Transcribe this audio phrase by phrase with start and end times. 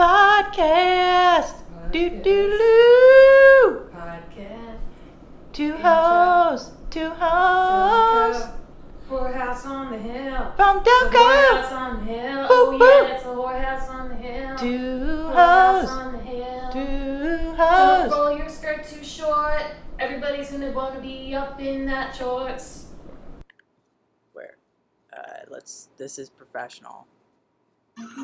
[0.00, 1.56] Podcast.
[1.92, 3.90] Do do do.
[3.92, 4.78] Podcast.
[5.52, 5.82] Two Intro.
[5.82, 6.70] hoes.
[6.88, 8.48] Two hoes.
[9.10, 10.52] Whorehouse on the hill.
[10.56, 11.72] From The whorehouse Delco.
[11.72, 12.38] on the hill.
[12.38, 13.08] Boop, Oh boop.
[13.08, 14.56] yeah, it's a whorehouse on the hill.
[14.56, 15.90] Two Whorehouse hoes.
[15.90, 16.70] on the hill.
[16.72, 18.10] Two Don't hoes.
[18.10, 19.62] roll your skirt too short.
[19.98, 22.86] Everybody's gonna wanna be up in that shorts.
[24.32, 24.56] Where?
[25.12, 25.90] Uh, let's.
[25.98, 27.06] This is professional.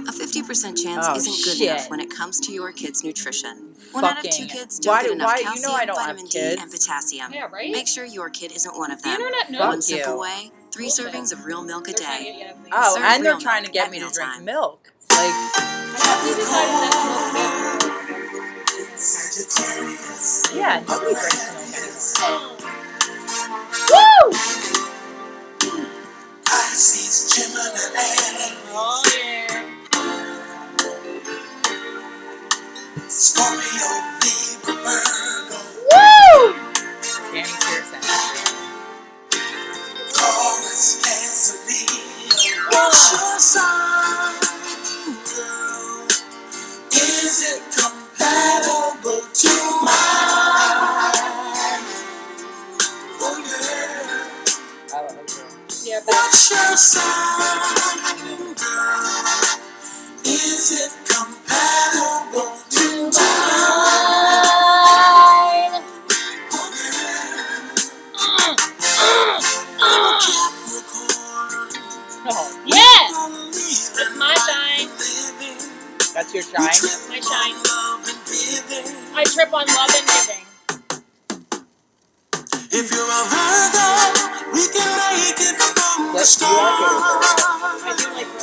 [0.08, 1.68] A 50% chance Oh, isn't good shit.
[1.70, 3.74] enough when it comes to your kid's nutrition.
[3.92, 5.96] One out of two kids don't why get enough why- you calcium, know I don't
[5.98, 7.32] have vitamin D, and potassium.
[7.32, 7.70] Yeah, right?
[7.72, 9.12] Make sure your kid isn't one of them.
[9.12, 9.26] The them.
[9.26, 9.60] internet knows.
[9.60, 10.20] Fuck One simple you.
[10.20, 11.06] way, three Bullshit.
[11.06, 12.30] servings of real milk a They're trying to day.
[12.30, 14.16] get you to have these- Oh, Serve and they're trying to get me to drink
[14.18, 14.44] mealtime.
[14.44, 14.92] milk.
[15.10, 15.30] Like, I
[15.96, 17.96] thought we decided that
[20.54, 21.44] yeah, nobody drinks
[22.20, 22.62] milk anymore.
[28.78, 29.65] Oh yeah.
[33.10, 33.88] Scorpio,
[34.22, 35.58] Libra, Virgo,
[35.92, 36.54] Woo!
[37.32, 38.00] Danny Pearson.
[40.14, 42.70] Taurus, Cancer, Leo.
[42.72, 44.40] What's your sign,
[45.36, 46.08] girl?
[46.92, 49.50] Is it compatible to
[49.84, 49.94] mine?
[53.20, 54.94] Oh yeah.
[54.94, 55.46] I love her.
[55.84, 58.56] Yeah, but What's your sign, girl?
[60.24, 63.24] Is it compatible to mine?
[68.18, 69.40] Oh yeah.
[69.82, 70.18] I'm a
[72.28, 74.88] Oh, yes, that's my shine.
[76.14, 77.08] that's your shine.
[77.08, 77.56] My shine.
[79.14, 80.44] I trip on love and giving.
[82.70, 87.84] If you're a Virgo, we can make it from the Let's do our start.
[87.84, 88.35] I do like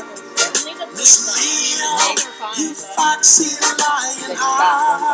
[1.04, 2.16] Leo,
[2.48, 5.12] are you foxy lion it heart.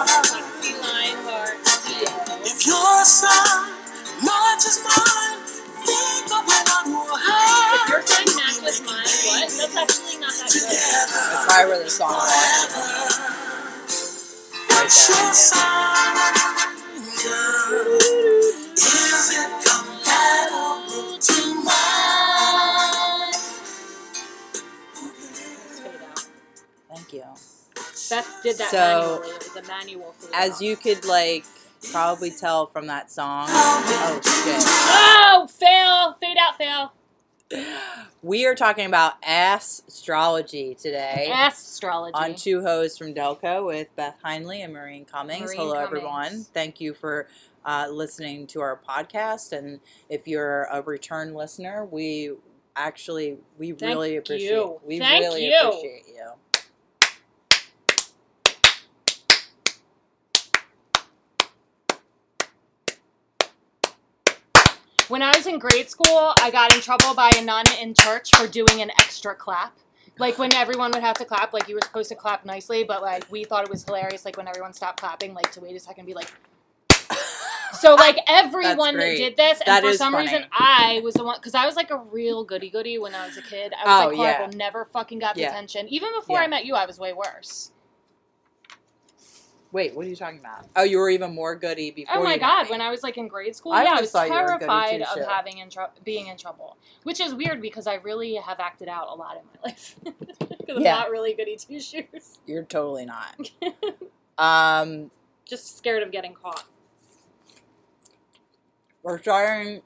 [2.45, 3.73] If your sign
[4.21, 5.41] matches mine,
[5.81, 7.73] think of what we'll have.
[7.73, 9.49] If your sign matches mine, what?
[9.49, 11.69] That's actually not that good.
[11.69, 12.85] Where the song was.
[14.69, 16.17] What's your sign?
[18.77, 20.88] Is it compatible
[27.09, 27.29] Thank you.
[28.09, 28.77] Beth did that So,
[29.21, 29.29] manually.
[29.29, 31.45] It was a manual As you could like
[31.91, 33.47] probably tell from that song.
[33.49, 34.63] Oh shit.
[34.67, 36.13] Oh, fail!
[36.19, 36.93] Fade out, fail.
[38.21, 41.31] We are talking about astrology today.
[41.33, 42.13] Astrology.
[42.13, 45.41] on Two Hoes from Delco with Beth Heinley and Maureen Cummings.
[45.41, 45.87] Maureen Hello, Cummings.
[45.87, 46.43] everyone.
[46.53, 47.27] Thank you for
[47.65, 49.51] uh, listening to our podcast.
[49.57, 52.33] And if you're a return listener, we
[52.75, 54.79] actually we Thank really appreciate you.
[54.85, 55.57] we Thank really you.
[55.59, 56.31] appreciate you.
[65.09, 68.29] When I was in grade school, I got in trouble by a nun in church
[68.35, 69.75] for doing an extra clap.
[70.19, 73.01] Like when everyone would have to clap, like you were supposed to clap nicely, but
[73.01, 74.23] like we thought it was hilarious.
[74.23, 76.31] Like when everyone stopped clapping, like to wait a second, and be like.
[77.71, 79.15] So like everyone great.
[79.17, 80.25] did this, and That for some funny.
[80.25, 83.27] reason I was the one because I was like a real goody goody when I
[83.27, 83.73] was a kid.
[83.73, 84.37] I was Oh, like yeah.
[84.37, 85.49] horrible, never fucking got the Yeah.
[85.51, 85.87] attention.
[85.87, 86.45] Even before Yeah.
[86.45, 87.71] I met you, I was way worse.
[89.71, 90.65] Wait, what are you talking about?
[90.75, 92.17] Oh, you were even more goody before.
[92.17, 92.63] Oh my you god!
[92.65, 92.71] me.
[92.71, 94.45] When I was like in grade school, I yeah, I was thought you were a
[94.57, 95.25] goody terrified of two-shoe.
[95.29, 99.09] having in trou- being in trouble, which is weird because I really have acted out
[99.09, 99.95] a lot in my life.
[100.03, 100.95] Because I'm Yeah.
[100.95, 102.39] not really goody two shoes.
[102.47, 103.51] you're totally not.
[104.39, 105.11] um,
[105.45, 106.63] Just scared of getting caught.
[109.03, 109.81] we're starting.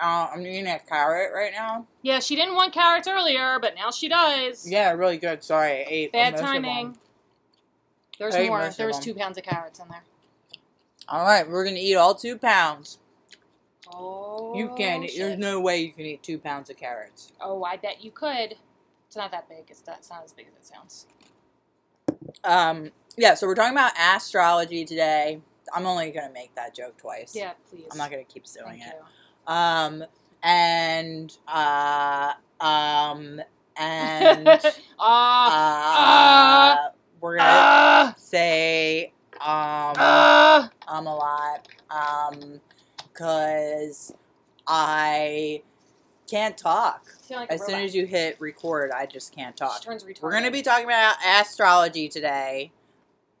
[0.00, 1.88] Uh, I'm eating a carrot right now.
[2.02, 4.70] Yeah, she didn't want carrots earlier, but now she does.
[4.70, 5.42] Yeah, really good.
[5.42, 6.62] Sorry, I ate Bad most of them.
[6.62, 6.98] timing.
[8.18, 8.68] There's I more.
[8.70, 10.02] There was two pounds of carrots in there.
[11.08, 12.98] All right, we're gonna eat all two pounds.
[13.94, 14.54] Oh.
[14.54, 15.06] You can.
[15.06, 15.16] shit.
[15.16, 17.32] There's no way you can eat two pounds of carrots.
[17.40, 18.56] Oh, I bet you could.
[19.06, 19.64] It's not that big.
[19.68, 21.06] It's, that, it's not as big as it sounds.
[22.44, 23.34] Um, yeah.
[23.34, 25.40] So we're talking about astrology today.
[25.74, 27.34] I'm only gonna make that joke twice.
[27.34, 27.86] Yeah, please.
[27.90, 28.94] I'm not gonna keep doing Thank it.
[29.48, 29.52] you.
[29.54, 30.04] Um,
[30.42, 33.40] and uh, um,
[33.76, 34.48] and
[34.98, 36.72] Ah.
[36.88, 36.88] uh,
[37.20, 38.14] we're gonna Ah.
[38.18, 40.70] say um, Ah.
[40.88, 41.68] um a lot.
[41.90, 42.60] Um,
[43.14, 44.12] cause
[44.66, 45.62] I
[46.28, 47.06] can't talk.
[47.30, 49.82] Like a As soon as you hit record, I just can't talk.
[49.82, 50.04] turns.
[50.20, 52.72] We're gonna be talking about astrology today.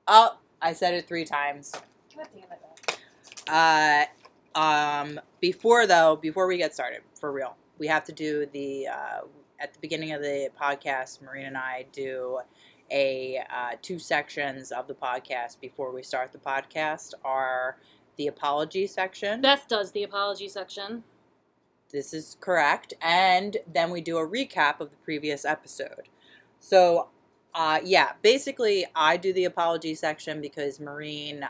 [0.06, 1.72] Oh, I said it three times.
[2.16, 2.98] God damn it,
[3.46, 4.08] Beth.
[4.56, 8.88] Uh, um, before though, before we get started, for real, we have to do the
[8.88, 9.20] uh,
[9.60, 11.20] at the beginning of the podcast.
[11.22, 12.40] Marina and I do
[12.90, 17.76] a uh, two sections of the podcast before we start the podcast are
[18.16, 19.40] the apology section.
[19.40, 21.04] Beth does the apology section.
[21.90, 22.94] This is correct.
[23.00, 26.08] And then we do a recap of the previous episode.
[26.60, 27.08] So,
[27.54, 31.48] uh, yeah, basically, I do the apology section because Marine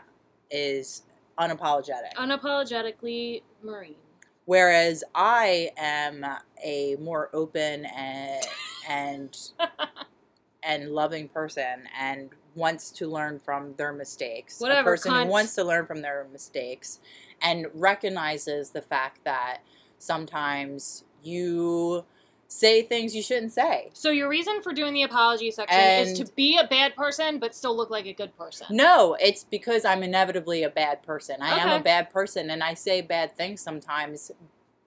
[0.51, 1.03] is
[1.39, 2.15] unapologetic.
[2.17, 3.97] Unapologetically Marine.
[4.45, 6.25] Whereas I am
[6.65, 8.43] a more open and
[8.89, 9.37] and
[10.63, 14.61] and loving person and wants to learn from their mistakes.
[14.61, 17.01] Whatever, a person who wants to learn from their mistakes
[17.41, 19.59] and recognizes the fact that
[19.99, 22.05] sometimes you
[22.49, 23.91] say things you shouldn't say.
[23.93, 27.55] So your reason for doing the apology section is to be a bad person but
[27.55, 28.69] still look like a good person.
[28.71, 31.43] No, it's because I'm inevitably a bad person.
[31.43, 34.33] I am a bad person and I say bad things sometimes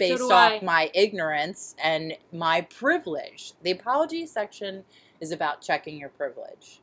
[0.02, 0.60] based do off I.
[0.64, 3.54] my ignorance and my privilege.
[3.64, 4.84] The apology section
[5.20, 6.82] is about checking your privilege.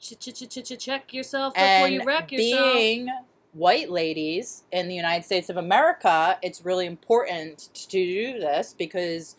[0.00, 2.74] Ch-ch-ch-ch-check yourself before and you wreck yourself.
[2.74, 3.08] being
[3.52, 9.34] white ladies in the United States of America, it's really important to do this because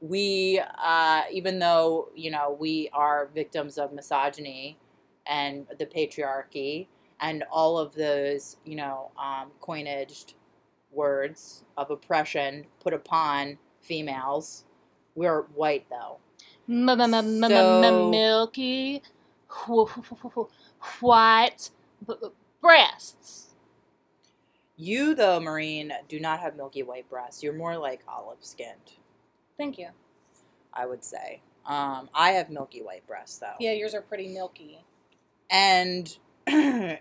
[0.00, 4.78] we, uh, even though you know we are victims of misogyny
[5.26, 6.86] and the patriarchy
[7.20, 10.34] and all of those you know um, coinaged
[10.94, 14.64] words of oppression put upon females,
[15.14, 16.18] we're white though.
[17.50, 19.02] So- Milky
[21.00, 21.70] white
[22.60, 23.54] breasts.
[24.76, 27.42] You though, Marine, do not have milky white breasts.
[27.42, 28.92] You're more like olive skinned.
[29.56, 29.88] Thank you.
[30.72, 31.40] I would say.
[31.66, 33.54] Um, I have milky white breasts though.
[33.60, 34.84] Yeah, yours are pretty milky.
[35.50, 37.00] And they're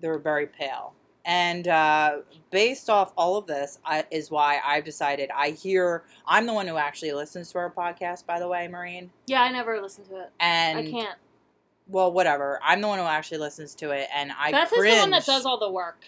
[0.00, 0.94] very pale.
[1.24, 2.18] And uh,
[2.50, 6.02] based off all of this, I, is why I've decided I hear.
[6.26, 9.10] I'm the one who actually listens to our podcast, by the way, Marine.
[9.26, 10.30] Yeah, I never listen to it.
[10.40, 11.18] And I can't.
[11.88, 12.58] Well, whatever.
[12.64, 14.94] I'm the one who actually listens to it, and I That's cringe.
[14.94, 16.04] the one that does all the work.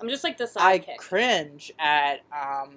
[0.00, 0.96] I'm just like the I sidekick.
[0.96, 2.70] cringe at um,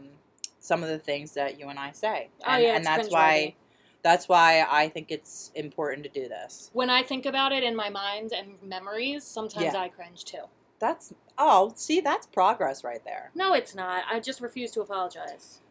[0.59, 3.55] some of the things that you and I say, Oh, and, yeah, and that's why
[4.03, 6.69] that's why I think it's important to do this.
[6.73, 9.79] when I think about it in my mind and memories, sometimes Yeah.
[9.79, 10.43] I cringe too.
[10.81, 13.29] That's oh, see, that's progress right there.
[13.35, 14.03] No, it's not.
[14.11, 15.61] I just refuse to apologize.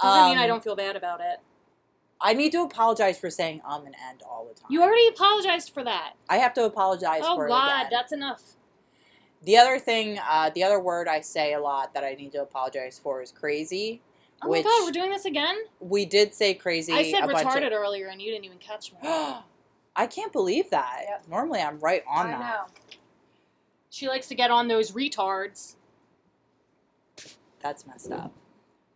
[0.00, 1.38] Doesn't mean I Um, don't feel bad about it.
[2.20, 4.66] I need to apologize for saying um and end all the time.
[4.68, 6.14] You already apologized for that.
[6.28, 8.42] I have to apologize Oh for it God, that's enough.
[9.44, 12.42] The other thing, uh, the other word I say a lot that I need to
[12.42, 14.02] apologize for is crazy.
[14.44, 15.56] Oh my God, we're doing this again.
[15.78, 16.92] we did say crazy.
[16.92, 18.98] I said retarded of- earlier, and you didn't even catch me.
[19.94, 21.02] I can't believe that.
[21.06, 21.28] Yep.
[21.28, 22.40] Normally, I'm right on I that.
[22.40, 22.64] know.
[23.92, 25.74] She likes to get on those retards.
[27.60, 28.32] That's messed up.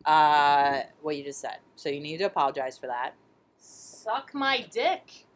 [0.06, 1.58] Uh, what you just said.
[1.76, 3.12] So you need to apologize for that.
[3.58, 5.26] Suck my dick.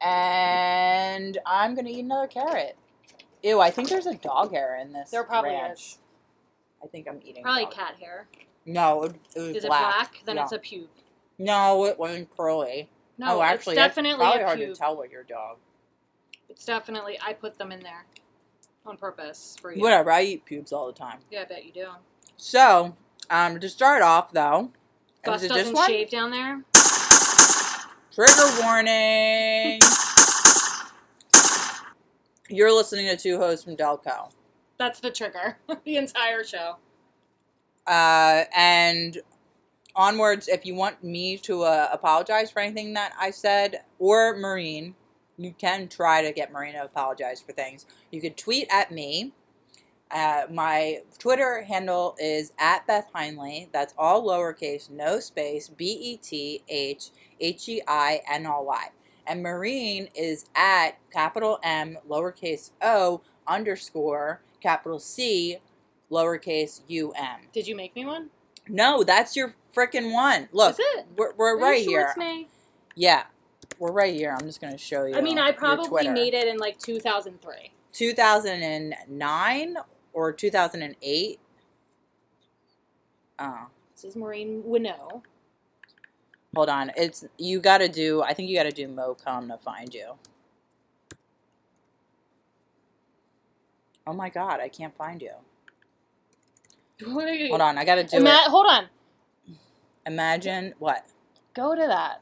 [0.00, 2.76] And I'm gonna eat another carrot.
[3.44, 5.10] Ew, I think there's a dog hair in this.
[5.10, 5.78] There probably ranch.
[5.78, 5.98] is.
[6.82, 7.44] I think I'm eating.
[7.44, 7.74] Probably dog.
[7.74, 8.26] cat hair.
[8.66, 9.80] No, it, it was Is black.
[9.80, 10.22] it black?
[10.26, 10.42] Then No.
[10.42, 10.88] it's a pube.
[11.38, 12.88] No, it wasn't curly.
[13.18, 15.58] No, oh, actually, it's definitely probably a hard to tell what your dog.
[16.48, 17.20] It's definitely.
[17.24, 18.04] I put them in there
[18.86, 19.80] on purpose for you.
[19.80, 20.10] Whatever.
[20.10, 21.18] I eat pubes all the time.
[21.30, 21.88] Yeah, I bet you do.
[22.36, 22.96] So,
[23.30, 24.70] um, to start off though,
[25.24, 26.62] Gus is it this doesn't shave down there.
[28.14, 29.80] Trigger warning.
[32.48, 34.32] You're listening to two hosts from Delco.
[34.76, 35.58] That's the trigger.
[35.84, 36.76] the entire show.
[37.86, 39.18] Uh, and
[39.96, 44.94] onwards, if you want me to uh, apologize for anything that I said, or Marine,
[45.36, 47.86] you can try to get Marina to apologize for things.
[48.10, 49.32] You could tweet at me.
[50.10, 53.68] Uh, my Twitter handle is at Beth Heinley.
[53.72, 57.10] That's all lowercase, no space, B E T H
[57.40, 58.88] H E I N L Y.
[59.26, 65.58] And Marine is at capital M, lowercase o, underscore, capital C,
[66.10, 67.40] lowercase u m.
[67.52, 68.30] Did you make me one?
[68.68, 70.48] No, that's your freaking one.
[70.52, 70.76] Look,
[71.16, 72.14] we're, we're right here.
[72.94, 73.24] Yeah,
[73.82, 74.32] we're right here.
[74.38, 75.16] I'm just gonna show you.
[75.16, 77.72] I mean, I probably made it in like 2003.
[77.92, 79.76] 2009
[80.12, 81.40] or 2008.
[83.40, 83.58] Oh,
[83.96, 85.24] This is Maureen Winnow.
[86.54, 86.92] hold on.
[86.96, 88.22] It's you got to do.
[88.22, 90.12] I think you got to do Mocom to find you.
[94.06, 95.32] Oh my god, I can't find you.
[97.04, 98.50] Hold on, I got to do Ima- it.
[98.50, 98.86] hold on.
[100.06, 101.04] Imagine what?
[101.54, 102.20] Go to that.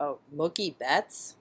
[0.00, 1.36] Oh, Mookie Betts.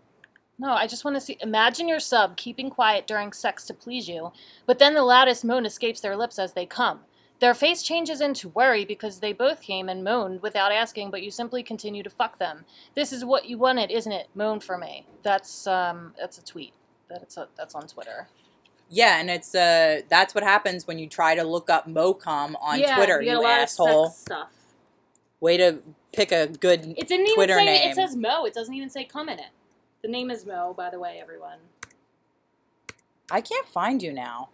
[0.60, 1.38] No, I just want to see.
[1.40, 4.34] Imagine your sub keeping quiet during sex to please you,
[4.66, 7.00] but then the loudest moan escapes their lips as they come.
[7.40, 11.32] Their face changes into worry because they both came and moaned without asking, but you
[11.32, 12.66] simply continue to fuck them.
[12.96, 14.28] This is what you wanted, isn't it?
[14.36, 15.06] Moan for me.
[15.24, 16.74] That's um that's a tweet.
[17.10, 18.28] That's a, that's on Twitter.
[18.90, 22.80] Yeah, and it's uh that's what happens when you try to look up Mocom on
[22.80, 24.08] yeah, Twitter, you, get you a lot asshole.
[24.08, 24.50] Of sex stuff.
[25.40, 25.80] Way to
[26.14, 27.92] pick a good It didn't even Twitter say name.
[27.92, 28.46] it says Mo.
[28.46, 29.52] It doesn't even say come in it.
[30.02, 31.60] The name is Mo, by the way, everyone.
[33.32, 34.50] I can't find you now.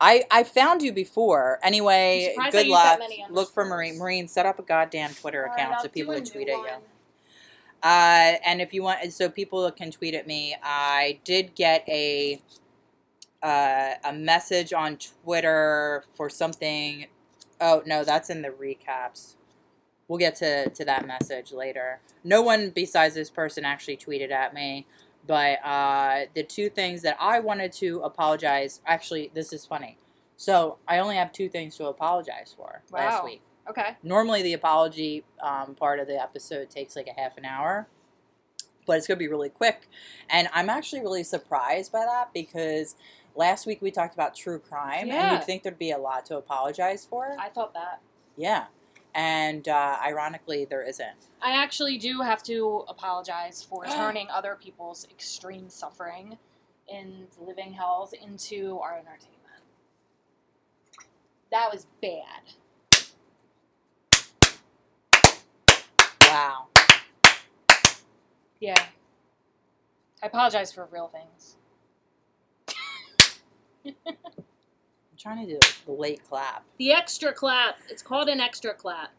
[0.00, 1.58] I I found you before.
[1.62, 3.00] Anyway, good luck.
[3.30, 3.64] Look for.
[3.64, 3.98] Marine.
[3.98, 6.56] Marine, set up a goddamn Twitter All right, account I'll so people can tweet at
[6.56, 6.68] you.
[7.82, 10.56] Uh, and if you want, so people can tweet at me.
[10.62, 12.40] I did get a
[13.42, 17.06] uh, a message on Twitter for something.
[17.60, 19.34] Oh no, that's in the recaps.
[20.08, 22.00] We'll get to, to that message later.
[22.24, 24.86] No one besides this person actually tweeted at me,
[25.26, 28.80] but uh, the two things that I wanted to apologize.
[28.86, 29.98] Actually, this is funny.
[30.38, 33.24] So I only have two things to apologize for last Wow.
[33.26, 33.42] week.
[33.68, 33.96] Okay.
[34.02, 37.86] Normally, the apology um, part of the episode takes like a half an hour,
[38.86, 39.88] but it's going to be really quick.
[40.30, 42.96] And I'm actually really surprised by that because
[43.36, 45.32] last week we talked about true crime, and Yeah.
[45.34, 47.36] you'd think there'd be a lot to apologize for.
[47.38, 48.00] I thought that.
[48.36, 48.66] yeah.
[49.18, 51.26] And uh, ironically, there isn't.
[51.42, 56.38] I actually do have to apologize for turning other people's extreme suffering
[56.88, 59.34] and living hells into our entertainment.
[61.50, 62.42] That was bad.
[66.22, 66.66] Wow.
[68.60, 68.80] Yeah.
[70.22, 71.56] I apologize for real things.
[75.18, 76.62] Trying to do the late clap.
[76.78, 77.76] The extra clap.
[77.88, 79.10] It's called an extra clap.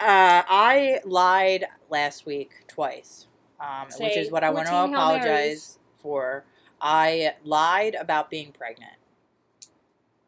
[0.00, 3.26] Uh, I lied last week twice,
[3.60, 5.24] um, which is what I want to 14 Hail Marys.
[5.24, 6.44] apologize for.
[6.80, 8.92] I lied about being pregnant.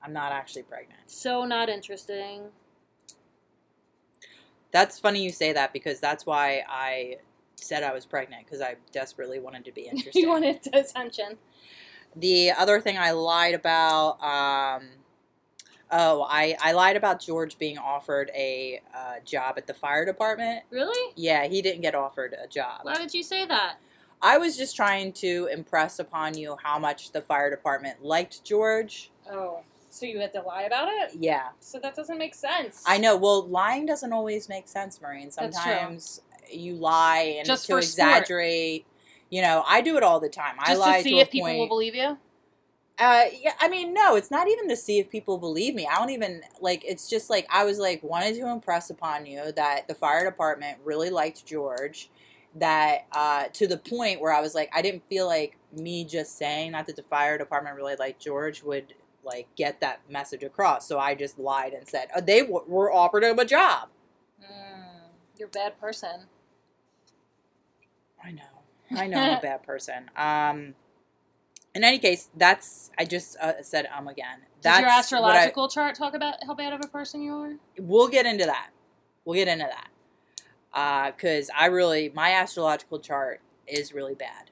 [0.03, 1.01] I'm not actually pregnant.
[1.07, 2.45] So not interesting.
[4.71, 7.17] That's funny you say that because that's why I
[7.57, 10.23] said I was pregnant because I desperately wanted to be interesting.
[10.23, 11.39] you wanted attention.
[12.15, 14.89] the other thing I lied about, um,
[15.91, 20.65] oh, I, I lied about George being offered a uh, job at the fire department.
[20.71, 21.13] Really?
[21.17, 22.81] Yeah, he didn't get offered a job.
[22.83, 23.77] Why would you say that?
[24.23, 29.11] I was just trying to impress upon you how much the fire department liked George.
[29.31, 31.13] Oh, so you had to lie about it?
[31.19, 32.83] Yeah, So that doesn't make sense.
[32.87, 33.17] I know.
[33.17, 35.31] Well, lying doesn't always make sense, Maureen.
[35.31, 38.09] Sometimes you lie and Just to for sport.
[38.09, 38.87] exaggerate.
[39.31, 40.55] You know, I do it all the time.
[40.59, 41.59] I Just lie to see to if people point.
[41.59, 42.17] will believe you.
[42.99, 45.87] Uh, yeah, I mean, no, it's not even to see if people believe me.
[45.87, 46.83] I don't even like.
[46.85, 50.79] It's just like I was like wanted to impress upon you that the fire department
[50.85, 52.09] really liked George.
[52.55, 56.39] That uh, to the point where I was like, I didn't feel like me just
[56.39, 60.89] saying not that the fire department really liked George would like get that message across.
[60.89, 63.91] So I just lied and said oh, they w- were offered him a job.
[64.43, 66.29] Mm, you're a bad person.
[68.25, 68.43] I know.
[68.97, 70.11] I know I'm a bad person.
[70.17, 70.75] Um,
[71.77, 74.39] in any case, that's I just uh, said um again.
[74.63, 74.81] Does That's
[75.13, 77.55] your what I- astrological chart talk about how bad of a person you are?
[77.79, 78.71] we'll get into that.
[79.25, 81.15] We'll get into that.
[81.17, 84.51] Because I really, my astrological chart is really bad.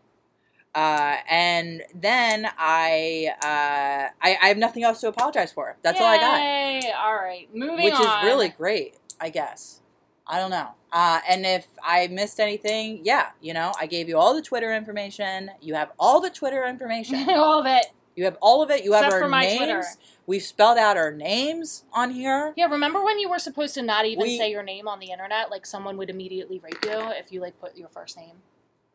[0.75, 5.76] Uh, and then I, uh, I, I have nothing else to apologize for.
[5.83, 7.85] That's all I got, All right, moving on.
[7.85, 8.19] which on.
[8.19, 9.81] is really great, I guess.
[10.26, 10.69] I don't know.
[10.93, 14.75] Uh, and if I missed anything, yeah, you know, I gave you all the Twitter
[14.75, 15.50] information.
[15.61, 17.28] You have all the Twitter information.
[17.31, 17.87] all of it.
[18.16, 18.85] you have all of it.
[18.85, 19.59] You have Except our for my names.
[19.59, 19.85] Twitter.
[20.26, 22.54] We've spelled out our names on here.
[22.57, 25.11] Yeah, remember when you were supposed to not even We- say your name on the
[25.11, 25.50] internet?
[25.50, 28.37] Like someone would immediately rape you if you like put your first name.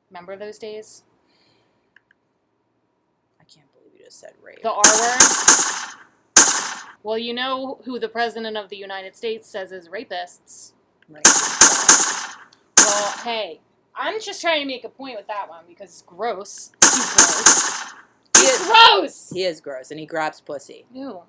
[0.09, 1.03] Remember those days?
[3.39, 4.63] I can't believe you just said rape.
[4.63, 5.19] The R word.
[7.03, 10.73] Well, you know who the president of the United States says is rapists.
[11.09, 11.23] Right.
[12.77, 13.59] Well, hey,
[13.95, 16.71] I'm just trying to make a point with that one because it's gross.
[16.81, 17.93] He's gross.
[18.35, 19.29] He He's is, gross.
[19.33, 20.85] he is gross, and he grabs pussy.
[20.93, 21.21] Ew.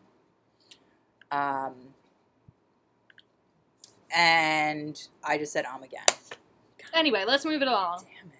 [1.33, 1.75] Um,
[4.15, 6.03] and I just said um again.
[6.93, 8.01] Anyway, let's move it along.
[8.01, 8.39] Damn it.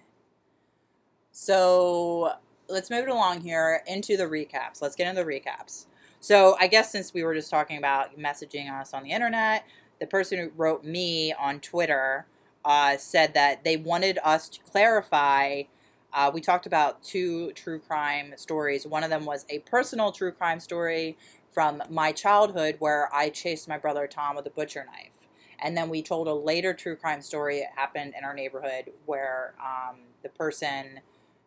[1.31, 2.33] So
[2.67, 4.81] let's move it along here into the recaps.
[4.81, 5.85] Let's get into the recaps.
[6.19, 9.65] So I guess since we were just talking about messaging us on the internet,
[10.01, 12.25] the person who wrote me on Twitter
[12.65, 15.63] uh, said that they wanted us to clarify.
[16.11, 18.85] Uh, we talked about two true crime stories.
[18.85, 21.17] One of them was a personal true crime story
[21.53, 25.11] from my childhood where I chased my brother Tom with a butcher knife.
[25.59, 27.59] And then we told a later true crime story.
[27.59, 31.01] that happened in our neighborhood where um, the person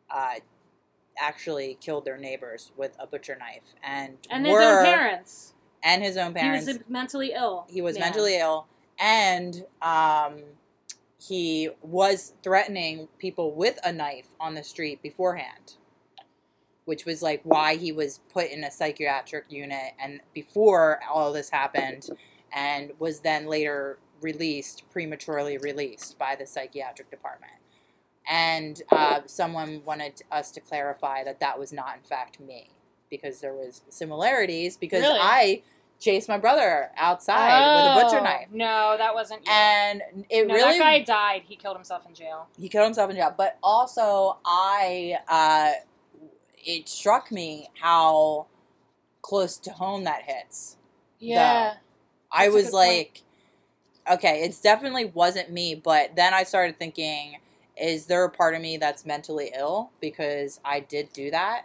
[0.08, 0.34] uh,
[1.18, 5.53] actually killed their neighbors with a butcher knife, and And his were, own parents.
[5.84, 6.66] And his own parents.
[6.66, 7.66] He was mentally ill.
[7.68, 8.06] he was man.
[8.08, 8.66] mentally ill
[8.98, 10.38] and um,
[11.20, 15.74] he was threatening people with a knife on the street beforehand
[16.84, 21.50] which was like why he was put in a psychiatric unit and before all this
[21.50, 22.08] happened
[22.52, 27.52] and was then later released prematurely released by the psychiatric department
[28.30, 32.70] and uh, someone wanted us to clarify that that was not in fact me
[33.10, 35.18] because there was similarities because Really?
[35.20, 35.62] i
[36.04, 39.52] chased my brother outside with a butcher Oh, knife No, that wasn't you.
[39.52, 41.42] and it no, really that guy died.
[41.46, 42.46] He killed himself in jail.
[42.58, 45.72] he killed himself in jail but also i uh
[46.66, 48.46] it struck me how
[49.22, 50.76] close to home that hits
[51.18, 51.74] Yeah.
[52.30, 52.86] i was good point.
[52.88, 53.22] like
[54.10, 57.36] okay it's definitely wasn't me but then i started thinking
[57.76, 61.64] is there a part of me that's mentally ill because i did do that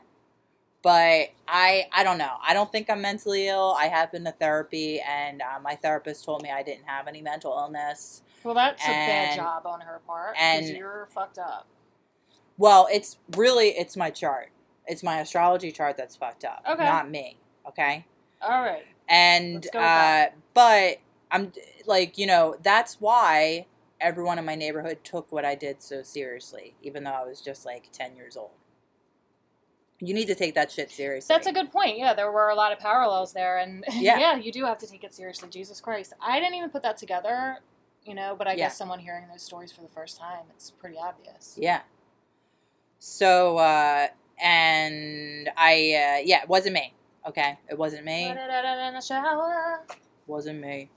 [0.82, 4.32] but i i don't know i don't think i'm mentally ill i have been to
[4.32, 8.84] therapy and uh, my therapist told me i didn't have any mental illness Well, that's
[8.86, 10.36] a bad job on her part.
[10.40, 11.66] and- And you're fucked up.
[12.58, 14.50] Well, it's really it's my chart.
[14.86, 16.84] It's my astrology chart that's fucked up, Okay.
[16.86, 17.38] not me.
[17.68, 18.06] Okay,
[18.42, 18.86] All right.
[19.08, 20.98] and uh, but
[21.32, 21.52] I'm
[21.86, 23.66] like you know that's why
[24.02, 27.66] everyone in my neighborhood took what I did so seriously, even though I was just
[27.66, 28.52] like ten years old.
[30.02, 31.34] You need to take that shit seriously.
[31.34, 31.98] That's a good point.
[31.98, 34.18] Yeah, there were a lot of parallels there, and Yeah.
[34.18, 35.50] yeah, you do have to take it seriously.
[35.50, 37.58] Jesus Christ, I didn't even put that together,
[38.06, 38.36] you know.
[38.38, 38.66] But I Yeah.
[38.66, 41.56] guess someone hearing those stories for the first time, it's pretty obvious.
[41.58, 41.82] Yeah.
[43.00, 44.08] So uh,
[44.42, 46.94] and I uh, yeah, it wasn't me.
[47.28, 48.30] Okay, it wasn't me.
[48.30, 49.84] In the shower.
[50.28, 50.90] wasn't me.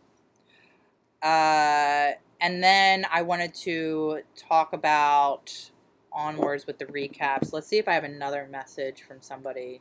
[1.23, 5.71] Uh, and then I wanted to talk about
[6.14, 7.52] onwards with the recaps.
[7.52, 9.81] Let's see if I have another message from somebody.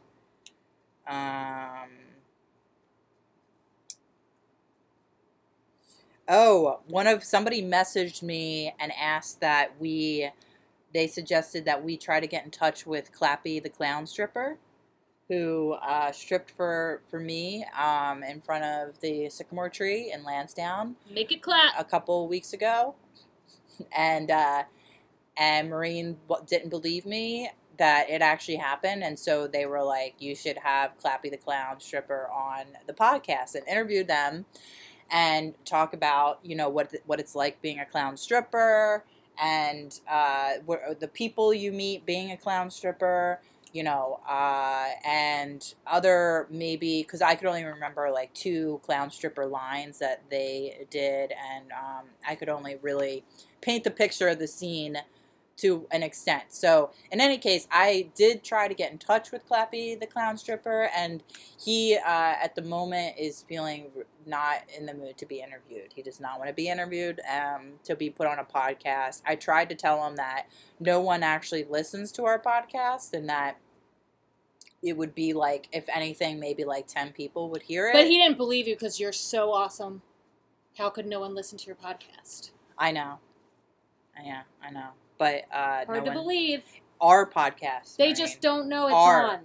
[1.07, 1.89] Um,
[6.27, 10.29] oh, one of somebody messaged me and asked that we.
[10.93, 14.57] They suggested that we try to get in touch with Clappy the clown stripper
[15.31, 20.97] who uh, stripped for for me um, in front of the sycamore tree in Lansdowne
[21.09, 21.73] Make it clap.
[21.79, 22.95] a couple weeks ago,
[23.97, 24.63] and uh,
[25.41, 30.35] and Marine didn't believe me that it actually happened, and so they were like, "You
[30.35, 34.45] should have Clappy the clown stripper on the podcast," and interviewed them
[35.09, 39.03] and talk about you know what what it's like being a clown stripper
[39.41, 40.53] and uh,
[40.99, 43.39] the people you meet being a clown stripper
[43.73, 49.45] you know, uh, and other maybe because I could only remember like two clown stripper
[49.45, 53.23] lines that they did, and um, I could only really
[53.61, 54.97] paint the picture of the scene
[55.61, 56.43] to an extent.
[56.49, 60.37] So, in any case, I did try to get in touch with Clappy, the clown
[60.37, 61.23] stripper, and
[61.63, 63.87] he uh, at the moment is feeling
[64.25, 65.93] not in the mood to be interviewed.
[65.95, 69.21] He does not want to be interviewed, um, to be put on a podcast.
[69.25, 70.47] I tried to tell him that
[70.79, 73.57] no one actually listens to our podcast and that
[74.83, 78.17] it would be like if anything maybe like 10 people would hear it But he
[78.17, 80.01] didn't believe you because you're so awesome.
[80.77, 82.51] How could no one listen to your podcast?
[82.77, 83.19] i know
[84.23, 84.87] yeah i know
[85.21, 86.63] but uh Hard no to one, believe.
[86.99, 89.27] our podcast They just don't know it's Are.
[89.27, 89.39] on.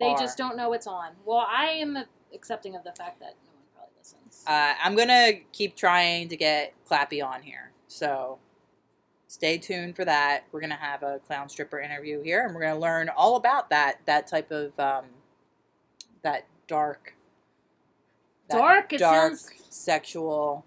[0.00, 0.18] They Are.
[0.18, 1.10] just don't know it's on.
[1.24, 1.96] Well, I am
[2.34, 4.44] accepting of the fact that no one probably listens.
[4.46, 8.38] uh, i'm gonna keep trying to get clappy on here so
[9.28, 12.78] stay tuned for that we're gonna have a clown stripper interview here and we're gonna
[12.78, 15.04] learn all about that that type of um
[16.22, 17.14] that dark
[18.48, 18.92] that Dark?
[18.92, 20.64] It dark sounds- sexual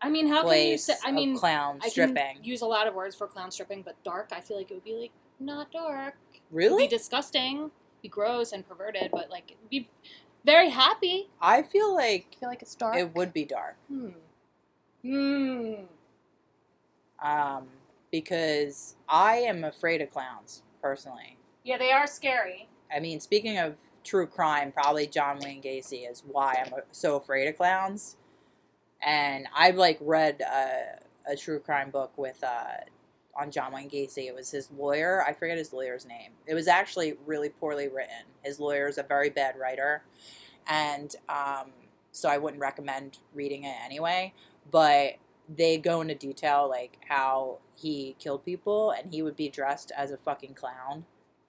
[0.00, 0.94] I mean, how can you say?
[1.04, 2.38] I mean, clown I stripping.
[2.42, 4.84] use a lot of words for clown stripping, but dark, I feel like it would
[4.84, 6.14] be like not dark.
[6.34, 6.84] It would really?
[6.84, 7.70] be disgusting,
[8.02, 9.88] be gross and perverted, but like be
[10.44, 11.28] very happy.
[11.40, 12.96] I feel like I feel like it's dark.
[12.96, 13.76] it would be dark.
[13.88, 14.08] Hmm.
[15.02, 15.74] Hmm.
[17.22, 17.66] Um,
[18.12, 21.38] because I am afraid of clowns, personally.
[21.64, 22.68] Yeah, they are scary.
[22.94, 27.48] I mean, speaking of true crime, probably John Wayne Gacy is why I'm so afraid
[27.48, 28.16] of clowns.
[29.06, 32.82] And I've like read a, a true crime book with uh,
[33.38, 34.26] on John Wayne Gacy.
[34.26, 35.24] It was his lawyer.
[35.24, 36.32] I forget his lawyer's name.
[36.46, 38.26] It was actually really poorly written.
[38.42, 40.02] His lawyer is a very bad writer,
[40.66, 41.70] and um,
[42.10, 44.34] so I wouldn't recommend reading it anyway.
[44.70, 45.14] But
[45.48, 50.10] they go into detail like how he killed people, and he would be dressed as
[50.10, 51.04] a fucking clown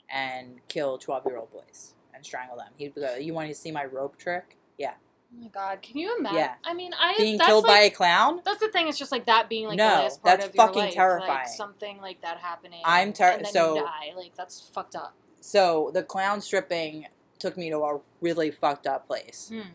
[0.10, 2.74] and kill twelve year old boys and strangle them.
[2.78, 4.58] He'd go, "You want to see my rope trick?
[4.78, 4.94] Yeah,
[5.34, 6.38] Oh my god, can you imagine?
[6.38, 6.54] Yeah.
[6.64, 8.88] I mean, I being killed like, by a clown." That's the thing.
[8.88, 10.94] It's just like that being like No, the last part that's of your fucking life,
[10.94, 11.30] terrifying.
[11.30, 12.82] Like something like that happening.
[12.86, 13.48] I'm terrified.
[13.48, 14.14] so- you die.
[14.16, 15.14] Like that's fucked up.
[15.42, 17.08] So the clown stripping
[17.40, 19.50] took me to a really fucked up place.
[19.54, 19.70] Hmm.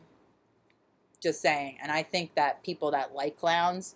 [1.22, 1.78] Just saying.
[1.82, 3.94] And I think that people that like clowns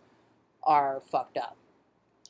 [0.62, 1.56] are fucked up.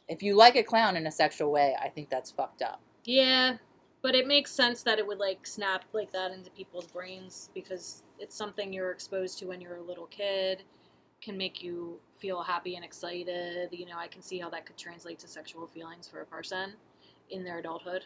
[0.08, 2.80] If you like a clown in a sexual way, I think that's fucked up.
[3.04, 3.56] Yeah,
[4.02, 8.02] but it makes sense that it would like snap like that into people's brains because
[8.18, 10.62] it's something you're exposed to when you're a little kid,
[11.22, 13.68] can make you feel happy and excited.
[13.72, 16.74] You know, I can see how that could translate to sexual feelings for a person
[17.31, 18.05] in their adulthood.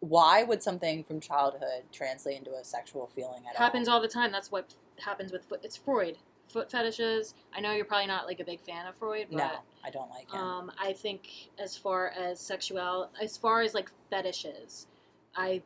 [0.00, 3.96] Why would something from childhood translate into a sexual feeling at happens all?
[3.96, 4.32] all the time.
[4.32, 5.60] That's what happens with foot.
[5.62, 6.16] It's Freud.
[6.48, 7.34] Foot fetishes.
[7.54, 9.50] I know you're probably not like a big fan of Freud, but No,
[9.84, 10.40] I don't like him.
[10.40, 14.88] Um, I think as far as sexual, as far as like fetishes,
[15.36, 15.62] I,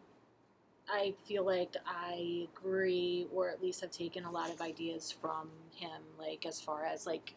[0.88, 5.48] I feel like I agree, or at least have taken a lot of ideas from
[5.74, 6.02] him.
[6.18, 7.34] Like as far as like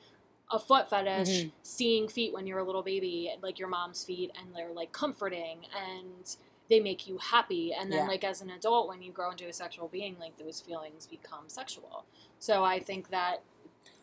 [0.52, 1.52] a foot fetish, Mhm.
[1.64, 5.66] seeing feet when you're a little baby, like your mom's feet, and they're like comforting
[5.76, 6.36] and
[6.70, 7.74] they make you happy.
[7.74, 8.08] And then Yeah.
[8.08, 11.50] like as an adult, when you grow into a sexual being, like those feelings become
[11.50, 12.06] sexual.
[12.40, 13.42] So I think that.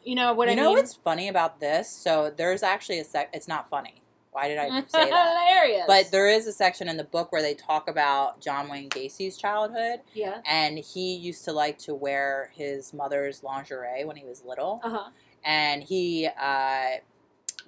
[0.05, 0.79] You know what you I know mean?
[0.79, 1.89] what's funny about this?
[1.89, 3.29] So there's actually a sec.
[3.33, 4.03] It's not funny.
[4.37, 5.49] Why did I say that?
[5.49, 5.85] Hilarious.
[5.87, 9.39] But there is a section in the book where they talk about John Wayne Gacy's
[9.39, 10.43] childhood, yeah.
[10.45, 14.91] and he used to like to wear his mother's lingerie when he was little, Uh
[14.91, 15.11] huh.
[15.43, 16.99] and he uh,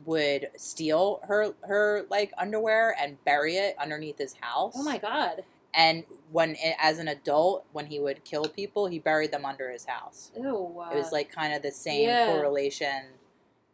[0.05, 4.75] would steal her her like underwear and bury it underneath his house.
[4.77, 5.45] Oh my god.
[5.73, 9.87] And when as an adult, when he would kill people, he buried them under his
[9.87, 10.33] house.
[10.37, 10.83] Ew.
[10.93, 12.27] It was like kind of the same yeah.
[12.27, 13.05] correlation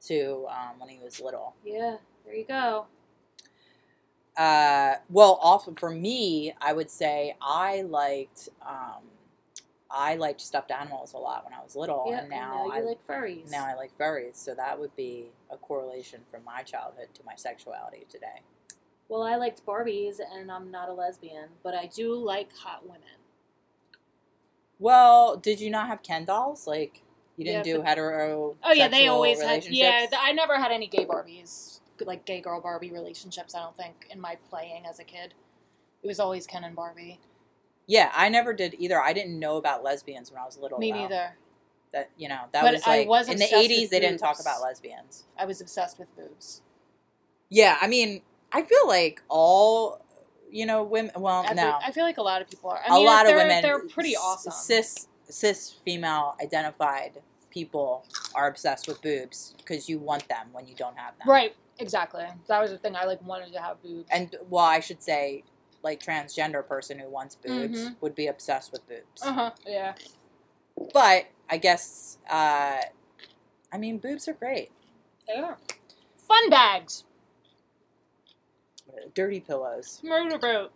[0.07, 1.55] to um, when he was little.
[1.65, 1.97] Yeah.
[2.25, 2.87] There you go.
[4.37, 9.03] Uh, well, often for me, I would say I liked um,
[9.91, 12.19] I liked stuffed animals a lot when I was little, yeah.
[12.21, 13.51] and now you I like furries.
[13.53, 14.35] now I like furries.
[14.37, 18.43] So that would be a correlation from my childhood to my sexuality today.
[19.09, 23.03] well, I liked Barbies, and I'm not a lesbian, but I do like hot women.
[24.81, 26.67] Well, did you not have Ken dolls?
[26.67, 27.03] Like
[27.37, 28.57] you didn't Yeah, do but- hetero?
[28.65, 29.65] Oh yeah, they always had.
[29.67, 33.55] Yeah, I never had any gay Barbies, like gay girl Barbie relationships.
[33.55, 35.35] I don't think in my playing as a kid.
[36.03, 37.21] It was always Ken and Barbie.
[37.87, 39.01] yeah, I never did either.
[39.01, 40.79] I didn't know about lesbians when I was little.
[40.79, 40.99] Me though.
[40.99, 41.37] neither.
[41.93, 43.91] That you know that But was I like was in the eighties.
[43.91, 45.25] They didn't talk about lesbians.
[45.39, 46.61] I was obsessed with boobs.
[47.51, 50.01] Yeah, I mean, I feel like all
[50.51, 51.13] you know women.
[51.17, 52.81] Well, Every, no, I feel like a lot of people are.
[52.85, 53.63] I a mean, lot of women.
[53.63, 54.53] They're pretty awesome.
[54.53, 58.05] Cis cis female identified people
[58.35, 61.29] are obsessed with boobs because you want them when you don't have them.
[61.29, 61.55] Right.
[61.79, 62.25] Exactly.
[62.47, 62.95] That was the thing.
[62.97, 64.09] I like wanted to have boobs.
[64.11, 65.43] And well, I should say,
[65.83, 67.97] like transgender person who wants boobs Mhm.
[68.01, 69.23] would be obsessed with boobs.
[69.23, 69.51] uh huh.
[69.67, 69.95] Yeah.
[70.93, 72.81] But I guess, uh,
[73.73, 74.71] I mean, boobs are great.
[75.27, 75.59] They are.
[76.17, 77.05] Fun bags.
[79.15, 80.01] Dirty pillows.
[80.03, 80.73] Murder boat.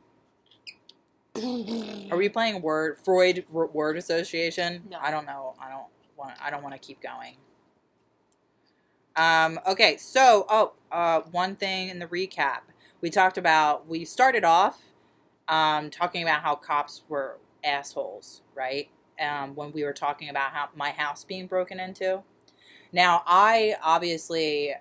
[2.11, 4.83] Are we playing word Freud word association?
[4.91, 4.99] No.
[5.01, 5.55] I don't know.
[5.61, 6.35] I don't want.
[6.43, 7.37] I don't want to keep going.
[9.19, 9.61] Um.
[9.67, 9.99] Okay.
[9.99, 12.61] So, oh, uh, one thing in the recap
[13.03, 13.89] we talked about.
[13.89, 14.81] We started off,
[15.49, 18.89] um, talking about how cops were assholes, right?
[19.21, 22.23] Um, when we were talking about how my house being broken into.
[22.93, 24.75] Now, I obviously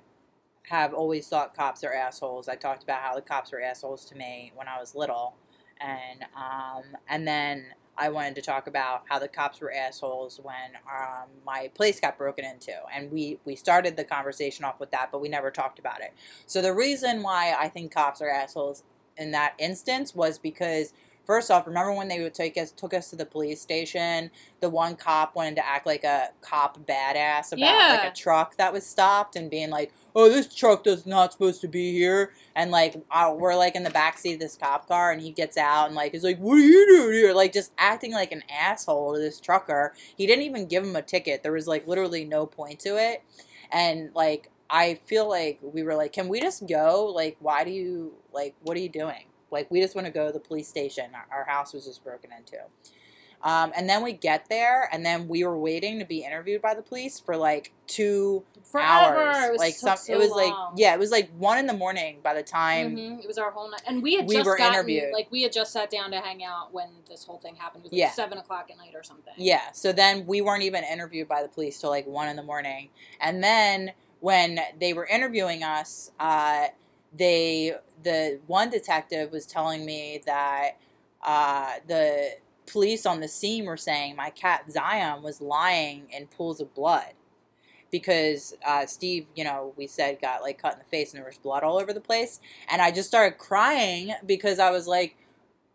[0.70, 2.48] have always thought cops are assholes.
[2.48, 5.36] I talked about how the cops were assholes to me when I was little
[5.82, 7.66] and um, and then
[7.98, 12.18] I wanted to talk about how the cops were assholes when um, my place got
[12.18, 15.80] broken into, and we we started the conversation off with that, but we never talked
[15.80, 16.14] about it.
[16.46, 18.84] So the reason why I think cops are assholes
[19.18, 20.94] in that instance was because.
[21.28, 24.32] First off, remember when they would take us took us to the police station?
[24.62, 27.60] The one cop wanted to act like a cop badass about
[27.90, 31.62] like a truck that was stopped and being like, "Oh, this truck does not supposed
[31.62, 35.12] to be here." and like uh, we're like in the backseat of this cop car
[35.12, 37.34] and he gets out and like is like what are you doing here?
[37.34, 39.94] Like just acting like an asshole to this trucker.
[40.18, 41.44] He didn't even give him a ticket.
[41.44, 43.24] There was like literally no point to it.
[43.72, 47.06] And like i feel like we were like can we just go?
[47.06, 50.28] Like why do you like what are you doing like we just want to go
[50.28, 52.58] to the police station our, our house was just broken into
[53.44, 56.74] um, and then we get there and then we were waiting to be interviewed by
[56.74, 59.16] the police for like two Forever.
[59.32, 62.18] hours like some so it was like yeah it was like one in the morning
[62.24, 64.58] by the time Mhm, It was our whole night, and we had We just were
[64.58, 65.14] gotten, interviewed.
[65.14, 67.82] Like we had just sat down to hang out when this whole thing happened.
[67.82, 68.12] It was like Yeah.
[68.12, 69.34] seven o'clock at night or something.
[69.38, 69.72] Yeah.
[69.72, 72.90] So then we weren't even interviewed by the police till like one in the morning.
[73.22, 76.68] And then when they were interviewing us, uh,
[77.18, 80.72] they the one detective was telling me that
[81.26, 86.60] uh, the police on the scene were saying my cat Zion was lying in pools
[86.60, 87.14] of blood
[87.92, 91.28] because uh, Steve, you know, we said got like cut in the face and there
[91.28, 95.16] was blood all over the place, and I just started crying because I was like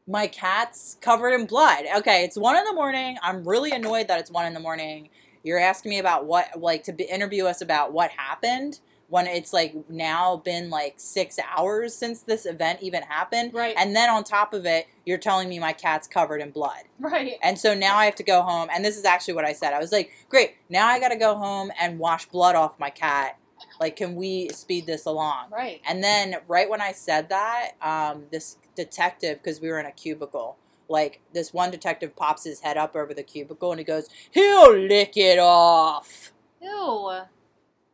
[0.07, 1.85] my cat's covered in blood.
[1.99, 3.19] Okay, it's one in the morning.
[3.23, 5.09] I'm really annoyed that it's one in the morning.
[5.45, 8.81] you're asking me about what like to be, interview us about what happened
[9.13, 13.75] when it's like now been like six hours since this event even happened Right.
[13.77, 17.35] and then on top of it you're telling me my cat's covered in blood Right.
[17.43, 19.75] and so now i have to go home and this is actually what i said
[19.75, 23.39] i was like great now i gotta go home and wash blood off my cat
[23.81, 25.83] like can we speed this along Right.
[25.87, 29.93] and then right when I said that, um, this detective, because we were in a
[29.93, 30.57] cubicle,
[30.89, 34.77] like this one detective pops his head up over the cubicle and he goes, "He'll
[34.77, 37.21] lick it off." Ew.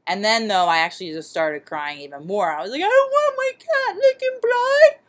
[0.09, 2.51] And then though, I actually just started crying even more.
[2.51, 5.01] I was like, "I don't want my cat licking blood."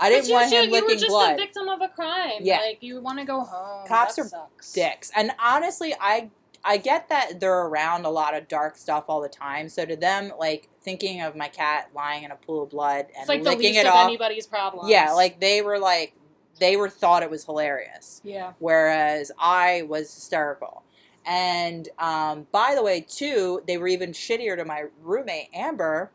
[0.00, 1.34] I didn't you want him You were just blood.
[1.34, 2.40] a victim of a crime.
[2.40, 2.58] Yeah.
[2.60, 3.86] Like you want to go home.
[3.88, 4.72] Cops that are sucks.
[4.72, 5.10] dicks.
[5.16, 6.30] And honestly, I
[6.64, 9.68] I get that they're around a lot of dark stuff all the time.
[9.68, 13.16] So to them, like thinking of my cat lying in a pool of blood and
[13.20, 14.88] It's like the licking least it of off, anybody's problem.
[14.88, 16.14] yeah, like they were like
[16.60, 18.20] they were thought it was hilarious.
[18.24, 18.52] Yeah.
[18.58, 20.82] whereas I was hysterical.
[21.28, 26.10] And um, by the way, too, they were even shittier to my roommate Amber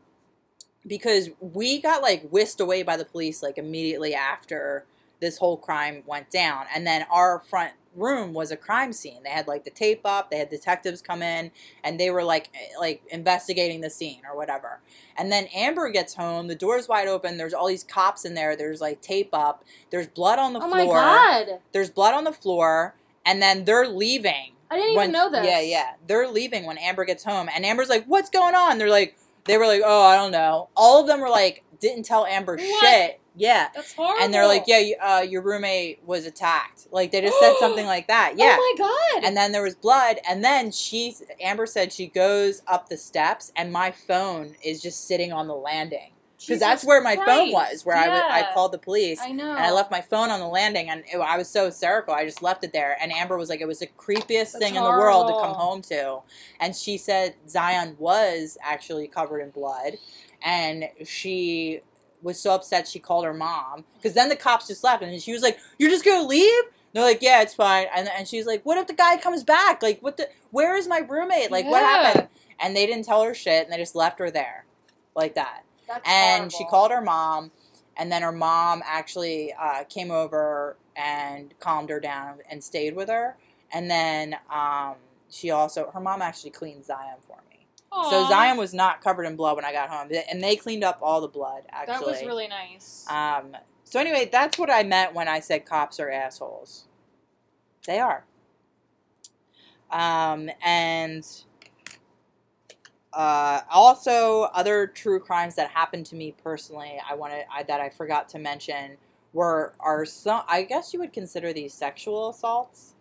[0.88, 4.86] because we got like whisked away by the police like immediately after
[5.22, 9.22] this whole crime went down, and then our front room was a crime scene.
[9.24, 11.52] They had like the tape up, they had detectives come in,
[11.84, 14.80] and they were like eh, like investigating the scene or whatever.
[15.16, 17.38] And then Amber gets home, the door's wide open.
[17.38, 18.56] There's all these cops in there.
[18.56, 19.64] There's like tape up.
[19.92, 21.60] There's blood on the Oh floor my god.
[21.72, 24.54] there's blood on the floor, and then they're leaving.
[24.72, 25.46] I didn't even know this.
[25.46, 25.92] Yeah, yeah.
[26.08, 29.58] They're leaving when Amber gets home, and Amber's like, "What's going on?" They're like, they
[29.58, 32.80] were like, "Oh, I don't know." All of them were like, didn't tell Amber What?
[32.80, 33.20] shit.
[33.36, 34.24] Yeah, That's horrible.
[34.24, 37.86] and they're like, "Yeah, you, uh, your roommate was attacked." Like they just said something
[37.96, 38.34] like that.
[38.38, 38.56] Yeah.
[38.60, 38.86] Oh my
[39.18, 39.28] god.
[39.28, 43.52] And then there was blood, and then she, Amber said she goes up the steps,
[43.56, 46.12] and my phone is just sitting on the landing
[46.46, 48.54] because that's where my phone was, where I w- I Yeah.
[48.54, 49.20] called the police.
[49.22, 49.50] I know.
[49.52, 52.14] And I left my phone on the landing, and it, I was so hysterical.
[52.14, 52.98] I just left it there.
[53.00, 55.54] And Amber was like, "It was the creepiest That's thing in the world to come
[55.54, 56.20] home to."
[56.60, 59.98] And she said Zion was actually covered in blood,
[60.42, 61.82] and she
[62.22, 65.34] was so upset she called her mom because then the cops just left, and she
[65.34, 68.64] was like, "You're just gonna leave?" They're like, "Yeah, it's fine." And and she's like,
[68.66, 69.82] "What if the guy comes back?
[69.82, 70.30] Like, what the?
[70.52, 71.52] Where is my roommate?
[71.52, 72.28] Like, what happened?"
[72.60, 74.66] And they didn't tell her shit, and they just left her there,
[75.16, 77.52] like that That's and she called her mom
[77.98, 83.10] and then her mom actually uh, came over and calmed her down and stayed with
[83.10, 83.36] her.
[83.72, 84.96] And then um,
[85.30, 87.66] she also her mom actually cleaned zion for me.
[88.10, 90.98] So zion was not covered in blood when i got home and they cleaned up
[91.02, 93.06] all the blood actually That was really nice.
[93.08, 96.86] um, so anyway that's what i meant when i said cops are assholes.
[97.86, 98.24] They are.
[99.92, 101.24] Um, and
[103.16, 107.90] uh, also other true crimes that happened to me personally i wanted I, that i
[107.90, 108.98] forgot to mention
[109.34, 112.96] were are some i guess you would consider these sexual assaults.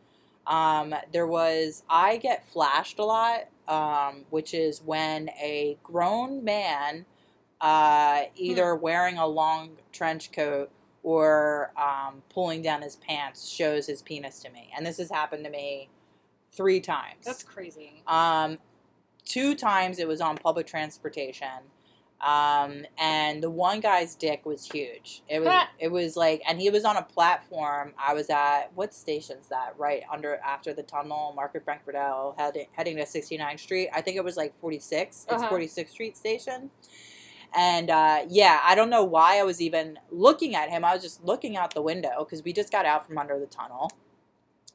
[0.46, 7.06] Um, there was i get flashed a lot um, which is when a grown man
[7.60, 10.70] uh, either wearing a long trench coat
[11.02, 14.70] or um, pulling down his pants shows his penis to me.
[14.76, 15.88] And this has happened to me
[16.52, 17.24] three times.
[17.24, 18.02] That's crazy.
[18.06, 18.58] um,
[19.24, 21.48] two times it was on public transportation.
[22.20, 25.22] Um, and the one guy's dick was huge.
[25.28, 25.48] It was
[25.80, 27.94] it was like and he was on a platform.
[27.98, 29.74] I was at what station's that?
[29.76, 33.88] Right under after the tunnel, Market Frankford El, heading heading to 69th Street.
[33.92, 35.26] I think it was like 46.
[35.28, 35.50] It's Uh-huh.
[35.50, 36.70] 46th Street station.
[37.54, 40.84] And uh, yeah, I don't know why I was even looking at him.
[40.84, 43.46] I was just looking out the window because we just got out from under the
[43.46, 43.90] tunnel.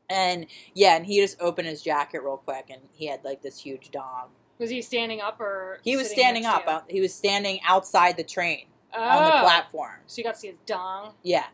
[0.09, 3.59] And yeah, and he just opened his jacket real quick, and he had like this
[3.61, 4.27] huge dong.
[4.59, 5.79] Was he standing up or?
[5.83, 6.85] He was standing up.
[6.89, 9.01] He was standing outside the train oh.
[9.01, 9.99] on the platform.
[10.07, 11.13] So you got to see his dong.
[11.23, 11.45] Yeah,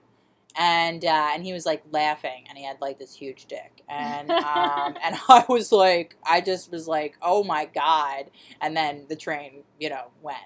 [0.55, 4.31] and uh, and he was like laughing, and he had like this huge dick, and
[4.31, 8.25] um, and I was like, I just was like, oh my god,
[8.61, 10.37] and then the train, you know, went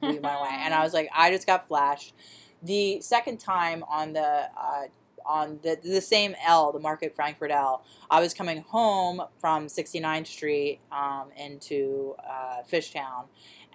[0.00, 2.14] we went away, and I was like, I just got flashed.
[2.62, 4.84] The second time on the uh,
[5.26, 10.26] on the the same L, the Market Frankford L, I was coming home from 69th
[10.26, 13.24] Street um, into uh, Fishtown,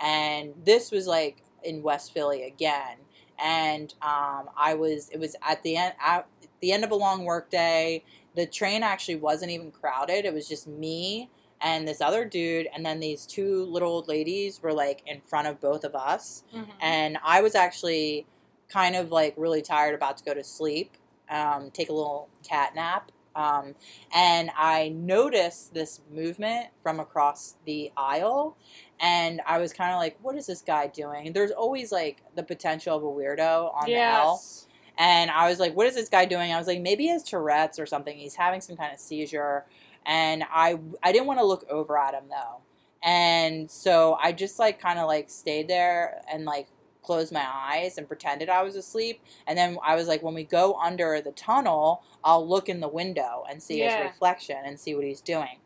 [0.01, 2.97] and this was like in West Philly again,
[3.37, 6.27] and um, I was it was at the end at
[6.61, 8.03] the end of a long workday.
[8.35, 11.29] The train actually wasn't even crowded; it was just me
[11.61, 15.45] and this other dude, and then these two little old ladies were like in front
[15.45, 16.67] of both of us Mhm.
[16.79, 18.25] and I was actually
[18.69, 20.93] kind of like really tired, about to go to sleep,
[21.29, 23.11] um, take a little cat nap.
[23.35, 23.75] Um,
[24.13, 28.57] and I noticed this movement from across the aisle,
[28.99, 32.43] and I was kind of like, "What is this guy doing?" There's always like the
[32.43, 34.67] potential of a weirdo on the L, Yes.
[34.97, 37.23] and I was like, "What is this guy doing?" I was like, "Maybe he has
[37.23, 38.17] Tourette's or something.
[38.17, 39.65] He's having some kind of seizure."
[40.05, 42.61] and I I didn't want to look over at him though,
[43.03, 46.67] and so I just like kind of like stayed there and like
[47.01, 50.43] closed my eyes and pretended I was asleep, and then I was like, when we
[50.43, 53.97] go under the tunnel, I'll look in the window and see Yeah.
[53.97, 55.59] his reflection and see what he's doing.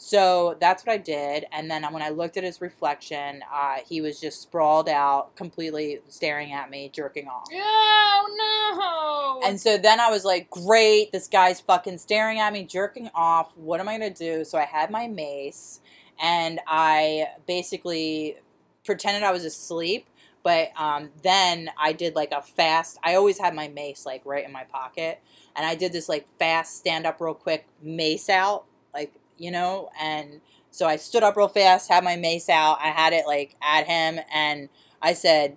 [0.00, 4.00] So that's what I did, and then when I looked at his reflection, uh, he
[4.00, 7.48] was just sprawled out, completely staring at me, jerking off.
[7.52, 9.48] Oh no!
[9.48, 13.50] And so then I was like, great, this guy's fucking staring at me, jerking off.
[13.56, 14.44] What am I going to do?
[14.44, 15.80] So I had my mace
[16.20, 18.36] and I basically
[18.84, 20.07] pretended I was asleep.
[20.42, 24.44] But um, then I did like a fast, I always had my mace like right
[24.44, 25.20] in my pocket.
[25.56, 29.90] And I did this like fast stand up real quick mace out, like, you know,
[30.00, 32.78] and so I stood up real fast, had my mace out.
[32.80, 34.68] I had it like at him and
[35.02, 35.56] I said,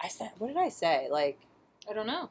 [0.00, 1.08] I said, what did I say?
[1.10, 1.40] Like,
[1.88, 2.30] I don't know.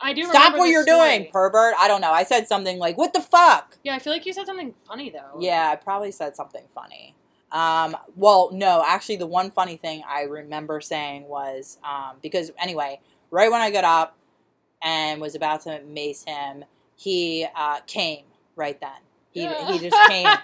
[0.00, 0.24] I do.
[0.24, 1.18] Stop what you're story.
[1.18, 1.74] doing, pervert.
[1.78, 2.10] I don't know.
[2.10, 3.78] I said something like, what the fuck?
[3.84, 5.40] Yeah, I feel like you said something funny though.
[5.40, 7.14] Yeah, I probably said something funny.
[7.54, 13.00] Um, well, no, actually, the one funny thing I remember saying was um, because, anyway,
[13.30, 14.16] right when I got up
[14.82, 16.64] and was about to mace him,
[16.96, 18.24] he uh, came
[18.56, 18.90] right then.
[19.30, 19.72] He, Yeah.
[19.72, 20.28] he just came.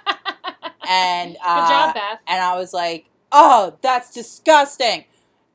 [0.89, 2.21] And, uh, Good job, Beth.
[2.27, 5.05] and I was like, "Oh, that's disgusting."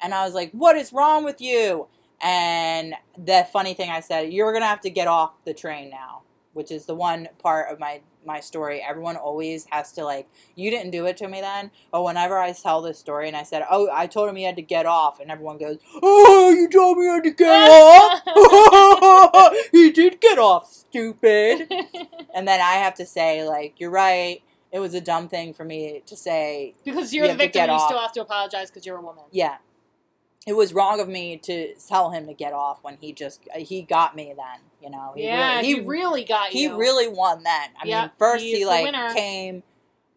[0.01, 1.87] And I was like, "What is wrong with you?"
[2.21, 6.21] And the funny thing I said, "You're gonna have to get off the train now,"
[6.53, 8.81] which is the one part of my my story.
[8.81, 12.51] Everyone always has to like, "You didn't do it to me then." But whenever I
[12.53, 15.19] tell this story and I said, "Oh, I told him he had to get off,"
[15.19, 20.37] and everyone goes, "Oh, you told me he had to get off." he did get
[20.39, 21.71] off, stupid.
[22.35, 24.41] And then I have to say, like, you're right.
[24.69, 26.73] It was a dumb thing for me to say.
[26.83, 29.23] because You you're the victim, you still have to apologize because you're a woman.
[29.31, 29.55] Yeah.
[30.45, 33.81] It was wrong of me to tell him to get off when he just he
[33.81, 35.13] got me then, you know.
[35.15, 36.59] He yeah, really, he, really got you.
[36.59, 36.77] he you.
[36.77, 37.69] really won then.
[37.81, 39.09] I Yep, mean, first he like winner.
[39.15, 39.63] came,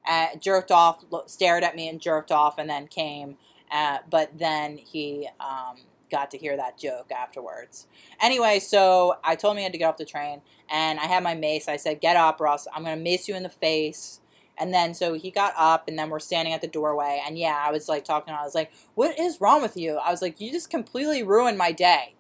[0.07, 3.39] uh, jerked off, lo- stared at me and jerked off, and then came.
[3.71, 5.77] Uh, but then he um,
[6.11, 7.87] got to hear that joke afterwards.
[8.21, 11.23] Anyway, so I told him he had to get off the train, and I had
[11.23, 11.69] my mace.
[11.69, 14.21] I said, "Get up, else I'm gonna mace you in the face."
[14.61, 17.63] And then so he got up, and then we're standing at the doorway, and yeah,
[17.65, 18.35] I was like talking.
[18.35, 21.59] I was like, "What is wrong with you?" I was like, "You just completely ruined
[21.59, 22.15] my day,"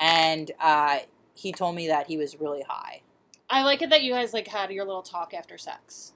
[0.00, 1.00] and uh,
[1.34, 3.02] he told me that he was really high.
[3.48, 6.12] I like it that you guys like had your little talk after sex.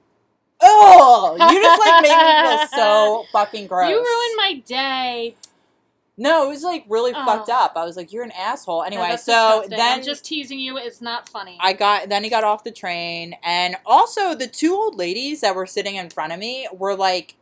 [0.61, 3.91] Oh, you just like make me feel so fucking gross.
[3.91, 5.35] You ruined my day.
[6.16, 7.24] No, it was like really Oh.
[7.27, 7.72] fucked up.
[7.77, 9.70] I was like, "You're an asshole." Anyway, that's so disgusting.
[9.79, 10.77] then I'm just teasing you.
[10.79, 11.59] It's not funny.
[11.61, 15.55] I got then he got off the train, and also the two old ladies that
[15.57, 17.35] were sitting in front of me were like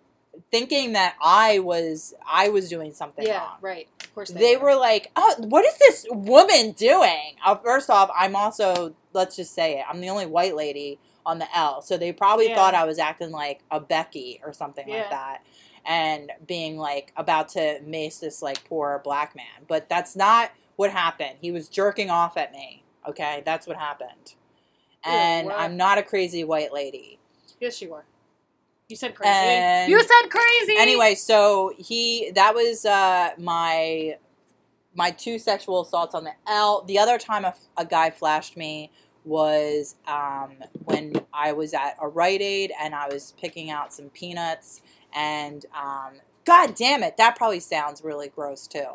[0.51, 3.57] thinking that I was I was doing something yeah, wrong.
[3.61, 3.89] right.
[4.03, 8.11] Of course they, They were like, "Oh, what is this woman doing?" Uh, first off,
[8.17, 9.85] I'm also let's just say it.
[9.87, 12.57] I'm the only white lady on the L, so they probably Yeah.
[12.57, 15.01] thought I was acting like a Becky or something Yeah.
[15.03, 15.43] like that,
[15.85, 19.65] and being like about to mace this like poor black man.
[19.69, 21.37] But that's not what happened.
[21.41, 22.85] He was jerking off at me.
[23.09, 24.35] Okay, that's what happened.
[25.05, 25.51] And?
[25.51, 27.19] I'm not a crazy white lady.
[27.61, 28.05] Yes, you were.
[28.89, 29.31] You said crazy.
[29.31, 30.77] And- you said crazy.
[30.79, 34.17] Anyway, so he that was uh, my
[34.95, 36.83] my two sexual assaults on the L.
[36.83, 38.91] The other time a, a guy flashed me
[39.25, 44.11] was um, when I was at a Rite Aid and I was picking out some
[44.11, 44.83] peanuts
[45.15, 48.87] and um, God damn it, that probably sounds really gross too.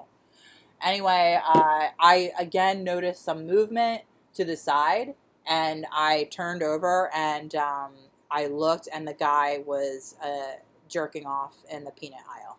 [0.81, 4.03] Anyway, uh, I again noticed some movement
[4.35, 5.15] to the side
[5.47, 7.91] and I turned over and um,
[8.29, 10.57] I looked and the guy was uh,
[10.89, 12.57] jerking off in the peanut aisle.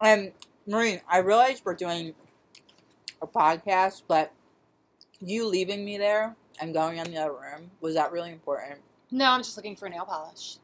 [0.00, 0.32] And
[0.66, 2.14] Maureen, I realize we're doing
[3.22, 4.32] a podcast, but
[5.20, 8.80] you leaving me there and going in the other room was that really important?
[9.10, 10.58] No, I'm just looking for nail polish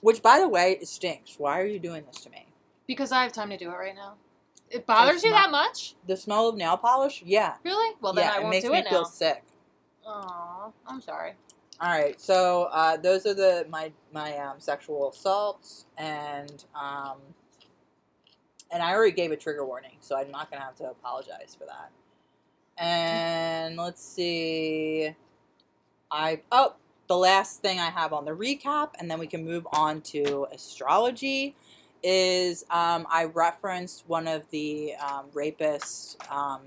[0.00, 1.36] Which, by the way, it stinks.
[1.38, 2.46] Why are you doing this to me?
[2.86, 4.14] because I have time to do it right now.
[4.68, 5.94] It bothers It's you that much?
[6.08, 7.22] The smell of nail polish?
[7.24, 7.54] Yeah.
[7.64, 7.94] Really?
[8.00, 9.08] Well, then yeah, I it won't makes do me it feel now.
[9.08, 9.44] sick.
[10.06, 11.34] Aw, I'm sorry.
[11.80, 17.18] All right, so uh, those are the my my um, sexual assaults, and um,
[18.70, 21.66] and I already gave a trigger warning, so I'm not gonna have to apologize for
[21.66, 21.90] that.
[22.76, 25.14] And let's see,
[26.10, 26.74] I oh
[27.10, 30.46] the last thing I have on the recap, and then we can move on to
[30.52, 31.56] astrology.
[32.04, 36.60] Is um, I referenced one of the um, rapists, um,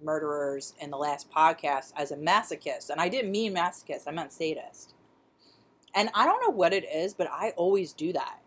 [0.00, 4.30] murderers in the last podcast as a masochist, and I didn't mean masochist; I meant
[4.32, 4.94] sadist.
[5.92, 8.38] And I don't know what it is, but I always do that.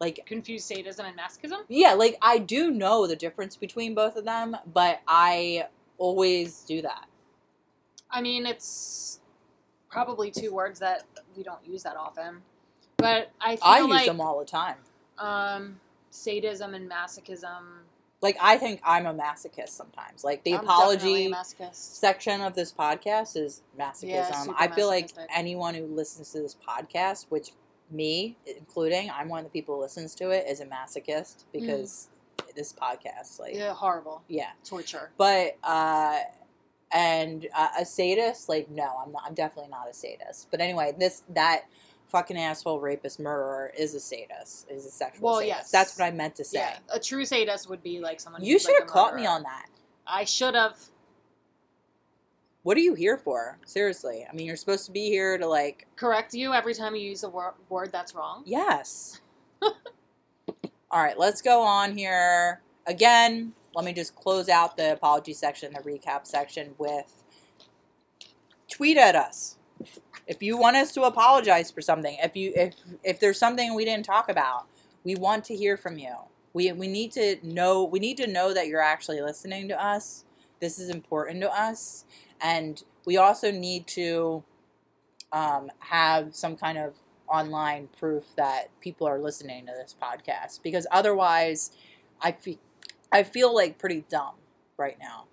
[0.00, 1.60] Like, Confused sadism and masochism?
[1.68, 6.82] yeah, like I do know the difference between both of them, but I always do
[6.82, 7.06] that.
[8.10, 9.20] I mean, it's
[9.92, 11.04] probably two words that
[11.36, 12.42] we don't use that often.
[12.96, 14.76] But I feel I use like them all the time.
[15.18, 15.80] um,
[16.10, 17.62] sadism and masochism.
[18.20, 20.22] Like I think I'm a masochist sometimes.
[20.24, 21.34] Like the I'm apology
[21.72, 24.46] section of this podcast is masochism.
[24.46, 27.50] Yeah, I feel like anyone who listens to this podcast, which
[27.90, 32.08] me including, I'm one of the people who listens to it, is a masochist because
[32.54, 33.72] this podcast, like, yeah.
[33.74, 35.10] Horrible, yeah, torture.
[35.18, 36.20] But uh,
[36.92, 39.22] and uh, a sadist, like, no, I'm not.
[39.26, 40.48] I'm definitely not a sadist.
[40.50, 41.62] But anyway, this that
[42.08, 44.70] fucking asshole rapist murderer is a sadist.
[44.70, 45.56] Is a sexual Well, sadist.
[45.56, 45.70] yes.
[45.70, 46.58] That's what I meant to say.
[46.60, 48.44] Yeah, a true sadist would be like someone.
[48.44, 49.66] You should have a caught me on that.
[50.06, 50.76] I should have.
[52.64, 53.58] What are you here for?
[53.66, 54.24] Seriously.
[54.30, 57.24] I mean, you're supposed to be here to like correct you every time you use
[57.24, 58.42] a wor- word that's wrong.
[58.46, 59.20] Yes.
[59.62, 62.60] All right, let's go on here.
[62.86, 67.22] Again, let me just close out the apology section, the recap section with
[68.70, 69.56] tweet at us.
[70.26, 73.84] If you want us to apologize for something, if you if if there's something we
[73.84, 74.66] didn't talk about,
[75.04, 76.14] we want to hear from you.
[76.52, 80.24] We we need to know we need to know that you're actually listening to us.
[80.60, 82.04] This is important to us,
[82.40, 84.44] and we also need to
[85.32, 86.94] um, have some kind of
[87.28, 91.72] online proof that people are listening to this podcast because otherwise
[92.20, 92.58] I feel
[93.12, 94.34] I feel like pretty dumb
[94.76, 95.24] right now.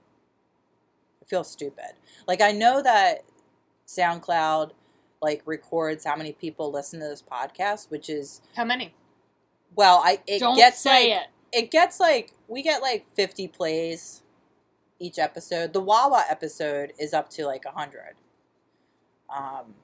[1.22, 1.94] I feel stupid.
[2.28, 3.24] Like I know that
[3.88, 4.72] SoundCloud
[5.22, 8.94] like records how many people listen to this podcast, which is How many?
[9.76, 11.28] well, I it Don't gets say like it.
[11.66, 14.22] it gets like we get like 50 plays
[15.00, 15.74] each episode.
[15.74, 18.16] The Wawa episode is up to like a 100.
[19.30, 19.76] Um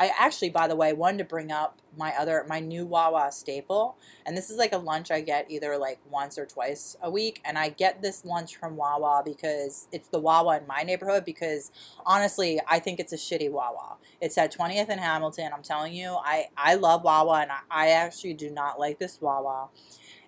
[0.00, 3.98] I actually by the way wanted to bring up my other my new Wawa staple
[4.24, 7.42] and this is like a lunch I get either like once or twice a week
[7.44, 11.70] and I get this lunch from Wawa because it's the Wawa in my neighborhood because
[12.06, 13.96] honestly I think it's a shitty Wawa.
[14.22, 15.50] It's at 20th and Hamilton.
[15.54, 19.20] I'm telling you, I I love Wawa and I, I actually do not like this
[19.20, 19.68] Wawa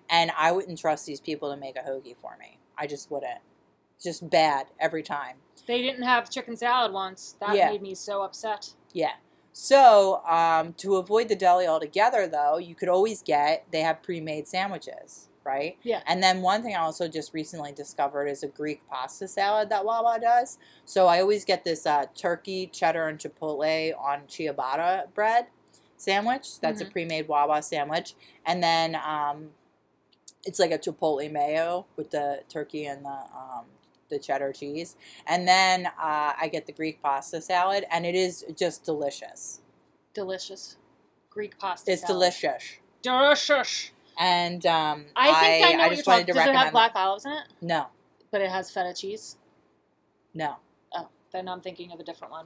[0.07, 2.59] and I wouldn't trust these people to make a hoagie for me.
[2.77, 3.39] I just wouldn't.
[3.99, 5.37] Just bad every time.
[5.65, 7.35] They didn't have chicken salad once.
[7.39, 7.71] That Yeah.
[7.71, 8.73] made me so upset.
[8.91, 9.13] Yeah.
[9.55, 14.19] So, um, to avoid the deli altogether, though, you could always get, they have pre
[14.19, 15.77] made sandwiches, right?
[15.83, 16.01] Yeah.
[16.07, 19.85] And then one thing I also just recently discovered is a Greek pasta salad that
[19.85, 20.57] Wawa does.
[20.85, 25.45] So I always get this uh, turkey, cheddar, and chipotle on ciabatta bread
[25.97, 26.59] sandwich.
[26.59, 26.91] That's a Mhm.
[26.91, 28.15] pre made Wawa sandwich.
[28.45, 29.51] And then um,
[30.45, 33.65] it's like a chipotle mayo with the turkey and the um,
[34.13, 34.95] the cheddar cheese,
[35.27, 39.59] and then uh, I get the Greek pasta salad, and it is just delicious.
[40.13, 40.77] Delicious.
[41.29, 41.91] Greek pasta.
[41.91, 42.13] It's salad.
[42.15, 42.63] delicious,
[43.01, 43.91] Delicious.
[44.19, 46.13] and um, I think I, know what you're just talking.
[46.21, 47.43] wanted to Does it have black olives in it?
[47.61, 47.87] No,
[48.31, 49.37] But it has feta cheese.
[50.33, 50.57] no,
[50.95, 52.45] Oh, then I'm thinking of a different one.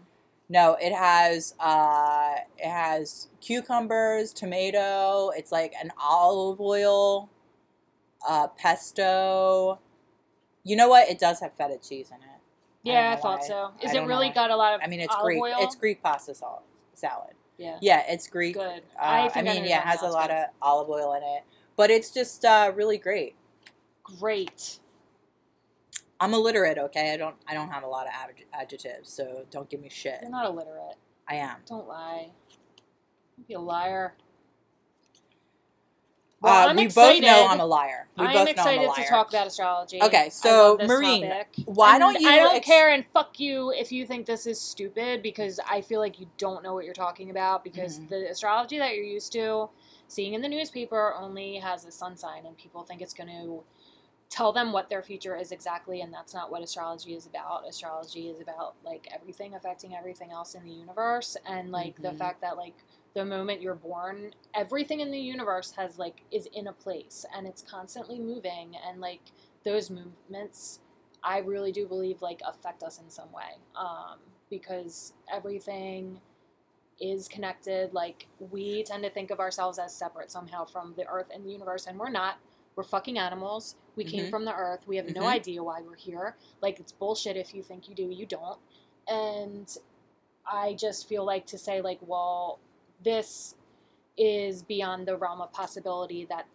[0.49, 0.77] no.
[0.81, 5.29] It has uh, it has cucumbers, tomato.
[5.35, 7.29] It's like an olive oil,
[8.27, 9.79] uh, pesto.
[10.67, 11.09] You know what?
[11.09, 12.41] It does have feta cheese in it.
[12.83, 13.47] Yeah, I, know thought why.
[13.47, 13.71] so.
[13.81, 14.33] Is it really why.
[14.33, 15.41] got a lot of I mean, it's Greek.
[15.41, 15.55] oil?
[15.59, 16.63] It's Greek pasta sal-
[16.93, 17.33] salad.
[17.57, 17.77] Yeah.
[17.81, 18.55] Yeah, it's Greek.
[18.55, 18.83] Good.
[18.99, 20.35] Uh, I I, mean, yeah, it has a lot good.
[20.35, 21.43] of olive oil in it,
[21.75, 23.35] but it's just uh, really great.
[24.03, 24.79] Great.
[26.19, 27.13] I'm illiterate, okay?
[27.13, 30.19] I don't I don't have a lot of adj- adjectives, so don't give me shit.
[30.21, 30.97] You're not illiterate.
[31.27, 31.57] I am.
[31.65, 32.29] Don't lie.
[33.37, 34.15] Don't be a liar.
[36.43, 37.21] Uh, I'm we excited.
[37.23, 38.07] both know I'm a liar.
[38.17, 39.03] We I'm excited know I'm a liar.
[39.03, 40.01] to talk about astrology.
[40.01, 41.47] Okay, so, Maureen, topic.
[41.65, 42.29] Why And don't you?
[42.29, 45.81] I don't ex- care, and fuck you if you think this is stupid because I
[45.81, 48.09] feel like you don't know what you're talking about because Mhm.
[48.09, 49.69] the astrology that you're used to
[50.07, 53.63] seeing in the newspaper only has a sun sign, and people think it's going to
[54.29, 57.67] tell them what their future is exactly, and that's not what astrology is about.
[57.67, 62.17] Astrology is about like everything affecting everything else in the universe, and like the Mhm.
[62.17, 62.75] fact that like
[63.17, 67.47] the moment you're born, everything in the universe has like is in a place and
[67.47, 69.21] it's constantly moving and like
[69.65, 70.79] those movements
[71.23, 73.57] I really do believe like affect us in some way.
[73.75, 74.19] Um,
[74.51, 76.21] because everything
[77.01, 77.91] is connected.
[77.91, 81.49] Like we tend to think of ourselves as separate somehow from the earth and the
[81.51, 82.37] universe and we're not.
[82.75, 83.75] We're fucking animals.
[83.95, 84.29] We came Mhm.
[84.29, 84.87] from the earth.
[84.87, 85.31] We have no Mhm.
[85.39, 86.37] idea why we're here.
[86.61, 88.59] Like it's bullshit if you think you do, you don't.
[89.07, 89.75] And
[90.45, 92.59] I just feel like to say like, well,
[93.03, 93.55] this
[94.17, 96.47] is beyond the realm of possibility that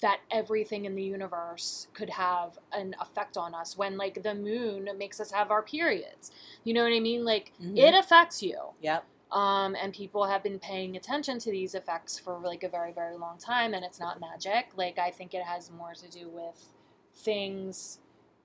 [0.00, 4.88] that everything in the universe could have an effect on us when like the moon
[4.96, 6.30] makes us have our periods.
[6.62, 7.24] You know what I mean?
[7.24, 7.76] Like Mhm.
[7.76, 8.74] it affects you.
[8.80, 9.04] Yep.
[9.32, 13.16] Um, and people have been paying attention to these effects for like a very, very
[13.16, 14.68] long time, and it's not magic.
[14.76, 16.72] Like, I think it has more to do with
[17.12, 17.98] things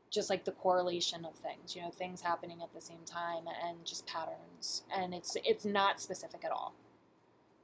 [0.09, 3.83] just like the correlation of things, you know, things happening at the same time and
[3.85, 4.83] just patterns.
[4.95, 6.73] And it's it's not specific at all.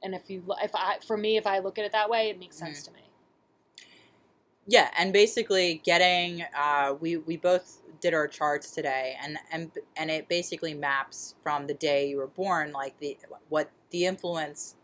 [0.02, 2.38] And if you if I for me if I look at it that way, it
[2.38, 3.00] makes sense to me.
[4.66, 10.10] Yeah, and basically getting uh, we we both did our charts today, and and and
[10.10, 14.76] it basically maps from the day you were born, like the what the influence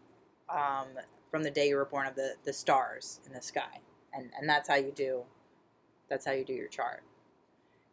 [0.48, 0.88] um,
[1.30, 3.80] from the day you were born of the the stars in the sky,
[4.12, 5.22] and and that's how you do
[6.08, 7.02] that's how you do your chart.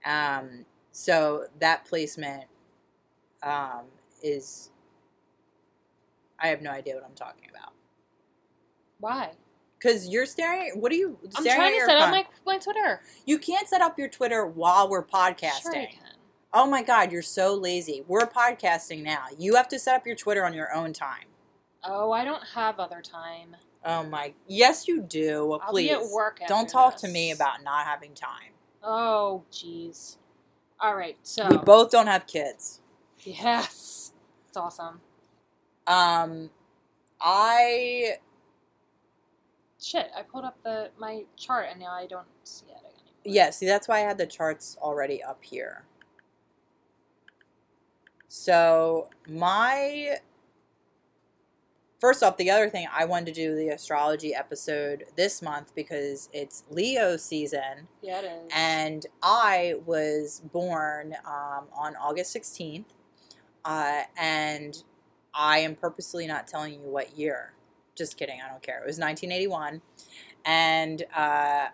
[0.06, 2.46] Um, so that placement
[3.42, 3.86] um,
[4.22, 4.70] is
[6.40, 7.74] I have no idea what I'm talking about
[9.00, 9.32] Why?
[9.84, 10.80] because you're staring.
[10.80, 11.18] What are you?
[11.36, 12.12] I'm trying at to set up phone?
[12.12, 13.02] my, my Twitter.
[13.26, 15.62] You can't set up your Twitter while we're podcasting.
[15.62, 16.00] Sure I can.
[16.54, 18.04] Oh my god, you're so lazy.
[18.08, 19.26] We're podcasting now.
[19.38, 21.26] You have to set up your Twitter on your own time.
[21.84, 23.56] Oh, I don't have other time.
[23.84, 24.34] Oh my.
[24.48, 25.60] Yes, you do.
[25.62, 25.90] I'll Please.
[25.90, 26.40] be at work.
[26.42, 28.54] After Don't talk to me about not having time.
[28.82, 30.18] Oh, jeez.
[30.80, 32.82] All right, so We both don't have kids.
[33.20, 34.14] yes,
[34.48, 35.00] it's awesome.
[35.88, 36.50] Um,
[37.22, 38.16] I
[39.82, 42.94] Shit, I pulled up the my chart and now I don't see it anymore.
[43.26, 43.50] yeah.
[43.50, 45.84] See, that's why I had the charts already up here.
[48.30, 50.18] So my
[52.00, 56.30] first off, the other thing I wanted to do the astrology episode this month because
[56.34, 57.88] it's Leo season.
[58.02, 58.52] Yeah, it is.
[58.56, 62.86] and I was born um, on August 16th,
[63.66, 64.84] uh, and
[65.34, 67.54] I am purposely not telling you what year.
[67.96, 68.82] Just kidding, I don't care.
[68.84, 69.82] It was 1981,
[70.46, 71.68] and uh,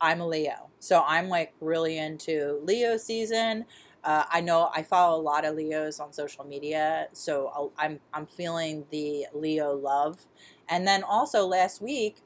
[0.00, 3.64] I'm a Leo, so I'm like really into Leo season.
[4.04, 8.00] Uh, I know I follow a lot of Leos on social media, so I'll- I'm
[8.12, 10.26] I'm feeling the Leo love.
[10.68, 12.18] And then also last week,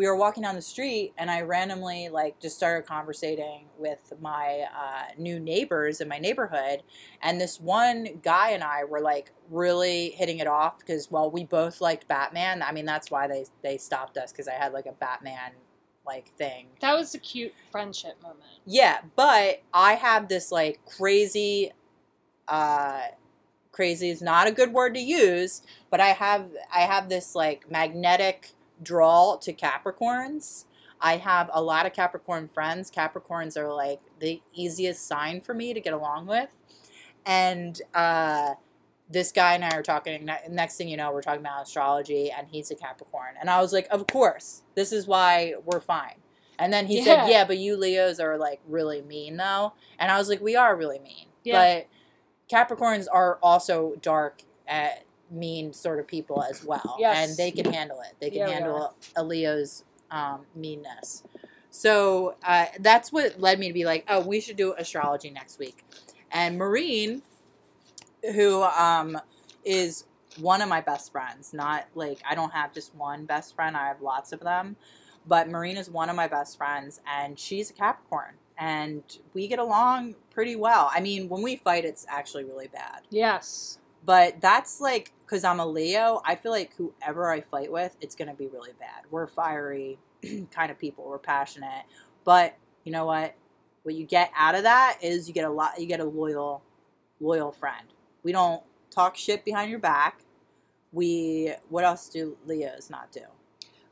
[0.00, 4.64] we were walking down the street and I randomly like just started conversating with my
[4.74, 6.82] uh, new neighbors in my neighborhood,
[7.20, 11.44] and this one guy and I were like really hitting it off because well we
[11.44, 12.62] both liked Batman.
[12.62, 15.52] I mean that's why they they stopped us because I had like a Batman
[16.06, 16.68] like thing.
[16.80, 18.40] that was a cute friendship moment.
[18.64, 21.72] Yeah, but I have this like crazy
[22.48, 23.02] uh
[23.70, 27.70] crazy is not a good word to use, but I have I have this like
[27.70, 28.52] magnetic
[28.82, 30.64] draw to Capricorns.
[31.00, 32.90] I have a lot of Capricorn friends.
[32.90, 36.50] Capricorns are like the easiest sign for me to get along with.
[37.26, 38.54] And uh
[39.12, 40.30] this guy and I are talking.
[40.48, 43.34] Next thing you know, we're talking about astrology, and he's a Capricorn.
[43.40, 46.14] And I was like, "Of course, this is why we're fine."
[46.60, 47.04] And then he Yeah.
[47.04, 50.54] said, "Yeah, but you Leos are like really mean, though." And I was like, "We
[50.54, 51.84] are really mean, Yeah.
[52.48, 54.90] but Capricorns are also dark, uh,
[55.30, 57.28] mean sort of people as well, Yes.
[57.28, 58.14] and they can handle it.
[58.20, 61.22] They can Yeah, handle a Leo's um, meanness."
[61.70, 65.58] So uh, that's what led me to be like, "Oh, we should do astrology next
[65.58, 65.84] week."
[66.30, 67.22] And Maureen,
[68.34, 69.18] who um,
[69.64, 70.04] is
[70.38, 73.88] one of my best friends, not like I don't have just one best friend, I
[73.88, 74.76] have lots of them.
[75.26, 79.02] But Maureen is one of my best friends, and she's a Capricorn, and
[79.34, 80.90] we get along pretty well.
[80.94, 83.02] I mean, when we fight, it's actually really bad.
[83.10, 83.79] Yes.
[84.04, 88.14] But that's like, because I'm a Leo, I feel like whoever I fight with, it's
[88.28, 89.04] to be really bad.
[89.10, 89.98] We're fiery
[90.50, 91.84] kind of people, we're passionate.
[92.24, 93.34] But you know what?
[93.82, 96.62] What you get out of that is you get a lot, you get a loyal,
[97.20, 97.86] loyal friend.
[98.22, 100.20] We don't talk shit behind your back.
[100.92, 103.22] We, what else do Leos not do?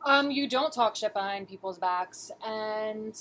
[0.05, 3.19] Um, you don't talk shit behind people's backs, and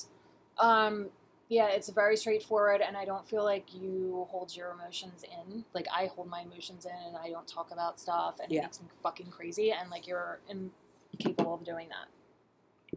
[0.58, 1.08] um,
[1.50, 2.82] yeah, it's very straightforward.
[2.82, 5.64] And I don't feel like you hold your emotions in.
[5.74, 8.60] Like I hold my emotions in, and I don't talk about stuff, and Yeah.
[8.60, 9.72] it makes me fucking crazy.
[9.72, 12.08] And like you're incapable of doing that.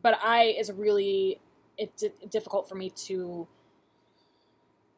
[0.03, 1.41] But I is really
[1.79, 3.47] it's di- difficult for me to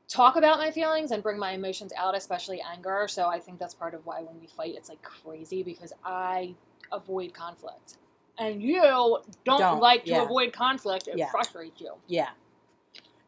[0.08, 3.06] talk about my feelings and bring my emotions out, especially anger.
[3.08, 6.54] So I think that's part of why when we fight, it's like crazy because I
[6.90, 7.94] avoid conflict.
[8.38, 10.22] And you don't, Don't, like to yeah.
[10.24, 11.06] avoid conflict.
[11.08, 11.30] It Yeah.
[11.30, 11.92] frustrates you.
[12.08, 12.30] Yeah.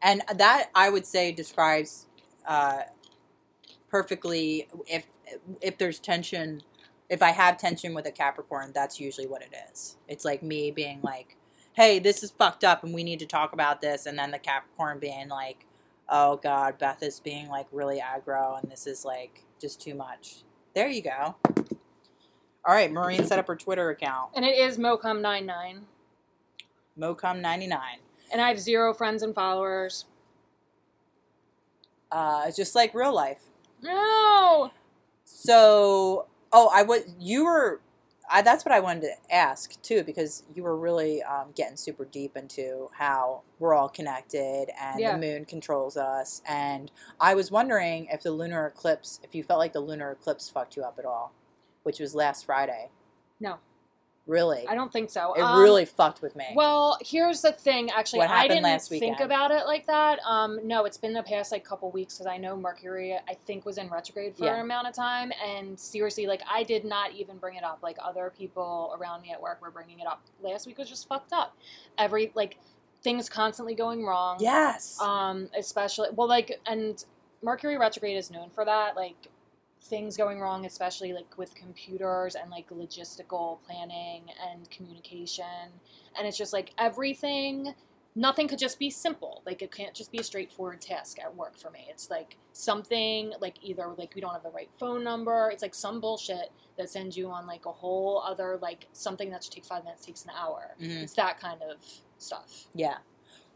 [0.05, 2.05] And that I would say describes
[2.47, 2.83] uh,
[3.89, 5.03] perfectly if
[5.61, 6.61] if there's tension
[7.09, 9.97] if I have tension with a Capricorn, that's usually what it is.
[10.07, 11.37] It's like me being like,
[11.73, 14.37] "Hey, this is fucked up and we need to talk about this." And then the
[14.37, 15.65] Capricorn being like,
[16.07, 20.43] "Oh god, Beth is being like really aggro and this is like just too much."
[20.75, 21.35] There you go.
[22.67, 25.81] All right, Maureen set up her Twitter account, And it is Mocom99.
[26.99, 27.79] Mocom99.
[28.31, 30.05] And I have zero friends and followers.
[32.11, 33.43] Uh, it's just like real life.
[33.81, 34.71] No!
[35.25, 37.81] So, oh, I was you were
[38.29, 42.05] I, that's what I wanted to ask too, because you were really um, getting super
[42.05, 45.13] deep into how we're all connected and Yeah.
[45.13, 46.41] the moon controls us.
[46.47, 50.49] And I was wondering if the lunar eclipse, if you felt like the lunar eclipse
[50.49, 51.33] fucked you up at all,
[51.83, 52.89] which was last Friday.
[53.39, 53.57] No.
[54.27, 54.65] Really?
[54.67, 55.33] I don't think so.
[55.35, 56.45] It Um, really fucked with me.
[56.55, 57.91] Well, here's the thing.
[57.91, 60.19] Actually, What I didn't think about it like that.
[60.25, 63.65] Um, no, it's been the past like couple weeks because I know Mercury, I think,
[63.65, 64.55] was in retrograde for Yeah.
[64.55, 67.79] an amount of time, and seriously, like I did not even bring it up.
[67.83, 70.21] Like other people around me at work were bringing it up.
[70.41, 71.55] Last week was just fucked up.
[71.97, 72.57] Every like
[73.03, 74.37] things constantly going wrong.
[74.39, 74.99] yes.
[74.99, 77.05] Um, especially well, like and
[77.43, 78.95] Mercury retrograde is known for that.
[78.95, 79.29] Like
[79.85, 85.45] things going wrong, especially like with computers and like logistical planning and communication.
[86.17, 87.75] And it's just like everything.
[88.17, 89.41] Nothing could just be simple.
[89.45, 91.85] Like it can't just be a straightforward task at work for me.
[91.89, 95.49] It's like something like either like we don't have the right phone number.
[95.51, 99.43] It's like some bullshit that sends you on like a whole other like something that
[99.43, 100.75] should take five minutes takes an hour.
[100.81, 101.03] Mhm.
[101.03, 101.77] It's that kind of
[102.17, 102.67] stuff.
[102.73, 102.97] Yeah.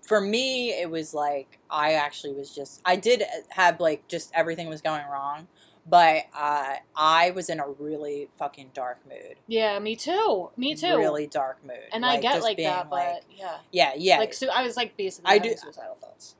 [0.01, 4.67] For me, it was like I actually was just I did have like just everything
[4.67, 5.47] was going wrong,
[5.89, 9.37] but uh, I was in a really fucking dark mood.
[9.47, 10.49] Yeah, me too.
[10.55, 10.97] Me too.
[10.97, 11.77] Really dark mood.
[11.91, 13.57] And I get like that, but yeah.
[13.71, 14.19] yeah, yeah.
[14.19, 16.35] Like so I was like basically I do- suicidal thoughts.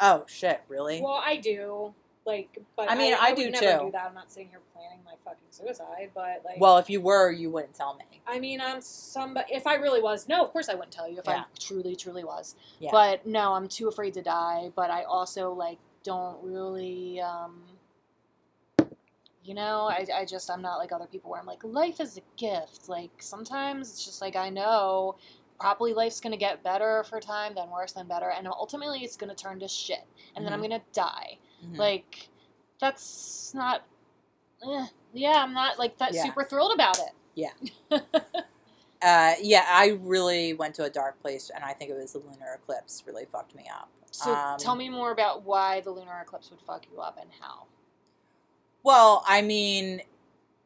[0.00, 1.00] oh shit, really?
[1.00, 1.94] Well, I do.
[2.24, 3.84] Like but I mean, I would do never too.
[3.86, 4.06] do that.
[4.06, 7.50] I'm not sitting here planning my fucking suicide, but like well, if you were, you
[7.50, 8.20] wouldn't tell me.
[8.28, 9.52] I mean, I'm somebody.
[9.52, 11.40] If I really was, no, of course I wouldn't tell you if Yeah.
[11.40, 12.54] I truly, truly was.
[12.78, 12.90] Yeah.
[12.92, 14.70] But no, I'm too afraid to die.
[14.76, 17.62] But I also like don't really, um,
[19.44, 22.16] you know, I, I just I'm not like other people where I'm like life is
[22.16, 22.88] a gift.
[22.88, 25.16] Like sometimes it's just like I know
[25.58, 29.34] probably life's gonna get better for time, then worse, then better, and ultimately it's gonna
[29.34, 30.04] turn to shit,
[30.36, 31.38] and then I'm gonna die.
[31.64, 31.78] Mhm.
[31.78, 32.28] Like
[32.80, 33.82] that's not.
[34.64, 36.22] Eh, yeah, I'm not like that Yeah.
[36.24, 37.12] super thrilled about it.
[37.34, 37.50] Yeah
[39.02, 42.18] uh, yeah, I really went to a dark place, and I think it was the
[42.20, 43.88] lunar eclipse really fucked me up.
[44.10, 47.30] So Um, tell me more about why the lunar eclipse would fuck you up and
[47.40, 47.66] how.
[48.84, 50.02] Well, I mean,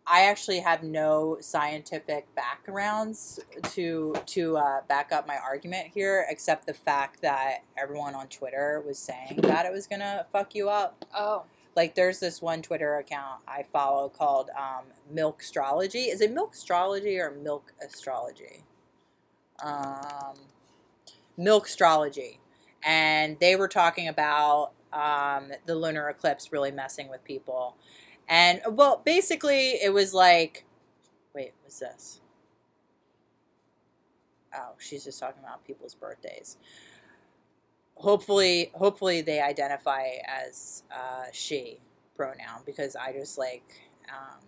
[0.06, 3.40] I actually have no scientific backgrounds
[3.72, 8.82] to to uh, back up my argument here, except the fact that everyone on Twitter
[8.86, 11.04] was saying that it was gonna fuck you up.
[11.14, 11.44] Oh,
[11.74, 16.04] Like, there's this one Twitter account I follow called um, Milk Astrology.
[16.04, 18.64] Is it Milk Astrology or Milk Astrology?
[19.62, 20.36] Um,
[21.36, 22.40] Milk Astrology,
[22.84, 27.76] and they were talking about um, the lunar eclipse really messing with people,
[28.28, 30.64] and well, basically, it was like,
[31.34, 32.20] wait, what's this?
[34.54, 36.56] Oh, she's just talking about people's birthdays
[37.96, 41.78] hopefully hopefully they identify as uh, she
[42.14, 43.64] pronoun because i just like
[44.08, 44.40] um,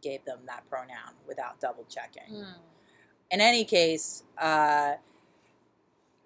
[0.00, 2.52] gave them that pronoun without double checking hmm.
[3.30, 4.94] in any case uh,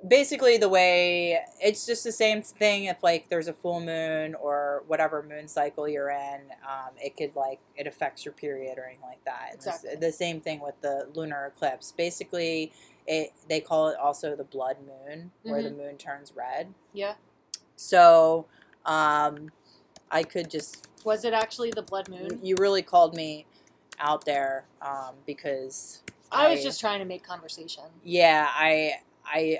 [0.06, 4.84] basically the way it's just the same thing if like there's a full moon or
[4.86, 9.02] whatever moon cycle you're in um, it could like it affects your period or anything
[9.08, 9.96] like that Exactly.
[9.96, 12.70] the same thing with the lunar eclipse basically
[13.08, 17.14] it they call it also the blood moon where the moon turns red yeah.
[17.74, 18.46] so
[18.86, 19.50] um,
[20.12, 22.38] i could just Was it actually the blood moon?
[22.40, 23.46] you really called me
[23.98, 27.82] out there um, because I was just trying to make conversation.
[28.04, 28.92] yeah i
[29.26, 29.58] i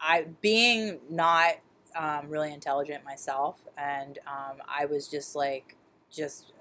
[0.00, 1.54] i being not
[1.96, 5.76] um, really intelligent myself and um, i was just like
[6.10, 6.52] just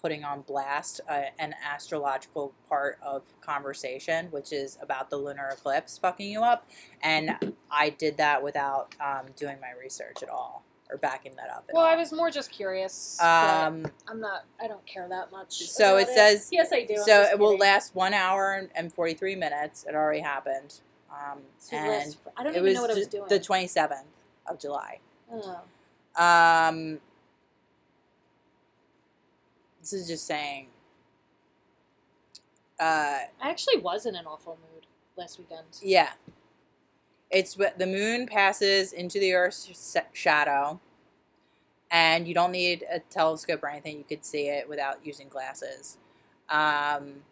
[0.00, 5.96] putting on blast uh, an astrological part of conversation which is about the lunar eclipse
[5.98, 6.68] fucking you up
[7.02, 11.64] and i did that without um, doing my research at all or backing that up
[11.68, 11.90] at Well, all.
[11.90, 13.18] I was more just curious.
[13.18, 14.44] um, I'm not.
[14.60, 15.54] I don't care that much.
[15.70, 16.98] So about it says- Yes, I do.
[16.98, 20.80] So it will last one hour and- and 43 minutes it already happened
[21.12, 21.38] um,
[21.72, 23.28] and I don't it even was know what I was doing.
[23.28, 24.04] the 27th
[24.46, 24.98] of july
[25.32, 25.60] Oh.
[26.22, 26.98] Um,
[29.80, 30.66] this is just saying.
[32.78, 34.86] Uh, I actually was in an awful mood
[35.16, 35.64] last weekend.
[35.80, 36.10] yeah.
[37.30, 40.80] It's what the moon passes into the Earth's shadow,
[41.90, 43.96] and you don't need a telescope or anything.
[43.96, 45.96] You could see it without using glasses.
[46.50, 47.22] Um,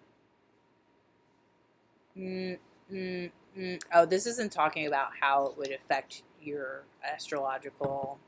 [2.17, 2.57] mm,
[2.91, 3.81] mm, mm.
[3.95, 8.19] Oh, this isn't talking about how it would affect your astrological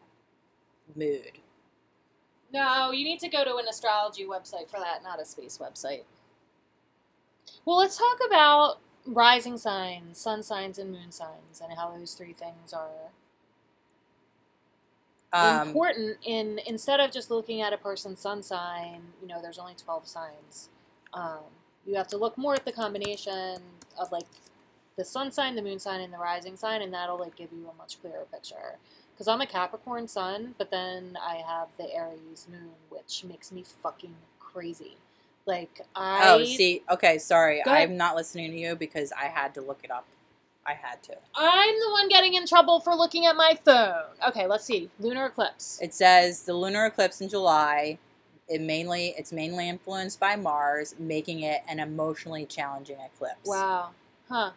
[0.96, 1.32] mood.
[2.52, 6.04] No, you need to go to an astrology website for that, not a space website.
[7.64, 12.32] Well, let's talk about rising signs, sun signs, and moon signs, and how those three
[12.34, 13.10] things are
[15.32, 16.18] Um, important.
[16.24, 20.06] In instead of just looking at a person's sun sign, you know, there's only twelve
[20.06, 20.68] signs.
[21.14, 21.40] Um,
[21.86, 23.62] you have to look more at the combination
[23.98, 24.26] of like
[24.97, 27.68] the sun sign, the moon sign, and the rising sign, and that'll like give you
[27.68, 28.76] a much clearer picture.
[29.12, 33.64] Because I'm a Capricorn sun, but then I have the Aries moon, which makes me
[33.82, 34.97] fucking crazy.
[35.45, 39.61] Like I oh, see, okay, sorry, I'm not listening to you because I had to
[39.61, 40.07] look it up.
[40.64, 41.16] I had to.
[41.34, 44.05] I'm the one getting in trouble for looking at my phone.
[44.28, 44.88] Okay, let's see.
[45.01, 45.80] Lunar eclipse.
[45.82, 47.99] It says the lunar eclipse in July.
[48.49, 53.45] It mainly it's mainly influenced by Mars, making it an emotionally challenging eclipse.
[53.45, 53.90] Wow.
[54.28, 54.53] Huh.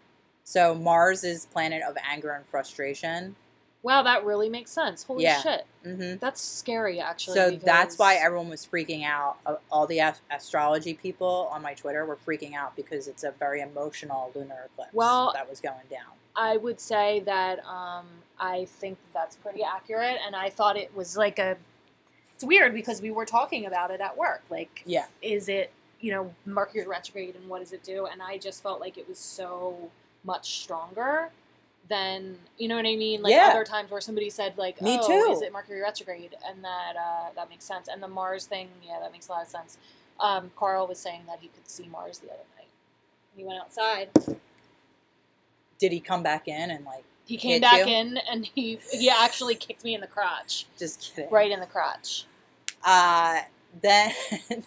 [0.45, 3.35] So Mars is planet of anger and frustration.
[3.81, 5.03] Wow, that really makes sense.
[5.03, 5.41] Holy Yeah.
[5.41, 5.65] shit.
[5.83, 7.35] hmm That's scary, actually.
[7.35, 9.37] So that's why everyone was freaking out.
[9.71, 13.61] All the ast- astrology people on my Twitter were freaking out because it's a very
[13.61, 16.13] emotional lunar eclipse Well- that was going down.
[16.35, 18.05] I would say that um,
[18.39, 21.55] I think that's pretty accurate, and I thought it was like a.
[22.33, 24.43] It's weird because we were talking about it at work.
[24.49, 25.05] Like, Yeah.
[25.21, 25.71] is it
[26.01, 28.05] you know Mercury retrograde and what does it do?
[28.07, 29.89] And I just felt like it was so
[30.25, 31.29] much stronger
[31.87, 33.21] than you know what I mean.
[33.21, 33.49] Like Yeah.
[33.51, 35.33] other times where somebody said like, Me "Oh, too.
[35.35, 37.87] is it Mercury retrograde?" and that uh, that makes sense.
[37.87, 39.77] And the Mars thing, yeah, that makes a lot of sense.
[40.19, 42.67] Um, Carl was saying that he could see Mars the other night.
[43.35, 44.09] He went outside.
[45.79, 47.93] Did he come back in and like He came back you?
[47.93, 51.29] in and he he actually kicked me in the crotch, just kidding?
[51.31, 52.25] right in the crotch.
[52.83, 53.41] Uh,
[53.81, 54.13] then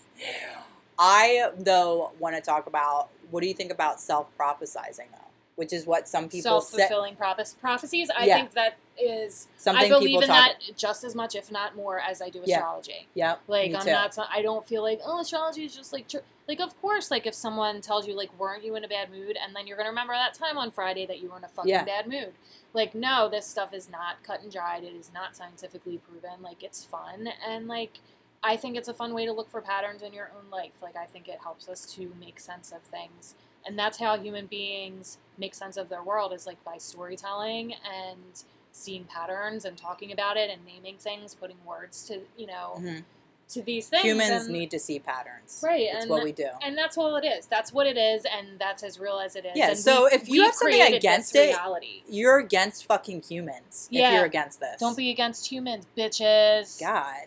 [0.99, 5.28] I though want to talk about what do you think about self prophesizing though,
[5.59, 6.79] which is what some people Self say.
[6.83, 8.09] fulfilling prophes- prophecies.
[8.17, 8.37] I Yeah.
[8.37, 9.49] think that is.
[9.57, 12.59] Something I believe in that just as much, if not more, as I do Yeah.
[12.59, 13.09] astrology.
[13.15, 13.41] Yep.
[13.49, 14.15] Like I'm not.
[14.15, 16.19] so- I don't feel like oh astrology is just like tr-.
[16.47, 19.37] like of course like if someone tells you like weren't you in a bad mood
[19.37, 21.69] and then you're gonna remember that time on Friday that you were in a fucking
[21.71, 21.83] Yeah.
[21.85, 22.35] bad mood.
[22.73, 24.85] Like no, this stuff is not cut and dried.
[24.85, 26.41] It is not scientifically proven.
[26.41, 27.99] Like it's fun and like
[28.43, 30.71] I think it's a fun way to look for patterns in your own life.
[30.81, 33.35] Like I think it helps us to make sense of things.
[33.69, 38.43] And that's how human beings make sense of their world is like by storytelling and
[38.73, 43.05] seeing patterns and talking about it and naming things, putting words to, you know, Mhm.
[43.51, 44.05] to these things.
[44.05, 45.61] Humans and, need to see patterns.
[45.62, 46.49] Right, It's and- what we do.
[46.62, 47.47] and that's all it is.
[47.47, 49.53] That's what it is, and that's as real as it is.
[49.55, 52.03] Yeah, And so we- if you we've something against it, reality.
[52.09, 54.14] You're against fucking humans if Yeah.
[54.14, 54.81] you're against this.
[54.81, 56.81] Don't be against humans, bitches.
[56.81, 57.27] God.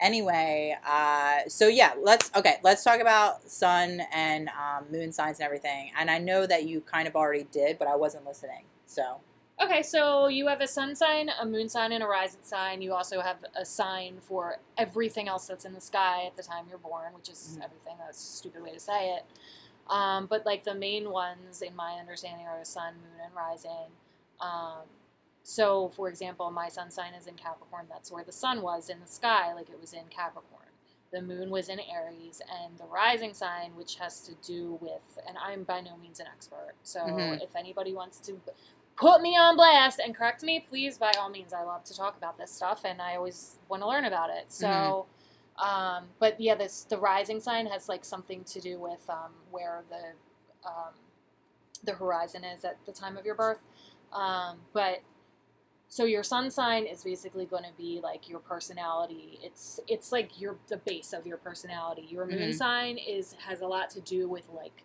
[0.00, 2.56] Anyway, uh, so yeah, let's okay.
[2.62, 5.90] Let's talk about sun and um, moon signs and everything.
[5.98, 8.64] And I know that you kind of already did, but I wasn't listening.
[8.86, 9.20] So
[9.58, 12.82] Okay, so you have a sun sign, a moon sign, and a rising sign.
[12.82, 16.66] You also have a sign for everything else that's in the sky at the time
[16.68, 17.64] you're born, which is Mhm.
[17.64, 17.96] everything.
[17.98, 19.24] That's a stupid way to say it.
[19.88, 23.92] Um, but like the main ones, in my understanding, are sun, moon, and rising.
[24.40, 24.82] Um,
[25.48, 27.86] so, for example, my sun sign is in Capricorn.
[27.88, 30.66] That's where the sun was in the sky, like it was in Capricorn.
[31.12, 35.38] The moon was in Aries, and the rising sign, which has to do with, and
[35.38, 36.74] I'm by no means an expert.
[36.82, 37.40] So, Mhm.
[37.40, 38.40] if anybody wants to
[38.96, 41.52] put me on blast and correct me, please, by all means.
[41.52, 44.50] I love to talk about this stuff, and I always want to learn about it.
[44.50, 45.06] So,
[45.58, 49.84] um, but yeah, this the rising sign has like something to do with um, where
[49.90, 50.94] the um,
[51.84, 53.60] the horizon is at the time of your birth.
[54.12, 55.02] Um, but
[55.88, 59.38] so your sun sign is basically going to be like your personality.
[59.42, 62.06] It's it's like your the base of your personality.
[62.10, 62.54] Your moon Mhm.
[62.54, 64.82] sign is has a lot to do with like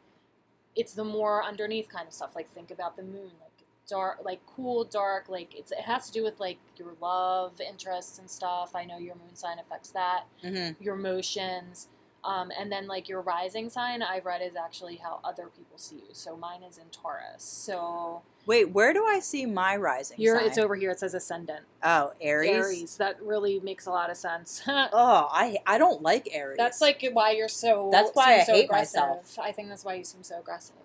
[0.75, 2.35] it's the more underneath kind of stuff.
[2.35, 5.27] Like think about the moon, like dark, like cool, dark.
[5.27, 8.75] Like it's it has to do with like your love interests and stuff.
[8.75, 10.25] I know your moon sign affects that.
[10.43, 10.75] mhm.
[10.79, 11.89] Your emotions.
[12.23, 15.95] Um, and then like your rising sign, I've read is actually how other people see
[15.95, 16.13] you.
[16.13, 17.41] So mine is in Taurus.
[17.43, 20.47] So wait, where do I see my rising you're, sign?
[20.47, 20.91] it's over here.
[20.91, 21.61] It says ascendant.
[21.81, 22.51] oh, Aries.
[22.51, 22.97] Aries.
[22.97, 24.61] That really makes a lot of sense.
[24.67, 26.57] Oh, I I don't like Aries.
[26.57, 27.89] that's like why you're so.
[27.91, 29.01] That's why I so hate aggressive.
[29.01, 29.39] myself.
[29.39, 30.75] I think that's why you seem so aggressive.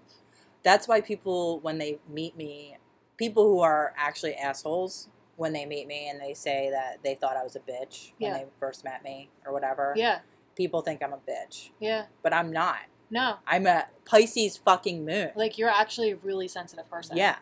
[0.62, 2.78] that's why people when they meet me,
[3.18, 7.36] people who are actually assholes when they meet me and they say that they thought
[7.36, 9.92] I was a bitch when they first met me or whatever.
[9.96, 10.20] Yeah.
[10.56, 12.06] People think I'm a bitch, Yeah.
[12.22, 12.78] but I'm not.
[13.10, 13.36] No.
[13.46, 15.30] I'm a Pisces fucking moon.
[15.36, 17.16] Like you're actually a really sensitive person.
[17.16, 17.36] yeah.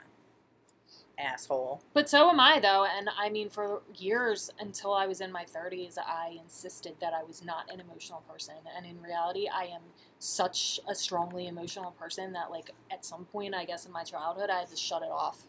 [1.16, 1.80] Asshole.
[1.92, 5.44] But so am I though, and I mean for years until I was in my
[5.44, 9.82] 30s, I insisted that I was not an emotional person, and in reality, I am
[10.18, 14.50] such a strongly emotional person that like at some point, I guess in my childhood,
[14.50, 15.44] I had to shut it off,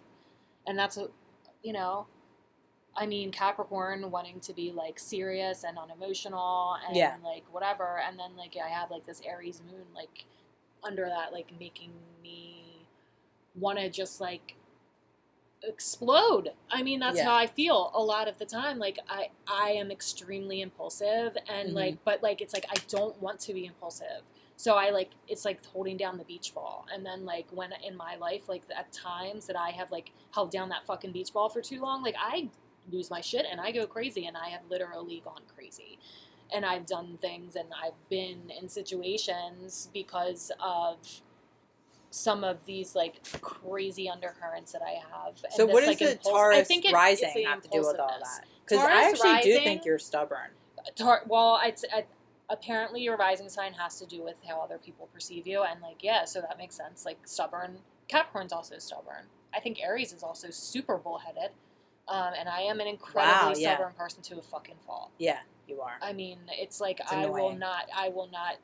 [0.68, 1.08] and that's a,
[1.64, 2.06] you know.
[2.98, 7.18] I mean, Capricorn wanting to be like serious and unemotional and Yeah.
[7.24, 10.26] like whatever, and then like I have like this Aries moon like
[10.84, 11.92] under that, like making
[12.24, 12.88] me
[13.56, 14.56] want to just like
[15.64, 16.52] explode.
[16.70, 17.26] I mean, that's Yeah.
[17.26, 18.78] how I feel a lot of the time.
[18.78, 21.74] Like I I am extremely impulsive and Mhm.
[21.76, 24.22] like but like it's like I don't want to be impulsive.
[24.58, 27.98] So I like it's like holding down the beach ball, and then like when in
[27.98, 31.50] my life, like at times that I have like held down that fucking beach ball
[31.50, 32.50] for too long, like I
[32.92, 35.98] lose my shit and I go crazy, and I have literally gone crazy,
[36.54, 40.98] and I've done things and I've been in situations because of
[42.12, 45.36] some of these like crazy undercurrents that I have.
[45.44, 47.44] and So this, what does like, the impulse- I Taurus think it- it's rising the
[47.44, 48.38] have to do with all impulsiveness.
[48.38, 48.46] that?
[48.66, 50.52] Because I Taurus actually do rising- think you're stubborn.
[50.96, 51.84] Tar- well, it's
[52.50, 56.04] apparently your rising sign has to do with how other people perceive you, and like
[56.04, 57.04] yeah, so that makes sense.
[57.06, 59.26] Like stubborn, Capricorn's also stubborn.
[59.54, 61.52] I think Aries is also super bullheaded,
[62.08, 63.76] um, and I am an incredibly yeah.
[63.76, 65.12] stubborn person to a fucking fault.
[65.18, 65.98] Yeah, you are.
[66.02, 68.58] I mean, it's like It's I will not, I will not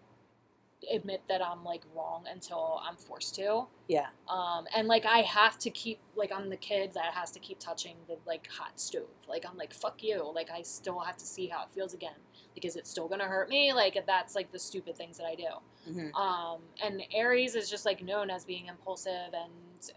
[0.92, 3.66] admit that I'm like wrong until I'm forced to.
[3.88, 4.08] Yeah.
[4.28, 7.60] Um, and like I have to keep like I'm the kid that has to keep
[7.60, 9.04] touching the like hot stove.
[9.28, 10.32] Like I'm like fuck you.
[10.34, 12.16] Like I still have to see how it feels again.
[12.56, 13.74] Like is it still gonna hurt me?
[13.74, 15.92] Like that's like the stupid things that I do.
[15.92, 19.52] hmm Um, and Aries is just like known as being impulsive and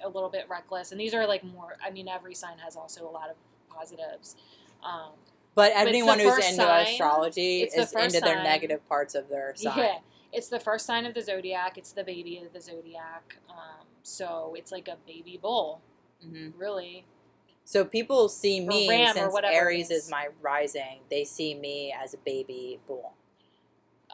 [0.05, 0.93] a little bit reckless.
[0.93, 1.76] And these are like more.
[1.85, 3.37] I mean, every sign has also a lot of
[3.68, 4.37] positives.
[4.82, 5.11] Um,
[5.55, 8.45] But anyone who's into sign- astrology the is first into their sign.
[8.45, 9.76] negative parts of their sign.
[9.78, 9.99] Yeah,
[10.32, 11.76] it's the first sign of the zodiac.
[11.78, 13.37] It's the baby of the zodiac.
[13.49, 15.80] Um, so it's like a baby bull,
[16.22, 17.05] hmm really.
[17.66, 20.05] So people see me since Aries is.
[20.05, 21.01] is my rising.
[21.11, 23.14] They see me as a baby bull.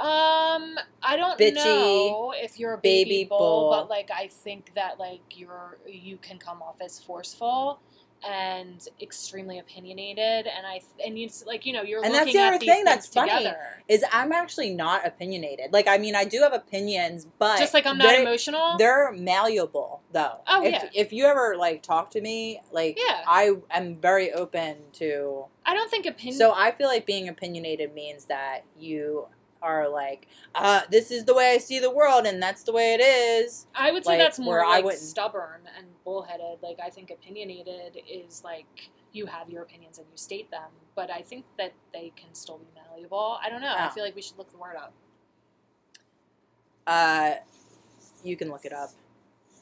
[0.01, 3.71] Um, I don't Bitchy, know if you're a baby, baby bull, bull.
[3.71, 7.81] but like I think that like you're you can come off as forceful
[8.27, 12.59] and extremely opinionated, and I and you like you know you're And that's the other
[12.59, 13.31] thing that's funny.
[13.31, 13.83] together.
[13.89, 15.73] Is I'm actually not opinionated.
[15.73, 18.77] Like I mean, I do have opinions, but Just like I'm not they- emotional.
[18.79, 20.41] They're malleable though.
[20.47, 20.89] Oh, if, yeah.
[20.95, 23.23] If you ever like talk to me, like Yeah.
[23.27, 25.45] I am very open to.
[25.67, 26.39] I don't think opinion.
[26.39, 29.27] So I feel like being opinionated means that you
[29.63, 32.95] are like, uh, this is the way I see the world, and that's the way
[32.95, 33.67] it is.
[33.75, 36.59] I would say like, that's more where I like stubborn and bullheaded.
[36.63, 41.11] Like I think opinionated is like you have your opinions and you state them, but
[41.11, 43.39] I think that they can still be malleable.
[43.45, 43.75] I don't know.
[43.77, 44.93] I feel like we should look the word up.
[46.87, 47.35] Uh,
[48.25, 48.91] you can look it up.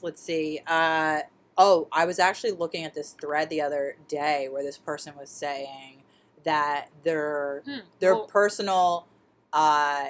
[0.02, 0.60] Let's see.
[0.66, 1.20] Uh,
[1.56, 5.30] oh, I was actually looking at this thread the other day where this person was
[5.30, 6.02] saying
[6.44, 7.80] that their Hmm.
[7.98, 9.08] their Well, personal
[9.52, 10.06] uh,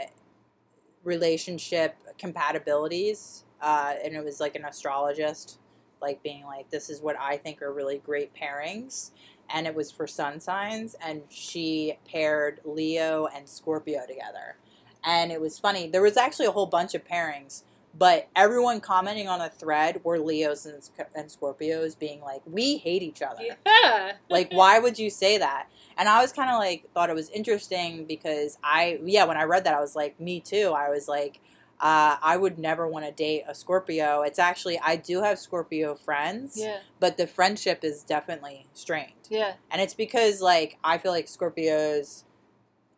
[1.05, 5.59] relationship compatibilities, uh, and it was like an astrologist,
[6.01, 9.11] like being like, "This is what I think are really great pairings,"
[9.51, 14.57] and it was for sun signs, and she paired Leo and Scorpio together,
[15.05, 15.89] and it was funny.
[15.89, 17.63] There was actually a whole bunch of pairings.
[17.97, 23.03] But everyone commenting on a thread were Leos and, and Scorpios being like, we hate
[23.03, 24.13] each other yeah.
[24.29, 25.69] like why would you say that
[25.99, 29.43] and i was kind of like thought it was interesting because i yeah when i
[29.43, 31.41] read that i was like me too i was like
[31.81, 35.95] uh, i would never want to date a scorpio it's actually i do have scorpio
[35.95, 36.79] friends Yeah.
[36.99, 39.53] but the friendship is definitely strained Yeah.
[39.71, 42.25] and it's because like i feel like scorpios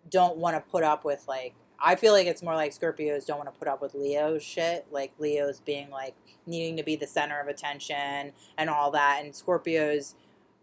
[0.09, 3.39] don't want to put up with like i feel like it's more like scorpios don't
[3.39, 6.15] want to put up with leo's shit like leo's being like
[6.47, 10.15] needing to be the center of attention and all that and scorpios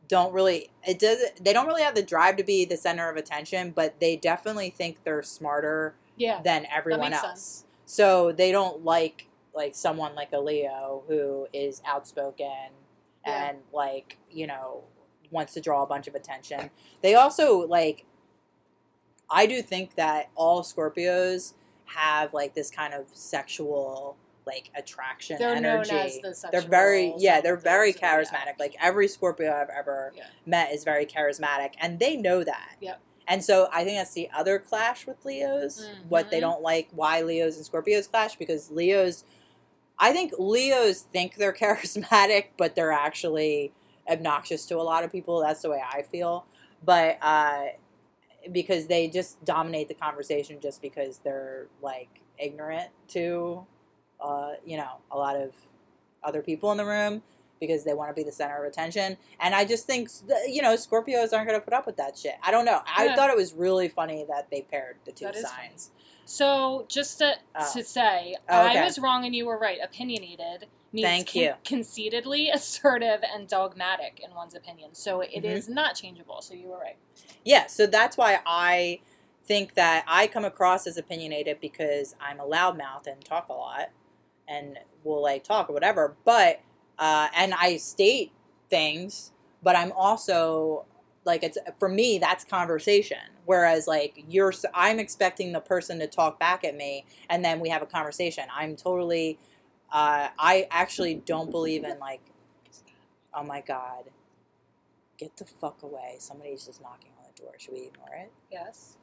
[0.08, 3.18] don't really it does they don't really have the drive to be the center of
[3.18, 6.42] attention but they definitely think they're smarter Yeah.
[6.44, 7.66] than everyone else sense.
[7.86, 12.70] so they don't like like someone like a leo who is outspoken
[13.26, 13.50] Yeah.
[13.50, 14.84] and like you know
[15.32, 16.70] wants to draw a bunch of attention
[17.02, 18.06] they also like
[19.30, 21.54] i do think that all scorpios
[21.86, 24.16] have like this kind of sexual
[24.48, 28.76] like attraction They're energy known as the sexual they're very yeah they're very charismatic like
[28.82, 30.24] every scorpio i've ever Yeah.
[30.46, 33.00] met is very charismatic and they know that Yep.
[33.28, 36.42] and so i think that's the other clash with leos what they Mhm.
[36.42, 39.24] don't like why leos and scorpios clash because leos
[40.00, 43.74] i think leos think they're charismatic but they're actually
[44.10, 46.46] obnoxious to a lot of people that's the way i feel
[46.84, 47.66] but uh
[48.52, 53.66] because they just dominate the conversation just because they're like ignorant to
[54.22, 55.52] uh, you know, a lot of
[56.24, 57.22] other people in the room
[57.60, 59.18] because they want to be the center of attention.
[59.40, 60.10] And I just think,
[60.48, 62.36] you know, Scorpios aren't going to put up with that shit.
[62.44, 62.82] I don't know.
[62.86, 63.16] I Yeah.
[63.16, 65.92] thought it was really funny that they paired the two That is signs.
[66.26, 67.74] So just to, Oh.
[67.74, 68.80] to say, Oh, okay.
[68.80, 69.80] I was wrong and you were right.
[69.84, 71.54] Opinionated means Thank you.
[71.64, 74.94] conceitedly assertive and dogmatic in one's opinion.
[74.94, 75.74] So it is Mhm.
[75.74, 76.42] not changeable.
[76.42, 76.98] So you were right.
[77.44, 79.00] Yeah, so that's why I
[79.46, 83.90] think that I come across as opinionated because I'm a loudmouth and talk a lot
[84.48, 86.16] and we'll like talk or whatever.
[86.26, 86.62] But
[87.00, 88.32] uh, and I state
[88.70, 89.32] things,
[89.64, 90.86] but I'm also
[91.26, 96.40] like it's for me that's conversation whereas like you're I'm expecting the person to talk
[96.40, 99.38] back at me and then we have a conversation i'm totally
[99.92, 102.22] uh, i actually don't believe in like
[103.34, 104.06] oh my god
[105.18, 108.96] get the fuck away somebody's just knocking on the door should we ignore it Yes.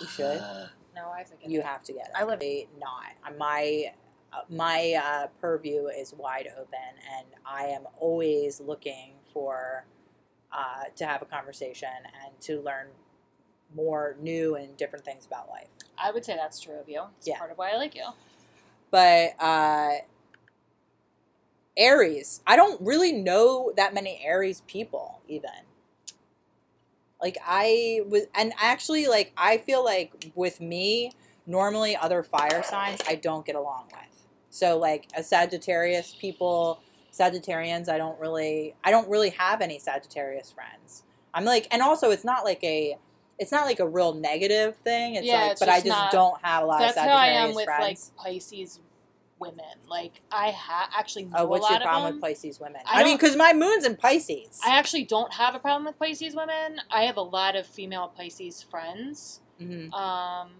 [0.00, 0.42] You should.
[0.94, 1.64] No, I have to get you it.
[1.66, 2.40] have to get it I live-
[2.78, 3.92] not I'm my
[4.50, 6.78] my uh, purview is wide open
[7.18, 9.84] and i am always looking for
[10.52, 11.88] uh, to have a conversation
[12.24, 12.88] and to learn
[13.74, 15.68] more new and different things about life
[15.98, 17.02] I would say that's true of you.
[17.18, 17.38] It's Yeah.
[17.38, 18.06] part of why I like you.
[18.90, 19.90] but uh,
[21.76, 25.50] aries i don't really know that many aries people even
[27.20, 31.12] like i was and actually like i feel like with me
[31.46, 34.11] normally other fire signs i don't get along with
[34.54, 36.78] so like a sagittarius people
[37.12, 41.02] sagittarians i don't really i don't really have any sagittarius friends
[41.34, 42.96] i'm like and also it's not like a
[43.38, 45.98] it's not like a real negative thing it's Yeah, like it's but i just just
[45.98, 48.78] not- don't have a lot of That's of how I am with friends like Pisces
[49.38, 49.64] women.
[49.88, 52.80] Like I ha- actually know Oh, a what's lot your problem with Pisces women?
[52.86, 54.60] I I, mean, because my moon's in Pisces.
[54.64, 56.80] I actually don't have a problem with Pisces women.
[56.92, 59.40] I have a lot of female Pisces friends.
[59.60, 59.92] Mhm.
[59.92, 60.50] Um,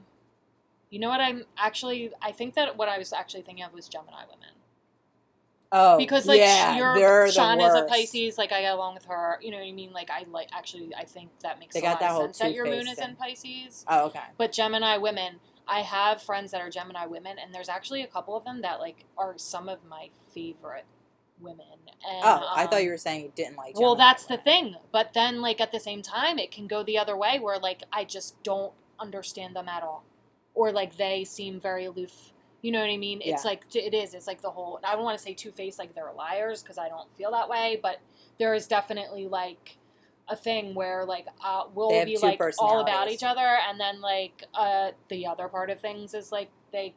[0.93, 1.21] you know what?
[1.21, 2.13] I'm actually.
[2.23, 4.55] I think that what I was actually thinking of was Gemini women
[5.75, 7.85] Oh, because like yeah, the Sean is a.
[7.85, 8.37] Pisces.
[8.37, 9.39] Like I get along with her.
[9.41, 9.93] You know what I mean?
[9.93, 10.95] Like I like actually.
[10.95, 12.81] I think that makes They a got lot that of whole sense that your moon
[12.81, 13.17] two-faced is in.
[13.17, 13.85] Pisces.
[13.89, 14.21] Oh, okay.
[14.37, 15.37] But Gemini women,
[15.67, 18.81] I have friends that are Gemini women, and there's actually a couple of them that
[18.81, 20.85] like are some of my favorite
[21.41, 21.67] women.
[22.07, 23.75] And, Oh, I thought um, you were saying you didn't like.
[23.79, 24.77] well, Gemini that's the thing.
[24.93, 27.83] But then, like at the same time, it can go the other way, where like
[27.91, 30.05] I just don't understand them at all,
[30.55, 32.33] or like they seem very aloof.
[32.63, 33.21] You know what I mean?
[33.21, 33.51] It's Yeah.
[33.51, 34.15] like it is.
[34.15, 34.79] It's like the whole.
[34.85, 37.49] I don't want to say two faced, like they're liars, because I don't feel that
[37.49, 37.79] way.
[37.83, 37.99] But
[38.39, 39.79] there is definitely like
[40.29, 44.45] a thing where like uh, we'll be like all about each other, and then like
[44.55, 46.95] uh, the other part of things is like they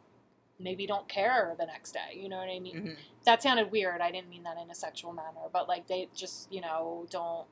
[0.59, 2.13] maybe don't care the next day.
[2.17, 2.75] You know what I mean?
[2.75, 2.97] Mhm.
[3.25, 3.99] that sounded weird.
[4.01, 7.47] I didn't mean that in a sexual manner, but like they just, you know, don't.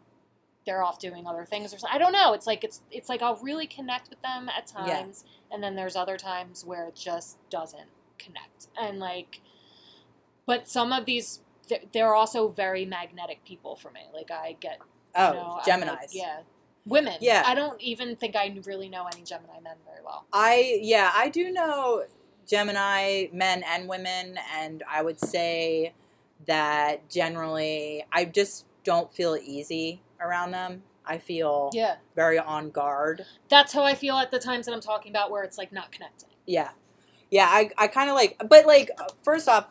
[0.65, 1.95] They're off doing other things or something.
[1.95, 2.33] I don't know.
[2.33, 5.01] It's like it's it's like I'll really connect with them at Yeah.
[5.01, 8.67] times, and then there's other times where it just doesn't connect.
[8.79, 9.41] And like,
[10.45, 11.41] but some of these,
[11.93, 14.01] they're also very magnetic people for me.
[14.13, 14.79] Like I get,
[15.15, 15.91] Oh, you know, Gemini's.
[15.95, 16.39] like, yeah,
[16.85, 17.15] women.
[17.21, 17.43] Yeah.
[17.45, 20.25] I don't even think I really know any Gemini men very well.
[20.31, 22.03] I yeah, I do know
[22.47, 25.93] Gemini men and women, and I would say
[26.45, 30.83] that generally I just don't feel easy around them.
[31.05, 33.25] I feel Yeah, very on guard.
[33.49, 35.91] that's how I feel at the times that I'm talking about where it's like not
[35.91, 36.29] connecting.
[36.45, 36.69] Yeah.
[37.29, 38.89] Yeah, I, I kind of like, but like,
[39.23, 39.67] first off,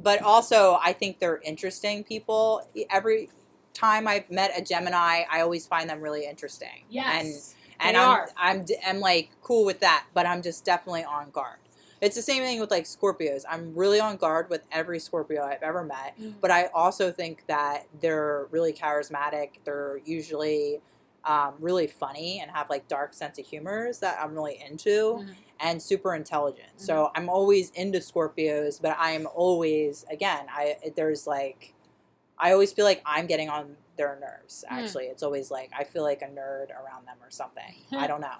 [0.00, 2.68] but also I think they're interesting people.
[2.90, 3.30] Every
[3.72, 6.84] time I've met a Gemini, I always find them really interesting.
[6.88, 8.26] Yes, And, and I'm.
[8.36, 11.58] I'm, d- I'm like cool with that, but I'm just definitely on guard.
[12.00, 13.44] It's the same thing with like Scorpios.
[13.48, 16.34] I'm really on guard with every Scorpio I've ever met, Mhm.
[16.40, 19.60] but I also think that they're really charismatic.
[19.64, 20.80] They're usually
[21.26, 24.90] um, really funny and have like dark sense of humors that I'm really into
[25.24, 25.34] Mhm.
[25.58, 26.68] and super intelligent.
[26.76, 31.72] So I'm always into Scorpios, but I'm always again, I there's like
[32.38, 34.64] I always feel like I'm getting on their nerves.
[34.68, 34.80] Hmm.
[34.80, 37.74] Actually, it's always like I feel like a nerd around them or something.
[37.92, 38.36] I don't know,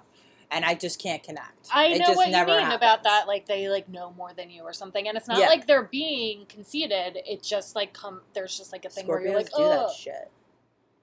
[0.51, 1.69] and I just can't connect.
[1.73, 3.27] I It know what you mean about that.
[3.27, 5.47] Like they like know more than you or something, and it's not Yeah.
[5.47, 7.17] like they're being conceited.
[7.25, 8.21] It just like come.
[8.33, 10.31] There's just like a thing where you're like, Scorpios do oh, that shit,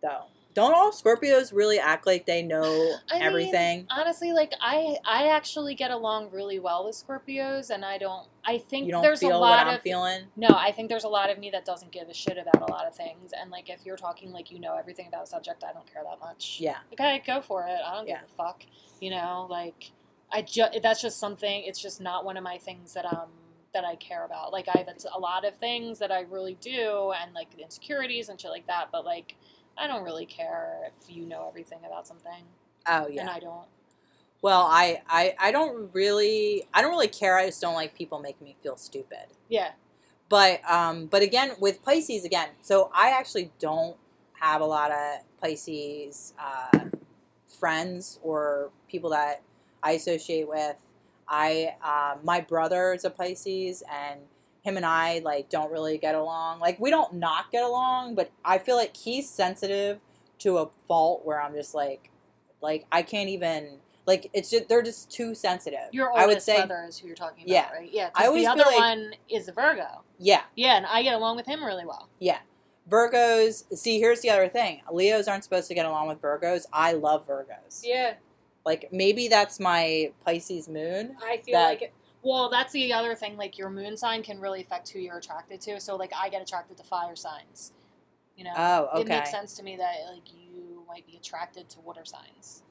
[0.02, 0.24] though.
[0.54, 2.62] Don't all Scorpios really act like they know
[3.10, 3.86] I mean, everything?
[3.90, 8.28] honestly, like I, I actually get along really well with Scorpios, and I don't.
[8.44, 10.24] I think don't there's a lot of feeling.
[10.36, 10.48] no.
[10.48, 12.86] I think there's a lot of me that doesn't give a shit about a lot
[12.86, 15.72] of things, and like if you're talking like you know everything about a subject, I
[15.72, 16.58] don't care that much.
[16.60, 17.78] Yeah, okay, go for it.
[17.86, 18.20] I don't Yeah.
[18.20, 18.64] give a fuck.
[19.00, 19.92] You know, like
[20.30, 21.62] I just that's just something.
[21.64, 23.28] It's just not one of my things that um
[23.72, 24.52] that I care about.
[24.52, 28.38] Like I have a lot of things that I really do, and like insecurities and
[28.38, 28.88] shit like that.
[28.92, 29.36] But like
[29.76, 32.44] I don't really care if you know everything about something,
[32.86, 33.22] oh yeah.
[33.22, 33.66] and I don't.
[34.42, 37.36] Well, I, I I don't really I don't really care.
[37.38, 39.26] I just don't like people making me feel stupid.
[39.48, 39.70] Yeah,
[40.28, 43.96] But um, but again, with Pisces again, so I actually don't
[44.40, 46.86] have a lot of Pisces uh,
[47.46, 49.42] friends or people that
[49.82, 50.76] I associate with.
[51.28, 54.20] I uh, my brother is a Pisces, and
[54.62, 56.60] him and I like don't really get along.
[56.60, 59.98] Like we don't not get along, but I feel like he's sensitive
[60.38, 62.10] to a fault where I'm just like,
[62.60, 65.88] like I can't even like it's just they're just too sensitive.
[65.92, 67.72] your I oldest would say brother is who you're talking about, Yeah.
[67.72, 67.90] right?
[67.92, 70.02] Yeah, I 'cause always the other like- one is a Virgo.
[70.18, 70.42] yeah.
[70.56, 72.08] Yeah, and I get along with him really well.
[72.18, 72.38] Yeah.
[72.90, 73.64] Virgos.
[73.76, 74.82] See, here's the other thing.
[74.90, 76.66] Leos aren't supposed to get along with Virgos.
[76.72, 77.80] I love Virgos.
[77.84, 78.14] Yeah,
[78.64, 81.16] Like maybe that's my Pisces moon.
[81.24, 81.82] I feel That- like.
[81.82, 81.92] It,
[82.22, 83.36] well, that's the other thing.
[83.36, 85.80] Like your moon sign can really affect who you're attracted to.
[85.80, 87.72] So like I get attracted to fire signs.
[88.36, 88.52] You know.
[88.56, 92.62] Oh, It makes sense to me that like you might be attracted to water signs.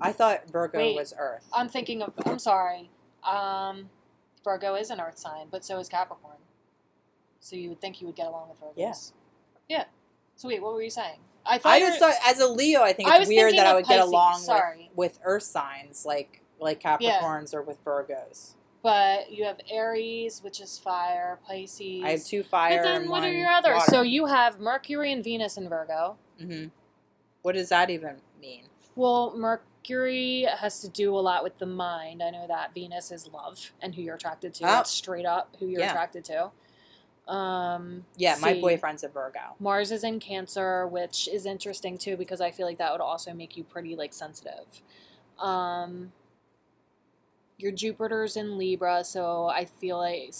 [0.00, 0.96] I thought Virgo Wait.
[0.96, 1.46] was Earth.
[1.52, 2.14] I'm thinking of.
[2.24, 2.90] I'm sorry.
[3.24, 3.90] Um,
[4.42, 6.36] Virgo is an Earth sign, but so is Capricorn.
[7.40, 9.12] So you would think you would get along with Virgos.
[9.68, 9.78] Yeah.
[9.78, 9.84] Yeah.
[10.36, 11.18] So wait, what were you saying?
[11.44, 13.74] I thought I just thought, as a Leo, I think it's was weird that I
[13.74, 18.54] would get along with, with Earth signs like like Capricorns or with Virgos.
[18.82, 22.02] But you have Aries, which is fire, Pisces.
[22.02, 22.78] I have two fire.
[22.78, 23.74] But then what are your others?
[23.74, 23.90] water.
[23.90, 26.16] So you have Mercury and Venus in Virgo.
[26.40, 26.64] hmm
[27.42, 28.64] What does that even mean?
[28.96, 32.22] Well, Mercury has to do a lot with the mind.
[32.22, 34.64] I know that Venus is love and who you're attracted to.
[34.64, 34.66] Oh.
[34.66, 35.90] That's straight up who you're Yeah.
[35.90, 36.50] attracted to.
[37.32, 38.60] Um, Yeah, my see.
[38.60, 39.54] boyfriend's a Virgo.
[39.60, 43.32] Mars is in Cancer, which is interesting too because I feel like that would also
[43.32, 44.82] make you pretty like sensitive.
[45.38, 46.12] Um,
[47.62, 50.34] your Jupiter's in Libra, so I feel like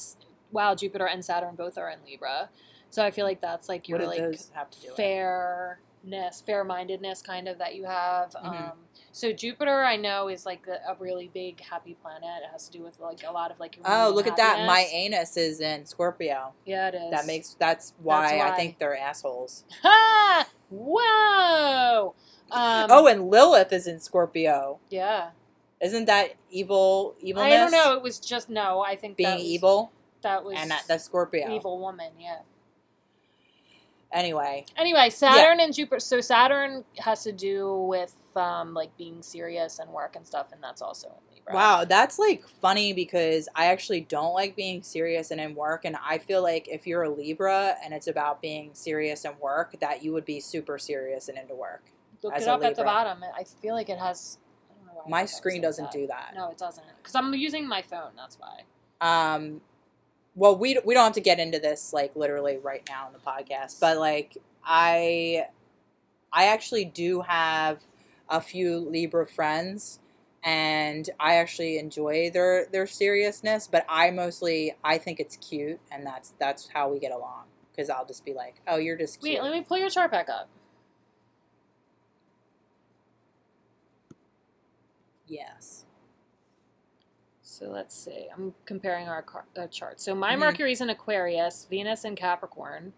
[0.51, 2.51] wow, Jupiter and Saturn both are in Libra,
[2.91, 4.97] so I feel like that's like your like those have to do with?
[4.97, 8.33] fairness, fair-mindedness kind of that you have.
[8.33, 8.71] Mhm.
[8.71, 8.73] Um,
[9.13, 12.43] so Jupiter, I know, is like a, a really big happy planet.
[12.45, 13.79] It has to do with like a lot of like.
[13.85, 14.67] Oh, look and at that!
[14.67, 16.53] My anus is in Scorpio.
[16.67, 17.11] yeah, it is.
[17.11, 18.57] That makes that's why, I why.
[18.57, 19.65] think they're assholes.
[19.83, 20.47] Ha!
[20.71, 22.15] Whoa!
[22.51, 24.79] Um, oh, and Lilith is in Scorpio.
[24.91, 25.31] yeah.
[25.83, 27.17] Isn't that evil?
[27.21, 27.53] Evilness.
[27.53, 27.95] I don't know.
[27.95, 28.81] It was just no.
[28.81, 31.55] I think Being that was, evil, That was and that, that's Scorpio.
[31.55, 32.13] evil woman.
[32.19, 32.39] Yeah.
[34.13, 35.99] Anyway, Anyway, Saturn and Jupiter.
[35.99, 40.63] So Saturn has to do with um, like being serious and work and stuff, and
[40.63, 41.55] that's also in Libra.
[41.55, 45.97] wow, that's like funny because I actually don't like being serious and in work, and
[46.07, 50.05] I feel like if you're a Libra and it's about being serious and work, that
[50.05, 51.85] you would be super serious and into work.
[52.23, 53.25] Look it up at the bottom.
[53.35, 54.37] I feel like it has.
[54.93, 55.93] Know why My thought that was screen doesn't that.
[55.93, 56.33] do that.
[56.37, 56.85] No, it doesn't.
[56.99, 58.11] Because I'm using my phone.
[58.17, 58.63] That's why.
[59.01, 59.61] um
[60.35, 63.19] well we we don't have to get into this like literally right now in the
[63.19, 65.45] podcast but like i
[66.33, 67.81] i actually do have
[68.31, 69.99] a few libra friends
[70.43, 76.07] and i actually enjoy their their seriousness but i mostly i think it's cute and
[76.07, 79.35] that's that's how we get along because i'll just be like oh you're just cute
[79.35, 80.49] Wait, let me pull your chart back up.
[85.33, 85.85] Yes
[87.45, 88.29] So let's see.
[88.35, 90.03] I'm comparing our, car- our charts.
[90.05, 90.39] So my Mhm.
[90.41, 92.93] Mercury's in Aquarius, Venus in Capricorn,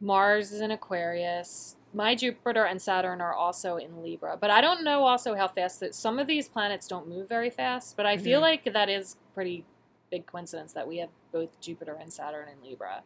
[0.00, 1.76] Mars is in Aquarius.
[1.92, 5.78] My Jupiter and Saturn are also in Libra, but I don't know also how fast
[5.80, 7.96] that some of these planets don't move very fast.
[7.96, 8.42] But I feel Mhm.
[8.42, 9.64] like that is pretty
[10.10, 13.04] big coincidence that we have both Jupiter and Saturn in Libra,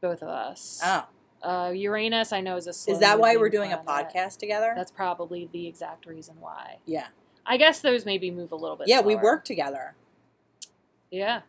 [0.00, 0.80] both of us.
[0.84, 1.06] oh
[1.42, 2.70] Uh, Uranus, I know is a.
[2.70, 6.78] is that why we're doing a podcast together That's probably the exact reason why.
[6.86, 7.06] yeah
[7.44, 8.88] I guess those maybe move a little bit.
[8.88, 9.94] yeah we work together
[11.10, 11.42] Yeah.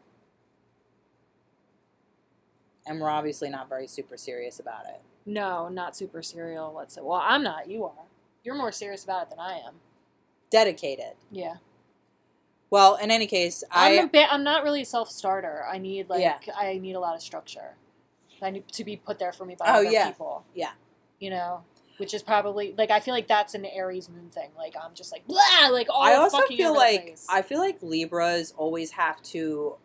[2.86, 7.08] and we're obviously not very super serious about it No, not super serial whatsoever.
[7.10, 7.70] Well, I'm not.
[7.70, 8.06] You are.
[8.44, 9.76] You're more serious about it than I am.
[10.50, 11.56] dedicated Yeah.
[12.70, 14.28] Well, in any case, I'm a bit.
[14.30, 15.66] I'm not really a self starter.
[15.72, 16.38] I need like Yeah.
[16.56, 17.76] I need a lot of structure.
[18.44, 20.08] I need to be put there for me by Oh, other yeah.
[20.08, 20.44] people.
[20.54, 20.72] Yeah.
[21.20, 21.64] You know,
[21.98, 24.50] which is probably like I feel like that's an Aries moon thing.
[24.58, 27.26] Like I'm just like blah, like all I also feel like place.
[27.30, 29.76] I feel like Libras always have to,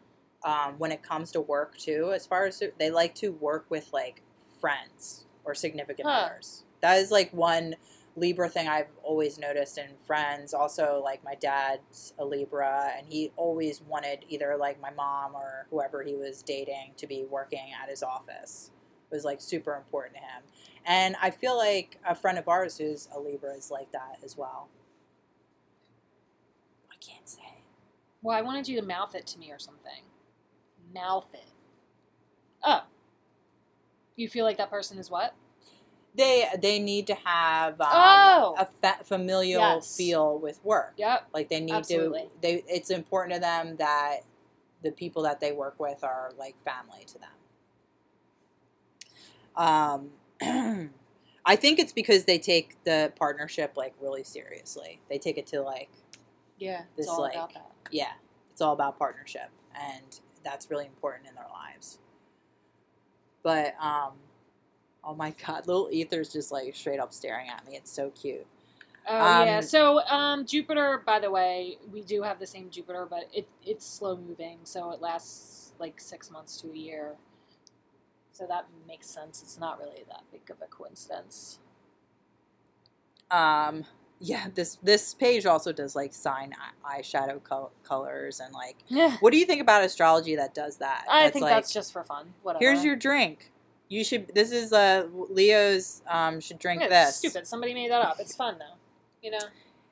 [0.44, 2.12] um, when it comes to work too.
[2.14, 4.22] As far as they like to work with like
[4.60, 6.26] friends or significant Huh.
[6.30, 6.64] others.
[6.80, 7.76] That is like one
[8.14, 10.52] Libra thing I've always noticed in friends.
[10.52, 15.66] Also, like my dad's a Libra, and he always wanted either like my mom or
[15.70, 18.70] whoever he was dating to be working at his office.
[19.10, 20.42] It was like super important to him.
[20.84, 24.36] And I feel like a friend of ours who's a Libra is like that as
[24.36, 24.68] well.
[26.90, 27.62] I can't say.
[28.22, 30.04] well, I wanted you to mouth it to me or something.
[30.94, 31.48] Mouth it.
[32.64, 32.82] Oh.
[34.16, 35.34] You feel like that person is what?
[36.14, 38.54] They they need to have um, Oh!
[38.58, 39.96] a fa- familial Yes.
[39.96, 40.92] feel with work.
[40.98, 41.28] Yep.
[41.32, 42.24] Like they need Absolutely.
[42.24, 42.30] to.
[42.42, 44.20] They it's important to them that
[44.82, 47.30] the people that they work with are like family to them.
[49.56, 50.10] Um,
[51.44, 55.00] I think it's because they take the partnership like really seriously.
[55.08, 55.90] They take it to like
[56.58, 56.82] Yeah.
[56.96, 57.70] This, It's all like, about that.
[57.90, 58.12] yeah,
[58.52, 61.98] it's all about partnership, and that's really important in their lives.
[63.42, 64.12] But um,
[65.04, 67.76] oh my god, little Ether's just like straight up staring at me.
[67.76, 68.46] It's so cute.
[69.08, 69.60] Oh Um, yeah.
[69.60, 73.86] So um, Jupiter, by the way, we do have the same Jupiter, but it it's
[73.86, 77.14] slow moving, so it lasts like six months to a year.
[78.32, 79.42] So that makes sense.
[79.42, 81.58] It's not really that big of a coincidence.
[83.30, 83.84] Um,
[84.20, 86.52] yeah, this this page also does like sign
[86.84, 88.76] eye- eyeshadow col- colors and like.
[88.88, 89.16] Yeah.
[89.20, 91.06] What do you think about astrology that does that?
[91.10, 92.34] I That's think like, that's just for fun.
[92.42, 92.64] Whatever.
[92.64, 93.51] Here's your drink.
[93.92, 94.34] You should.
[94.34, 96.00] This is uh Leo's.
[96.08, 97.16] Um, should drink Yeah, this.
[97.16, 97.46] stupid.
[97.46, 98.16] Somebody made that up.
[98.18, 98.76] It's fun though.
[99.22, 99.46] You know.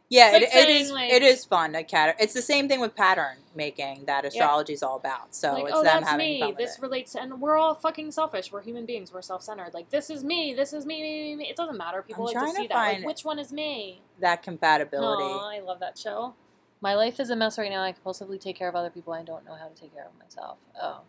[0.08, 0.90] Yeah, it, like it saying, is.
[0.90, 1.74] like- it is fun.
[1.74, 2.16] A cat.
[2.18, 5.34] It's the same thing with pattern making that astrology is all about.
[5.34, 6.40] So like, it's oh, them that's having me.
[6.40, 6.82] fun This it.
[6.82, 8.50] relates, and we're all fucking selfish.
[8.50, 9.12] We're human beings.
[9.12, 9.74] We're self-centered.
[9.74, 10.54] Like this is me.
[10.54, 11.02] This is me.
[11.02, 11.50] me, me, me.
[11.50, 12.00] It doesn't matter.
[12.02, 12.74] People like to trying to see that.
[12.74, 14.00] Like, which one is me?
[14.18, 15.24] that compatibility.
[15.24, 16.34] Aw, I love that show.
[16.80, 17.82] My life is a mess right now.
[17.82, 19.12] I compulsively take care of other people.
[19.12, 20.56] I don't know how to take care of myself.
[20.80, 21.02] Oh,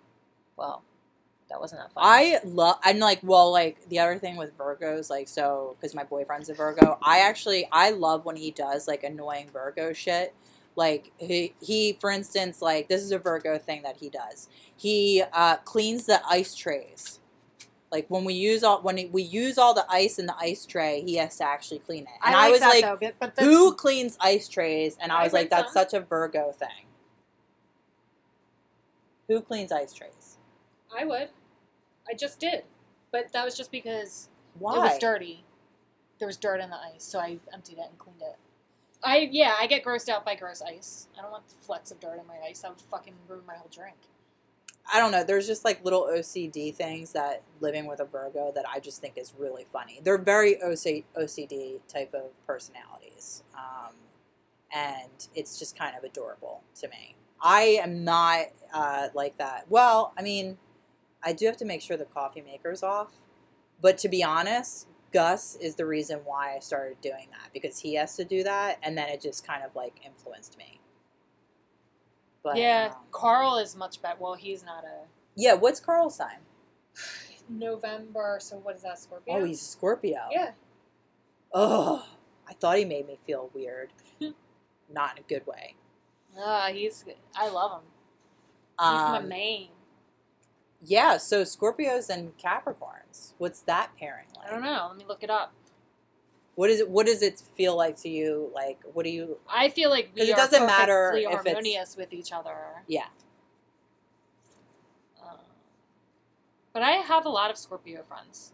[0.57, 0.84] well,
[1.52, 2.03] that wasn't that fun.
[2.06, 2.78] I love.
[2.84, 6.53] I'm like, well, like the other thing with Virgos, like, so because my boyfriend's a
[6.53, 10.34] Virgo, I actually I love when he does like annoying Virgo shit.
[10.78, 14.48] Like he, he, for instance, like this is a Virgo thing that he does.
[14.76, 17.19] He uh, cleans the ice trays.
[17.91, 21.03] Like when we use all when we use all the ice in the ice tray,
[21.06, 22.26] he has to actually clean it.
[22.26, 24.98] And I, was that, like, though, but, but who cleans ice trays?
[25.02, 25.84] And I I was like, that's some.
[25.84, 26.88] such a Virgo thing.
[29.28, 30.38] Who cleans ice trays?
[30.98, 31.30] I would.
[32.11, 32.63] I just did,
[33.11, 34.27] but that was just because
[34.59, 34.75] Why?
[34.75, 35.45] it was dirty.
[36.19, 38.38] There was dirt in the ice, so I emptied it and cleaned it.
[39.03, 41.07] I yeah, I get grossed out by gross ice.
[41.17, 42.59] I don't want flecks of dirt in my ice.
[42.59, 43.95] That would fucking ruin my whole drink.
[44.91, 45.23] I don't know.
[45.23, 49.17] There's just like little OCD things that living with a Virgo that I just think
[49.17, 50.01] is really funny.
[50.03, 53.93] They're very OC, OCD type of personalities, um,
[54.75, 57.15] and it's just kind of adorable to me.
[57.41, 59.65] I am not uh, like that.
[59.69, 60.57] Well, I mean,
[61.23, 63.11] I do have to make sure the coffee maker's off,
[63.81, 67.95] but to be honest, Gus is the reason why I started doing that because he
[67.95, 70.80] has to do that, and then it just kind of like influenced me.
[72.43, 74.18] But yeah, um, Carl is much better.
[74.19, 75.53] Well, he's not a yeah.
[75.53, 76.38] What's Carl's sign?
[77.49, 78.38] November.
[78.41, 78.99] So what is that?
[78.99, 79.35] Scorpio.
[79.35, 80.19] Oh, he's a Scorpio.
[80.31, 80.52] yeah.
[81.53, 82.07] Oh,
[82.49, 83.89] I thought he made me feel weird.
[84.91, 85.76] Not in a good way.
[86.39, 87.03] Ah, he's.
[87.35, 87.88] I love him.
[88.80, 89.68] He's my Um, main.
[90.84, 93.34] Yeah, so Scorpios and Capricorns.
[93.38, 94.48] What's that pairing like?
[94.48, 94.88] I don't know.
[94.90, 95.53] Let me look it up.
[96.56, 96.90] What is it?
[96.90, 98.49] What does it feel like to you?
[98.53, 99.38] Like, what do you?
[99.49, 102.56] I feel like we it are doesn't matter if it's- harmonious with each other.
[102.88, 103.06] Yeah,
[105.22, 105.38] Uh,
[106.74, 108.53] but I have a lot of Scorpio friends.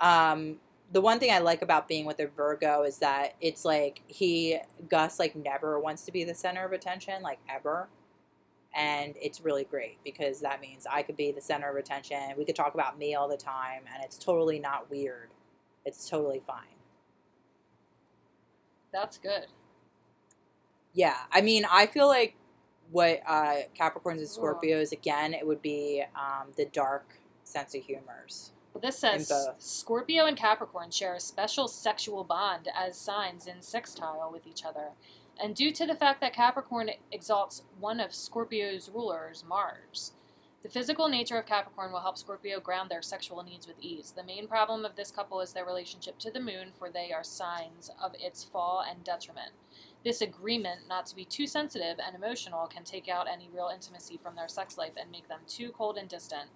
[0.00, 0.56] um,
[0.92, 4.58] the one thing I like about being with a Virgo is that it's like he
[4.88, 7.88] Gus like never wants to be the center of attention, like ever.
[8.74, 12.20] And it's really great because that means I could be the center of attention.
[12.38, 15.30] We could talk about me all the time, and it's totally not weird.
[15.84, 16.78] It's totally fine.
[18.92, 19.46] That's good.
[20.92, 22.36] Yeah, I mean, I feel like
[22.90, 27.14] what uh, Capricorns and Scorpios again, it would be um, the dark
[27.44, 28.52] sense of humors.
[28.80, 29.32] This says.
[29.58, 34.90] Scorpio and Capricorn share a special sexual bond as signs in sextile with each other.
[35.42, 40.12] And due to the fact that Capricorn exalts one of Scorpio's rulers, Mars,
[40.62, 44.12] the physical nature of Capricorn will help Scorpio ground their sexual needs with ease.
[44.14, 47.24] The main problem of this couple is their relationship to the moon, for they are
[47.24, 49.52] signs of its fall and detriment.
[50.04, 54.18] This agreement not to be too sensitive and emotional can take out any real intimacy
[54.22, 56.50] from their sex life and make them too cold and distant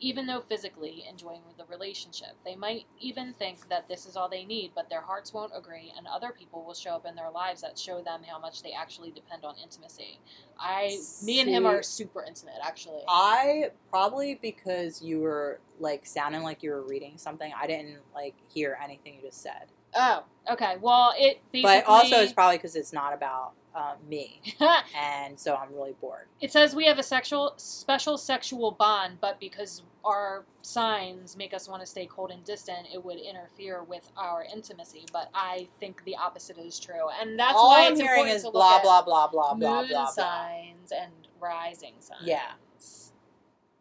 [0.00, 2.34] even though physically enjoying the relationship.
[2.44, 5.92] They might even think that this is all they need, but their hearts won't agree,
[5.96, 8.72] and other people will show up in their lives that show them how much they
[8.72, 10.20] actually depend on intimacy.
[10.58, 13.02] I, me and him are super intimate, actually.
[13.08, 17.52] I probably because you were like sounding like you were reading something.
[17.58, 19.66] I didn't like hear anything you just said.
[19.94, 20.76] Oh, okay.
[20.80, 21.82] Well, it basically.
[21.82, 24.40] But also, it's probably because it's not about uh, me,
[24.96, 26.26] and so I'm really bored.
[26.40, 31.68] it says we have a sexual, special sexual bond, but because our signs make us
[31.68, 35.04] want to stay cold and distant, it would interfere with our intimacy.
[35.12, 38.36] But I think the opposite is true, and that's All why I'm it's hearing important
[38.36, 40.06] is to look blah at blah blah blah blah moon blah blah.
[40.06, 42.22] signs and rising signs.
[42.24, 42.52] Yeah.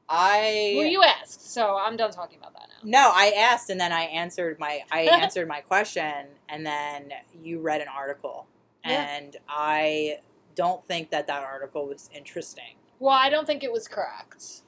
[0.08, 2.76] I Well, you asked, so I'm done talking about that now.
[2.84, 7.60] no, I asked and then I answered my I answered my question and then you
[7.60, 8.46] read an article
[8.86, 9.02] Yeah.
[9.02, 10.20] and I
[10.54, 12.76] don't think that that article was interesting.
[13.00, 14.62] Well, I don't think it was correct.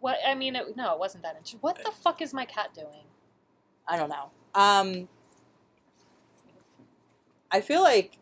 [0.00, 1.60] What I mean, it, no, it wasn't that interesting.
[1.60, 3.04] What the fuck is my cat doing?
[3.88, 4.30] I don't know.
[4.54, 5.08] Um,
[7.50, 8.18] I feel like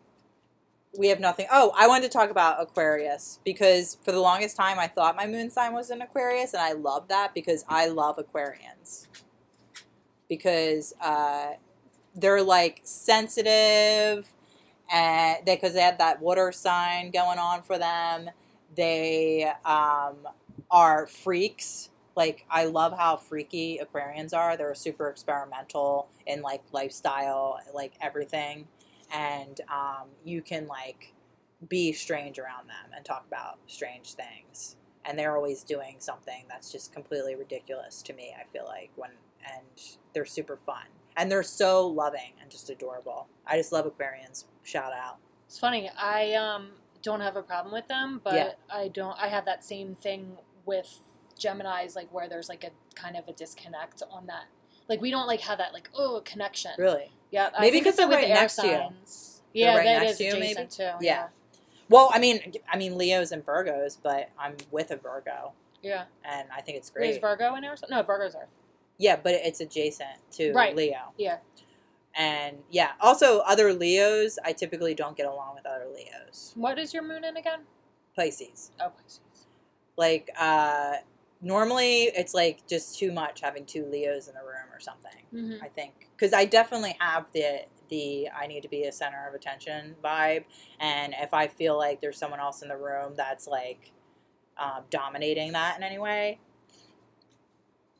[0.97, 1.47] we have nothing.
[1.51, 5.27] Oh, I wanted to talk about Aquarius because for the longest time I thought my
[5.27, 9.07] moon sign was an Aquarius, and I love that because I love Aquarians
[10.29, 11.53] because uh,
[12.15, 14.31] they're like sensitive
[14.91, 18.29] and because they have that water sign going on for them.
[18.75, 20.15] They um,
[20.71, 24.57] are freaks Like I love how freaky Aquarians are.
[24.57, 28.67] They're super experimental in like lifestyle, like everything,
[29.11, 31.13] and um, you can like
[31.69, 34.75] be strange around them and talk about strange things.
[35.03, 38.33] And they're always doing something that's just completely ridiculous to me.
[38.39, 39.11] I feel like when
[39.45, 39.65] and
[40.13, 43.27] they're super fun and they're so loving and just adorable.
[43.45, 44.45] I just love Aquarians.
[44.63, 45.17] Shout out.
[45.47, 45.89] It's funny.
[45.97, 46.69] I um
[47.03, 48.51] don't have a problem with them, but Yeah.
[48.69, 49.15] I don't.
[49.19, 50.99] I have that same thing with
[51.37, 54.45] Gemini's, like where there's like a kind of a disconnect on that.
[54.89, 56.71] Like we don't like have that like oh connection.
[56.77, 57.11] Really.
[57.35, 57.49] Yeah.
[57.57, 58.73] I Maybe because they're with right next to you.
[58.73, 59.41] signs.
[59.53, 60.67] They're Yeah, right that next is to you, maybe?
[60.67, 60.91] too.
[61.01, 61.27] Yeah.
[61.89, 65.51] Well, I mean, I mean Leos and Virgos, but I'm with a Virgo,
[65.81, 66.05] Yeah.
[66.23, 67.17] and I think it's Wait, Is.
[67.19, 67.89] Virgo in sign?
[67.89, 68.47] No, Virgo's Earth.
[68.97, 70.75] Yeah, but it's adjacent to Right.
[70.75, 71.11] Leo.
[71.17, 71.37] Yeah.
[72.15, 76.53] And yeah, also other Leos, I typically don't get along with other Leos.
[76.55, 77.59] What is your moon in again?
[78.15, 78.71] Pisces.
[78.79, 79.19] Oh, Pisces.
[79.97, 80.93] Like, uh,
[81.45, 85.11] normally it's like just too much having two Leos in the room or something.
[85.33, 85.63] Mm-hmm.
[85.63, 89.35] I think because I definitely have the the I need to be a center of
[89.35, 90.45] attention vibe,
[90.79, 93.91] and if I feel like there's someone else in the room that's like
[94.57, 96.39] um, dominating that in any way,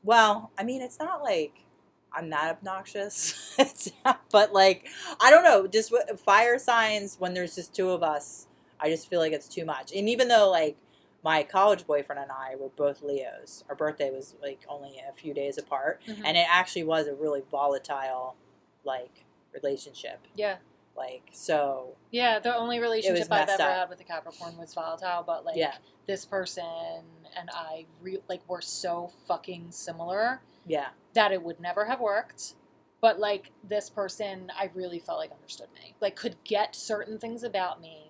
[0.04, 1.66] well, I mean, it's not like
[2.12, 3.56] I'm not obnoxious,
[4.06, 4.88] not, but like
[5.22, 5.94] I don't know, just
[6.26, 8.48] fire signs when there's just two of us,
[8.80, 10.78] I just feel like it's too much, and even though like.
[11.26, 13.64] My college boyfriend and I were both Leos.
[13.68, 16.22] Our birthday was like only a few days apart Mhm.
[16.24, 18.36] and it actually was a really volatile
[18.84, 20.58] like relationship Yeah.
[20.96, 23.70] like so Yeah, the only relationship I've ever up.
[23.70, 25.78] had with a Capricorn was volatile, but like Yeah.
[26.06, 27.04] this person
[27.36, 32.54] and I re- like were so fucking similar yeah that it would never have worked.
[33.02, 37.42] But like this person, I really felt like understood me, like could get certain things
[37.44, 38.05] about me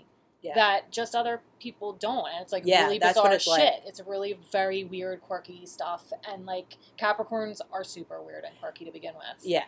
[0.45, 0.55] Yeah.
[0.55, 3.51] that just other people don't, and it's like Yeah, really bizarre it's shit.
[3.53, 3.73] like.
[3.85, 8.91] It's really very weird, quirky stuff, and like Capricorns are super weird and quirky to
[8.91, 9.43] begin with.
[9.43, 9.63] yeah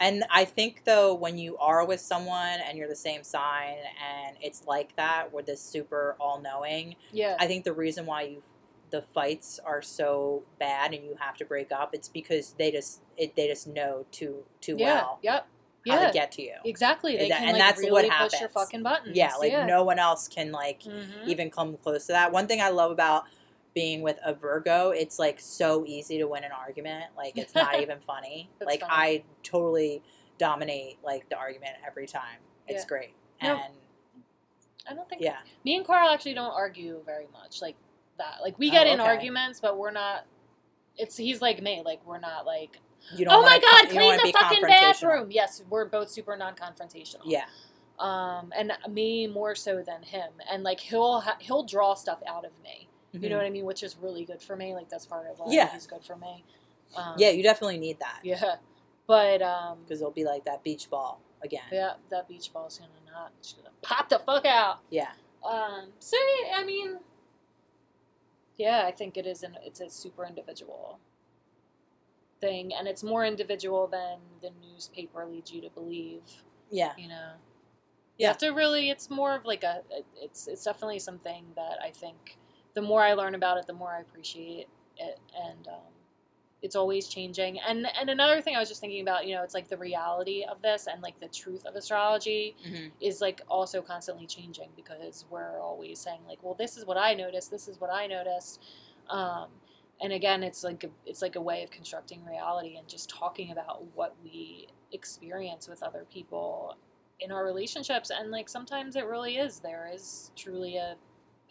[0.00, 4.36] and i think though when you are with someone and you're the same sign and
[4.40, 8.42] it's like that where this super all-knowing yeah, i think the reason why you
[8.90, 13.00] the fights are so bad and you have to break up it's because they just
[13.16, 15.46] it, they just know too too yeah, well yep,
[15.88, 17.16] how yeah, to get to you exactly.
[17.16, 18.52] They And can and like that's really what push your happens.
[18.52, 19.16] fucking buttons.
[19.16, 21.26] yeah like no one else can like Mhm.
[21.26, 22.32] even come close to that.
[22.32, 23.24] One thing I love about
[23.74, 27.04] being with a Virgo, it's like so easy to win an argument.
[27.16, 28.50] Like it's not even funny.
[28.60, 28.92] Like funny.
[28.92, 30.02] I totally
[30.38, 32.38] dominate like the argument every time.
[32.66, 32.88] It's Yeah.
[32.88, 33.14] great.
[33.42, 33.54] No.
[33.56, 33.74] And
[34.90, 37.76] I don't think yeah, me and Carl actually don't argue very much like
[38.16, 38.38] that.
[38.42, 40.24] Like we get Oh, in arguments, but we're not.
[40.96, 41.82] It's he's like me.
[41.84, 42.80] Like we're not like.
[43.16, 43.34] You don't.
[43.34, 43.88] Oh my god!
[43.90, 45.28] Clean the fucking bathroom.
[45.30, 47.22] Yes, we're both super non-confrontational.
[47.24, 47.44] Yeah,
[47.98, 50.30] Um, and me more so than him.
[50.50, 52.88] And like he'll ha- he'll draw stuff out of me.
[53.12, 53.64] You know what I mean?
[53.64, 54.74] Which is really good for me.
[54.74, 55.54] Like that's part of why Mm-hmm.
[55.54, 55.72] Yeah.
[55.72, 56.44] he's good for me.
[56.96, 58.56] Um, yeah, you definitely need that Yeah.
[59.06, 61.62] But um, because it'll be like that beach ball again.
[61.72, 63.32] yeah, that beach ball's gonna not.
[63.42, 64.80] She's gonna pop the fuck out.
[64.90, 65.08] Yeah,
[65.42, 66.16] Um, so
[66.54, 66.98] I mean,
[68.58, 69.42] yeah, I think it is.
[69.42, 70.98] An, it's a super individual
[72.40, 76.22] thing, and it's more individual than the newspaper leads you to believe.
[76.70, 77.32] yeah, You know,
[78.18, 78.28] you Yeah.
[78.28, 78.90] have to really.
[78.90, 79.82] It's more of like a.
[80.16, 82.38] It's it's definitely something that I think
[82.74, 85.92] the more I learn about it, the more I appreciate it, and um,
[86.62, 87.58] it's always changing.
[87.60, 90.44] And and another thing I was just thinking about, you know, it's like the reality
[90.44, 92.90] of this and like the truth of astrology Mhm.
[93.00, 97.14] is like also constantly changing because we're always saying like, well, this is what I
[97.14, 98.60] noticed, this is what I noticed.
[99.08, 99.48] Um,
[100.00, 103.50] and again, it's like a, it's like a way of constructing reality and just talking
[103.50, 106.76] about what we experience with other people
[107.20, 108.10] in our relationships.
[108.10, 110.96] And like sometimes it really is there is truly a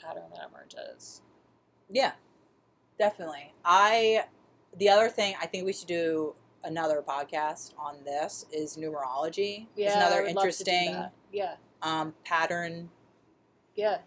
[0.01, 1.21] pattern that emerges.
[1.89, 2.13] yeah,
[2.97, 3.53] definitely.
[3.65, 4.25] I
[4.77, 9.67] the other thing I think we should do another podcast on this is numerology.
[9.75, 11.05] Yeah, it's I another would love to do interesting.
[11.33, 12.89] Yeah, um, pattern
[13.75, 13.99] yeah.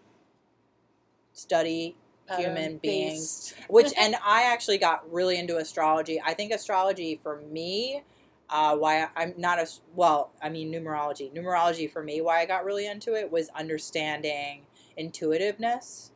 [1.33, 1.95] study
[2.37, 6.21] human beings which and i actually got really into astrology.
[6.23, 8.03] I think astrology for me
[8.49, 11.33] uh, why i'm not as well i mean numerology.
[11.33, 14.63] Numerology for me why i got really into it was understanding
[14.97, 16.11] intuitiveness.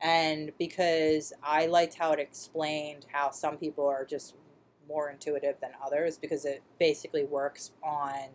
[0.00, 4.34] And because i liked how it explained how some people are just
[4.88, 8.28] more intuitive than others because it basically works on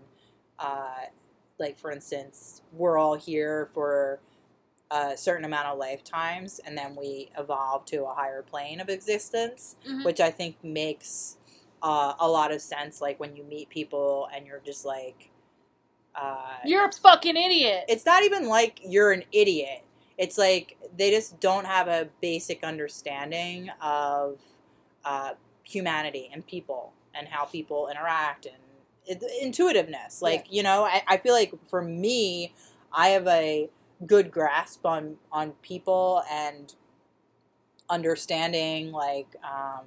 [0.59, 1.05] uh,
[1.59, 4.19] like for instance we're all here for
[4.93, 9.75] a certain amount of lifetimes and then we evolve to a higher plane of existence
[9.87, 10.03] Mhm.
[10.07, 11.37] which i think makes
[11.81, 15.29] uh, a lot of sense like when you meet people and you're just like
[16.15, 17.85] uh, You're a fucking idiot.
[17.87, 19.81] it's not even like you're an idiot
[20.17, 24.37] it's like they just don't have a basic understanding of
[25.03, 25.31] uh,
[25.63, 28.55] humanity and people and how people interact and
[29.05, 30.21] it, intuitiveness.
[30.21, 32.53] Like you know, I, I feel like for me,
[32.91, 33.69] I have a
[34.07, 36.75] good grasp on on people and
[37.89, 39.85] understanding like um,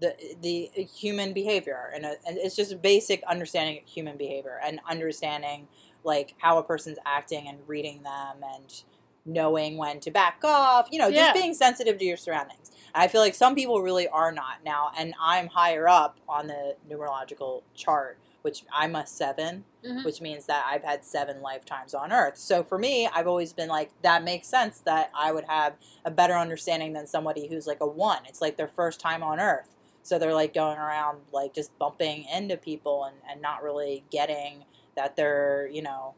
[0.00, 4.58] the the human behavior and, a, and it's just a basic understanding of human behavior
[4.64, 5.68] and understanding
[6.04, 8.82] like how a person's acting and reading them and
[9.24, 11.24] knowing when to back off you know Yeah.
[11.24, 14.90] just being sensitive to your surroundings i feel like some people really are not now
[14.98, 20.04] and i'm higher up on the numerological chart which i'm a 7 Mhm.
[20.04, 23.68] which means that i've had seven lifetimes on earth so for me i've always been
[23.68, 25.74] like that makes sense that i would have
[26.04, 29.40] a better understanding than somebody who's like a one it's like their first time on
[29.40, 29.68] earth
[30.04, 34.64] so they're like going around like just bumping into people and, and not really getting
[34.96, 36.14] that they're, you know,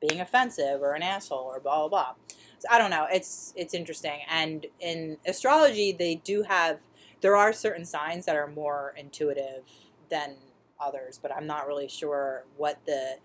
[0.00, 2.14] being offensive or an asshole or blah blah blah.
[2.58, 3.06] So I don't know.
[3.10, 4.20] It's it's interesting.
[4.28, 6.80] And in astrology they do have
[7.22, 9.62] there are certain signs that are more intuitive
[10.10, 10.36] than
[10.80, 13.16] others, but I'm not really sure what the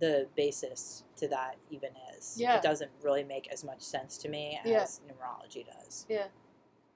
[0.00, 2.34] the basis to that even is.
[2.36, 2.56] Yeah.
[2.56, 4.68] It doesn't really make as much sense to me as
[5.06, 5.12] Yeah.
[5.12, 6.06] numerology does.
[6.08, 6.26] Yeah.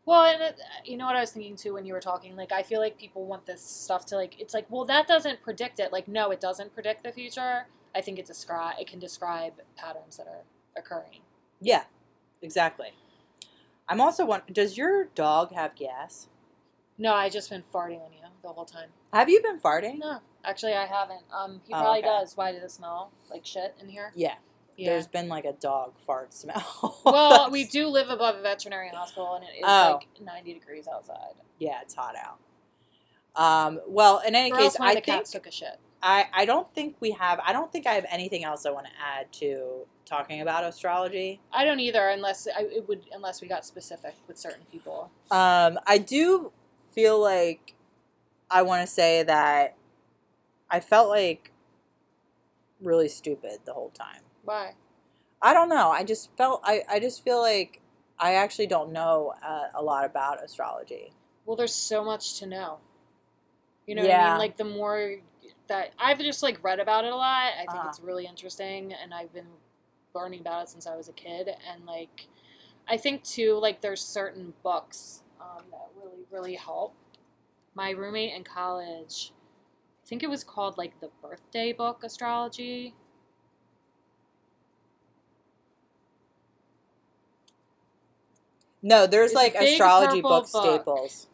[0.06, 2.34] Well, and it, you know what I was thinking too when you were talking.
[2.36, 4.40] Like, I feel like people want this stuff to like.
[4.40, 5.92] It's like, well, that doesn't predict it.
[5.92, 7.66] Like, no, it doesn't predict the future.
[7.94, 10.44] I think it describe it can describe patterns that are
[10.76, 11.20] occurring.
[11.60, 11.84] Yeah,
[12.42, 12.92] exactly.
[13.88, 16.28] I'm also wondering, does your dog have gas?
[16.98, 18.88] No, I just been farting on you the whole time.
[19.12, 19.98] Have you been farting?
[19.98, 21.22] No, actually, I haven't.
[21.32, 22.08] Um, he Oh, probably okay.
[22.08, 22.36] does.
[22.36, 24.12] Why does it smell like shit in here?
[24.14, 24.34] Yeah,
[24.76, 24.90] Yeah.
[24.90, 27.00] there's been like a dog fart smell.
[27.04, 29.98] well, we do live above a veterinary hospital, and it is Oh.
[30.00, 31.34] like 90 degrees outside.
[31.58, 32.38] Yeah, it's hot out.
[33.34, 35.78] Um, well, in any Or case, I think took a shit.
[36.02, 37.40] I, I don't think we have.
[37.44, 41.40] I don't think I have anything else I want to add to talking about astrology.
[41.52, 45.10] I don't either, unless I, it would unless we got specific with certain people.
[45.30, 46.52] Um, I do
[46.94, 47.74] feel like
[48.50, 49.76] I want to say that
[50.70, 51.52] I felt like
[52.80, 54.22] really stupid the whole time.
[54.44, 54.74] Why?
[55.42, 55.90] I don't know.
[55.90, 57.80] I just felt I, I just feel like
[58.18, 61.12] I actually don't know uh, a lot about astrology.
[61.44, 62.78] Well, there's so much to know.
[63.86, 64.28] You know what I Yeah.
[64.30, 64.38] mean?
[64.38, 65.16] Like the more
[65.68, 67.52] that I've just like read about it a lot.
[67.54, 67.88] I think Uh-huh.
[67.88, 69.46] it's really interesting, and I've been
[70.14, 71.48] learning about it since I was a kid.
[71.70, 72.26] And like,
[72.88, 76.94] I think too, like there's certain books um, that really really help.
[77.76, 79.32] My roommate in college,
[80.02, 82.94] I think it was called like the Birthday Book Astrology.
[88.82, 90.64] No, there's It's like astrology book book.
[90.64, 91.26] staples.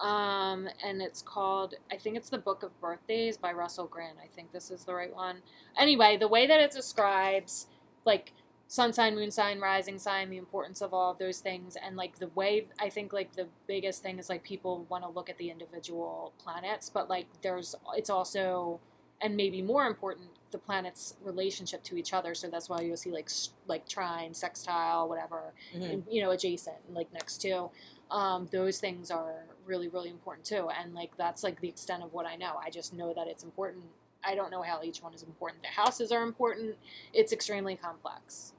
[0.00, 4.16] Um, and it's called, I think it's the Book of Birthdays by Russell Grant.
[4.22, 5.42] I think this is the right one.
[5.78, 7.66] Anyway, the way that it describes,
[8.06, 8.32] like,
[8.70, 12.20] sun sign, moon sign, rising sign, the importance of all of those things, and, like,
[12.20, 15.38] the way, I think, like, the biggest thing is, like, people want to look at
[15.38, 18.78] the individual planets, but, like, there's, it's also,
[19.20, 22.32] and maybe more important, the planets' relationship to each other.
[22.32, 23.28] So that's why you'll see, like,
[23.66, 25.92] like trine, sextile, whatever, Mhm.
[25.92, 27.70] and, you know, adjacent, like next to.
[28.08, 30.68] Um, those things are really, really important too.
[30.70, 32.56] And like that's like the extent of what I know.
[32.60, 33.84] I just know that it's important.
[34.24, 35.62] I don't know how each one is important.
[35.62, 36.76] The houses are important.
[37.12, 38.52] It's extremely complex.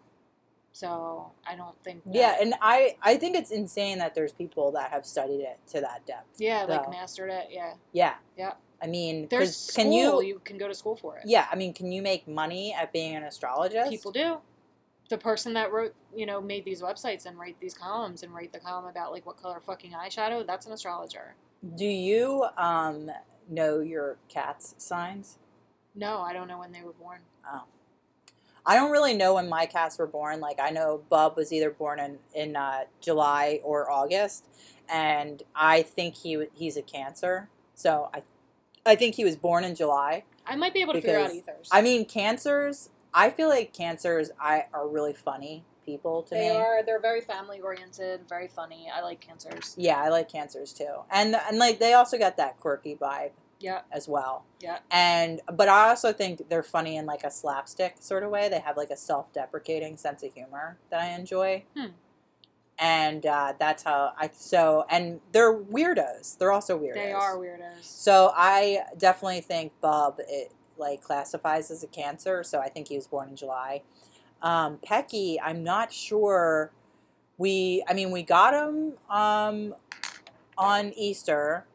[0.74, 2.04] So I don't think.
[2.06, 5.60] that- Yeah, and I I think it's insane that there's people that have studied it
[5.68, 6.40] to that depth.
[6.40, 7.48] yeah, like mastered it.
[7.52, 8.16] Yeah, Yeah.
[8.38, 8.54] Yeah.
[8.84, 9.84] I mean, there's school.
[9.84, 10.22] can you?
[10.24, 11.24] you can go to school for it.
[11.28, 13.92] Yeah, I mean, can you make money at being an astrologist?
[13.92, 14.38] People do.
[15.10, 18.54] The person that wrote, you know, made these websites and write these columns and write
[18.54, 21.36] the column about like what color fucking eyeshadow, that's an astrologer.
[21.76, 23.12] Do you um
[23.50, 25.38] know your cat's signs?
[25.94, 27.20] No, I don't know when they were born.
[28.66, 30.40] I don't really know when my cats were born.
[30.40, 34.46] Like I know Bub was either born in in uh, July or August,
[34.90, 37.50] and I think he he's a Cancer.
[37.76, 38.22] So I
[38.86, 40.24] I think he was born in July.
[40.46, 41.70] I might be able to figure out ethers.
[41.72, 42.90] I mean, Cancers.
[43.14, 46.56] I feel like Cancers I are really funny people to They me.
[46.56, 46.84] are.
[46.84, 48.88] They're very family oriented, very funny.
[48.94, 49.76] I like cancers.
[49.78, 53.32] Yeah, I like Cancers too, and and like they also got that quirky vibe
[53.62, 54.46] Yeah, as well.
[54.60, 54.80] yeah.
[54.90, 58.50] And but I also think they're funny in like a slapstick sort of way.
[58.50, 61.64] They have like a self-deprecating sense of humor that I enjoy.
[61.78, 61.92] Hmm.
[62.80, 66.38] And uh, that's how I so and they're weirdos.
[66.38, 66.96] They're also weirdos.
[66.96, 67.84] They are weirdos.
[67.84, 72.44] So I definitely think Bob it like classifies as a cancer.
[72.44, 73.84] So I think he was born in July.
[74.42, 76.72] Um, Pecky, I'm not sure.
[77.38, 79.76] We, I mean, we got him um,
[80.58, 81.66] on Easter,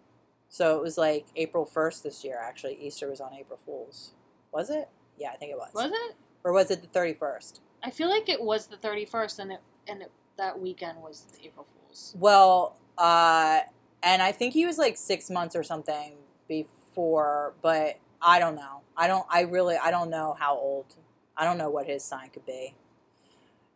[0.56, 2.38] so it was like April 1st this year.
[2.42, 4.12] Actually, Easter was on April Fools.
[4.52, 4.88] Was it?
[5.18, 5.70] Yeah, I think it was.
[5.74, 6.16] Was it?
[6.44, 7.60] Or was it the 31st?
[7.82, 11.26] I feel like it was the thirty first, and it and it, that weekend was
[11.44, 12.14] April Fools.
[12.18, 13.60] Well, uh,
[14.02, 16.14] and I think he was like six months or something
[16.48, 18.80] before, but I don't know.
[18.96, 19.26] I don't.
[19.28, 19.76] I really.
[19.76, 20.96] I don't know how old.
[21.36, 22.74] I don't know what his sign could be.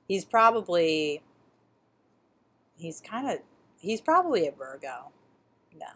[0.08, 1.22] He's probably.
[2.78, 3.40] He's kind of.
[3.76, 5.10] He's probably a Virgo.
[5.78, 5.86] No.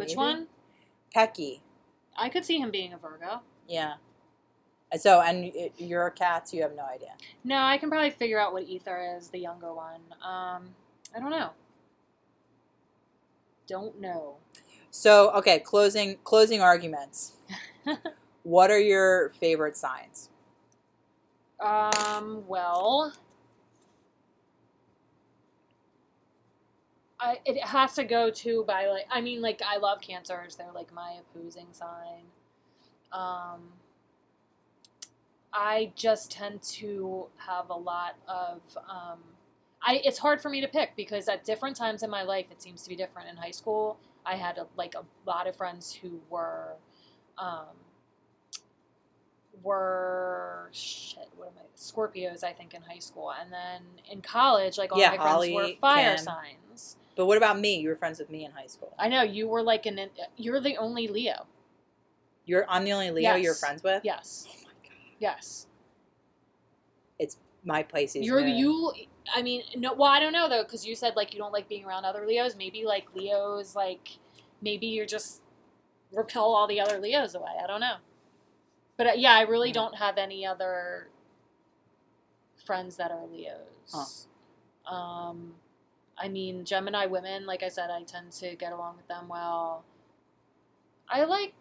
[0.00, 0.16] Which Maybe?
[0.16, 0.46] one?
[1.14, 1.60] Pecky.
[2.16, 3.40] I could see him being a Virgo.
[3.68, 3.94] Yeah.
[4.90, 6.48] And So and it, you're a cat.
[6.52, 7.10] You have no idea.
[7.44, 10.00] No, I can probably figure out what Ether is, the younger one.
[10.22, 10.70] Um,
[11.14, 11.50] I don't know.
[13.66, 14.36] Don't know.
[14.90, 17.32] So okay, closing closing arguments.
[18.42, 20.30] what are your favorite signs?
[21.60, 23.12] Um, well,
[27.20, 30.56] I it has to go to by like I mean like I love cancers.
[30.56, 32.24] They're like my opposing sign.
[33.12, 33.60] Um,
[35.52, 39.18] I just tend to have a lot of um,
[39.82, 42.62] I it's hard for me to pick because at different times in my life it
[42.62, 43.28] seems to be different.
[43.28, 46.74] In high school, I had a, like a lot of friends who were
[47.38, 47.76] um,
[49.62, 51.28] were shit.
[51.36, 51.66] What am I?
[51.76, 55.32] Scorpios, I think, in high school, and then in college, like all Yeah, my friends
[55.32, 56.24] Holly, were fire Kim.
[56.24, 56.56] signs.
[57.20, 57.76] But what about me?
[57.80, 58.94] You were friends with me in high school.
[58.98, 60.00] I know you were like an.
[60.38, 61.44] You're the only Leo.
[62.46, 64.02] You're I'm the only Leo you're friends with.
[64.06, 64.46] Yes.
[64.48, 64.92] Oh my god.
[65.18, 65.66] Yes.
[67.18, 68.24] It's my Pisces.
[68.24, 68.56] You're moon.
[68.56, 68.92] you.
[69.34, 69.92] I mean, no.
[69.92, 72.26] Well, I don't know though, because you said like you don't like being around other
[72.26, 72.56] Leos.
[72.56, 74.08] Maybe like Leos, like
[74.62, 75.42] maybe you're just
[76.14, 77.52] repel all the other Leos away.
[77.62, 77.96] I don't know.
[78.96, 79.74] But uh, yeah, I really Hmm.
[79.74, 81.08] don't have any other
[82.64, 84.26] friends that are Leos.
[84.86, 85.52] Um,
[86.22, 89.84] I mean, Gemini women, like I said, I tend to get along with them well.
[91.08, 91.54] I like.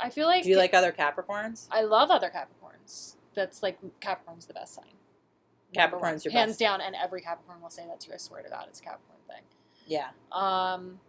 [0.00, 1.66] I feel like Do you like other Capricorns?
[1.70, 3.16] I love other Capricorns.
[3.34, 4.84] That's like Capricorn's the best sign.
[5.74, 6.60] Capricorn's your hands best.
[6.60, 8.14] down, and every Capricorn will say that to you.
[8.14, 9.42] I swear to God, it's a Capricorn thing.
[9.86, 10.10] Yeah.
[10.30, 11.00] Um,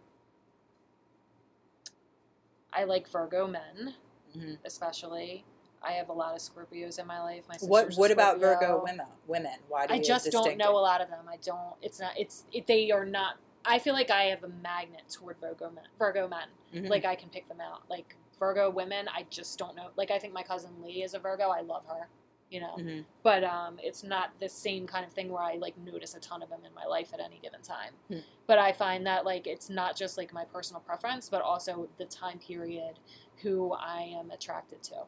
[2.72, 3.94] I like Virgo men,
[4.36, 4.58] Mhm.
[4.64, 5.44] especially.
[5.84, 7.44] I have a lot of Scorpios in my life.
[7.48, 9.06] My What What about Virgo women?
[9.26, 9.56] Women.
[9.68, 10.74] Why do I just don't know it?
[10.74, 11.24] a lot of them.
[11.28, 11.74] I don't.
[11.82, 12.12] It's not.
[12.16, 13.36] It's it, they are not.
[13.64, 15.84] I feel like I have a magnet toward Virgo men.
[15.98, 16.48] Virgo men.
[16.74, 16.88] Mhm.
[16.88, 17.82] Like I can pick them out.
[17.88, 19.88] Like Virgo women, I just don't know.
[19.96, 21.48] Like I think my cousin Lee is a Virgo.
[21.50, 22.08] I love her.
[22.50, 23.06] You know, Mhm.
[23.22, 26.42] but um, it's not the same kind of thing where I like notice a ton
[26.42, 27.94] of them in my life at any given time.
[28.08, 28.18] Hmm.
[28.46, 32.04] But I find that like it's not just like my personal preference, but also the
[32.04, 32.98] time period
[33.42, 35.04] who I am attracted to.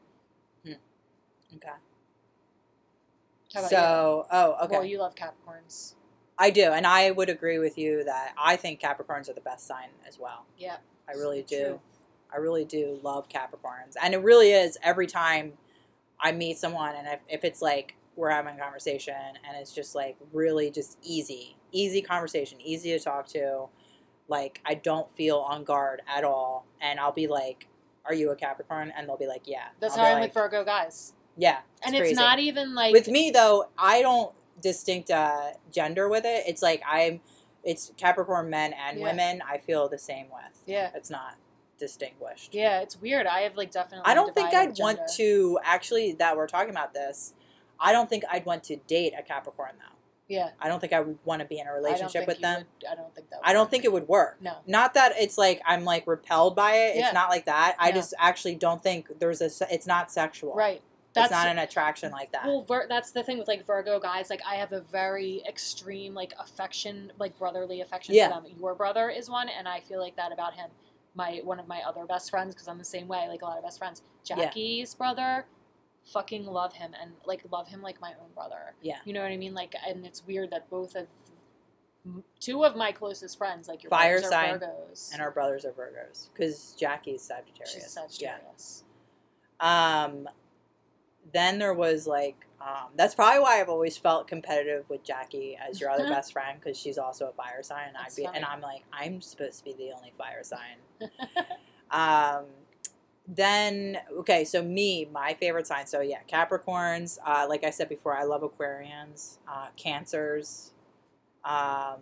[0.66, 1.57] Mm-hmm.
[1.57, 1.69] Okay.
[3.53, 4.77] How about So, oh, okay.
[4.77, 5.95] Well, you love Capricorns.
[6.36, 9.66] I do, and I would agree with you that I think Capricorns are the best
[9.66, 10.47] sign as well.
[10.59, 10.77] Yeah.
[11.09, 11.59] I really True.
[11.59, 11.81] do.
[12.32, 15.53] I really do love Capricorns, and it really is every time
[16.20, 19.95] I meet someone, and if, if it's like we're having a conversation, and it's just
[19.95, 23.66] like really just easy, easy conversation, easy to talk to,
[24.27, 27.69] like I don't feel on guard at all, and I'll be like,
[28.07, 30.35] "Are you a Capricorn?" And they'll be like, "Yeah." That's I'll how I'm like, with
[30.35, 31.13] Virgo guys.
[31.37, 32.13] Yeah, and crazy.
[32.13, 34.33] it's not even like with me though i don't
[34.63, 37.21] distinct uh, gender with it it's like i'm
[37.65, 39.05] it's capricorn men and Yeah.
[39.05, 40.91] women i feel the same with Yeah.
[40.95, 41.35] it's not
[41.77, 43.27] distinguished Yeah, it's weird.
[43.27, 44.09] I have like definitely.
[44.09, 47.35] i don't think i'd want to actually that we're talking about this
[47.81, 49.94] i don't think i'd want to date a capricorn though
[50.29, 52.91] Yeah, i don't think i would want to be in a relationship with them Would,
[52.91, 53.41] I don't think that.
[53.45, 54.57] i don't think it would work No.
[54.67, 57.05] not that it's like i'm like repelled by it Yeah.
[57.07, 57.95] it's not like that i Yeah.
[57.97, 60.81] just actually don't think there's a it's not sexual Right.
[61.15, 64.31] it's not an attraction like that Well, Vir- that's the thing with like Virgo guys.
[64.31, 68.29] Like, I have a very extreme like affection, like brotherly affection Yeah.
[68.35, 68.53] for them.
[68.59, 70.71] Your brother is one, and I feel like that about him.
[71.15, 73.29] My one of my other best friends, because I'm the same way.
[73.29, 74.03] Like a lot of best friends.
[74.25, 75.47] Jackie's brother,
[76.05, 78.75] fucking love him and like love him like my own brother.
[78.83, 78.99] Yeah.
[79.05, 79.55] You know what I mean?
[79.55, 81.07] Like, and it's weird that both of
[82.41, 85.13] two of my closest friends, like your Fire brothers sign Virgos.
[85.13, 88.85] and our brothers are virgos because jackie's sagittarius She's Sagittarius.
[89.61, 90.05] Yeah.
[90.05, 90.29] Um,
[91.33, 95.81] then there was like, um, that's probably why I've always felt competitive with Jackie as
[95.81, 98.47] your other best friend because she's also a fire sign, and I'd be, and funny.
[98.47, 100.77] I'm like, I'm supposed to be the only fire sign.
[101.91, 102.45] um,
[103.27, 105.87] then okay, so me, my favorite sign.
[105.87, 107.19] So yeah, Capricorns.
[107.25, 110.73] Uh, like I said before, I love Aquarians, uh, Cancers.
[111.45, 112.01] Um,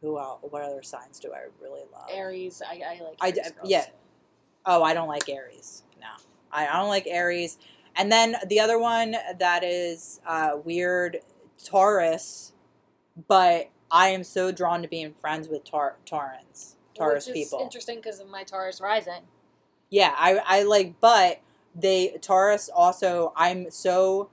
[0.00, 0.40] who else?
[0.42, 2.08] What other signs do I really love?
[2.12, 3.16] Aries, I, I like.
[3.20, 3.84] I Aries girls, yeah.
[3.84, 3.92] too.
[4.66, 5.82] Oh, I don't like Aries.
[6.00, 6.08] No,
[6.52, 7.58] I, I don't like Aries.
[7.98, 11.18] And then the other one that is uh, weird,
[11.64, 12.52] Taurus.
[13.28, 17.64] But I am so drawn to being friends with Tar- Taurans, Taurus Which is people.
[17.64, 19.22] Interesting because of my Taurus rising.
[19.90, 21.40] Yeah, I, I like, but
[21.74, 23.32] they Taurus also.
[23.36, 24.30] I'm so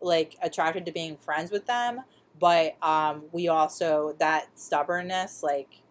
[0.00, 2.02] like attracted to being friends with them,
[2.38, 5.82] but um, we also that stubbornness, like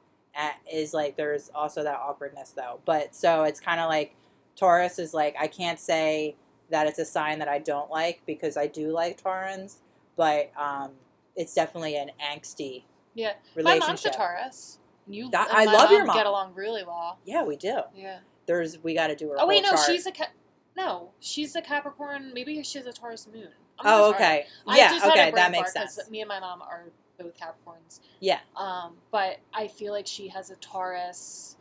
[0.72, 2.80] is like there's also that awkwardness though.
[2.86, 4.16] But so it's kind of like
[4.56, 6.36] Taurus is like I can't say
[6.70, 9.78] that it's a sign that I don't like because I do like Taurans,
[10.16, 10.92] but um,
[11.36, 12.84] it's definitely an angsty
[13.16, 13.34] Yeah.
[13.56, 14.78] My mom's a Taurus.
[15.08, 17.18] You, That- I love your mom Get along really well.
[17.26, 17.82] Yeah, we do.
[17.96, 18.20] Yeah.
[18.50, 19.36] There's we got to do her.
[19.38, 19.82] Oh wait, no, chart.
[19.86, 20.32] she's a Ca-
[20.76, 22.32] no, she's a Capricorn.
[22.34, 23.50] Maybe she's a Taurus moon.
[23.80, 24.48] I'm Oh, okay.
[24.68, 26.00] Yeah, just had a okay, that makes sense.
[26.10, 26.86] Me and my mom are
[27.20, 28.00] both Capricorns.
[28.20, 28.40] Yeah.
[28.58, 31.58] Um, but I feel like she has a Taurus.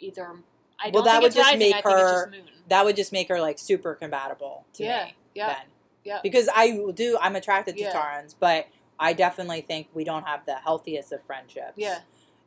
[0.00, 0.32] Either
[0.80, 1.58] I don't that think would it's just rising.
[1.60, 2.68] make I think it's her- just.
[2.68, 5.14] That would just make her like super compatible to Yeah, me.
[5.36, 5.56] yeah, Then.
[6.04, 6.20] yeah.
[6.22, 7.92] Because I do, I'm attracted to Yeah.
[7.92, 8.66] Taurans, but
[8.98, 11.74] I definitely think we don't have the healthiest of friendships.
[11.76, 12.00] Yeah.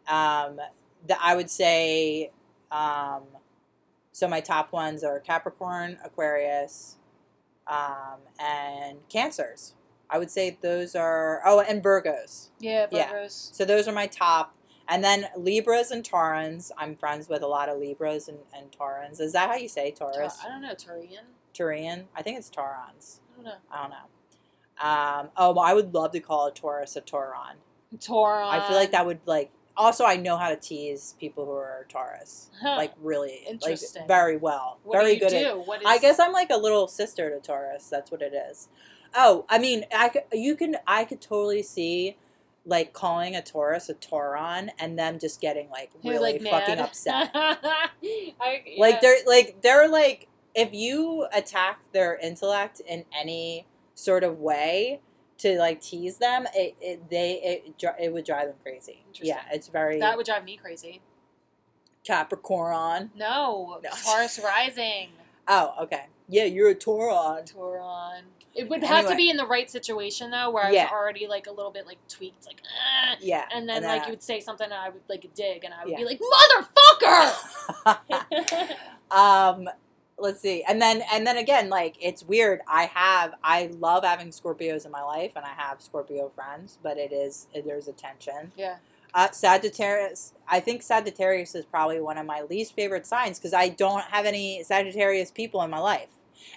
[0.08, 0.60] Um,
[1.08, 2.32] the, I would say,
[2.72, 3.24] um,
[4.16, 6.96] so my top ones are Capricorn, Aquarius,
[7.68, 9.74] um, and Cancers.
[10.10, 12.48] I would say those are, oh, and Virgos.
[12.58, 12.94] Yeah, Virgos.
[12.94, 13.28] Yeah.
[13.28, 14.56] So those are my top.
[14.88, 16.72] And then Libras and Taurans.
[16.78, 19.20] I'm friends with a lot of Libras and, and Taurans.
[19.20, 20.38] Is that how you say Ta- Taurus?
[20.46, 21.26] I don't know, Turian.
[21.54, 22.06] Turian?
[22.16, 23.20] I think it's Taurans.
[23.34, 23.56] I don't know.
[23.70, 25.26] I don't know.
[25.26, 27.56] Um, oh, well, I would love to call a Taurus a Tauron.
[27.98, 28.48] Tauron.
[28.48, 29.52] I feel like that would like.
[29.78, 32.76] Also, I know how to tease people who are Taurus, Huh.
[32.78, 34.02] like really, Interesting.
[34.02, 35.46] like very well, What very do you good do?
[35.46, 35.68] at.
[35.68, 37.88] What is, I guess I'm like a little sister to Taurus.
[37.90, 38.70] That's what it is.
[39.14, 42.18] Oh, I mean, I could, you can, I could totally see,
[42.66, 47.30] like calling a Taurus a Tauron and them just getting like really like, fucking upset.
[47.36, 54.40] I, Like they're like they're like if you attack their intellect in any sort of
[54.40, 55.00] way
[55.40, 59.04] to like tease them, it, it they it it would drive them crazy.
[59.22, 61.02] Yeah, it's very that would drive me crazy.
[62.04, 63.12] Capricorn.
[63.16, 63.90] No, No.
[64.04, 65.10] Taurus rising.
[65.48, 66.08] Oh, okay.
[66.28, 67.46] Yeah, you're a Tauron.
[67.54, 68.22] Tauron.
[68.56, 70.86] It would have to be in the right situation though, where I Yeah.
[70.86, 74.02] was already like a little bit like tweaked, like, "Ah," Yeah, and then and like
[74.02, 75.98] then- you would say something, and I would like dig, and I would Yeah.
[75.98, 76.20] be like,
[77.86, 78.76] "Motherfucker!"
[79.12, 79.70] um
[80.18, 84.30] let's see and then and then again like it's weird i have i love having
[84.30, 88.52] scorpios in my life and i have scorpio friends but it is there's a tension.
[88.56, 88.78] Yeah,
[89.14, 93.68] uh, sagittarius i think sagittarius is probably one of my least favorite signs because i
[93.68, 96.10] don't have any sagittarius people in my life.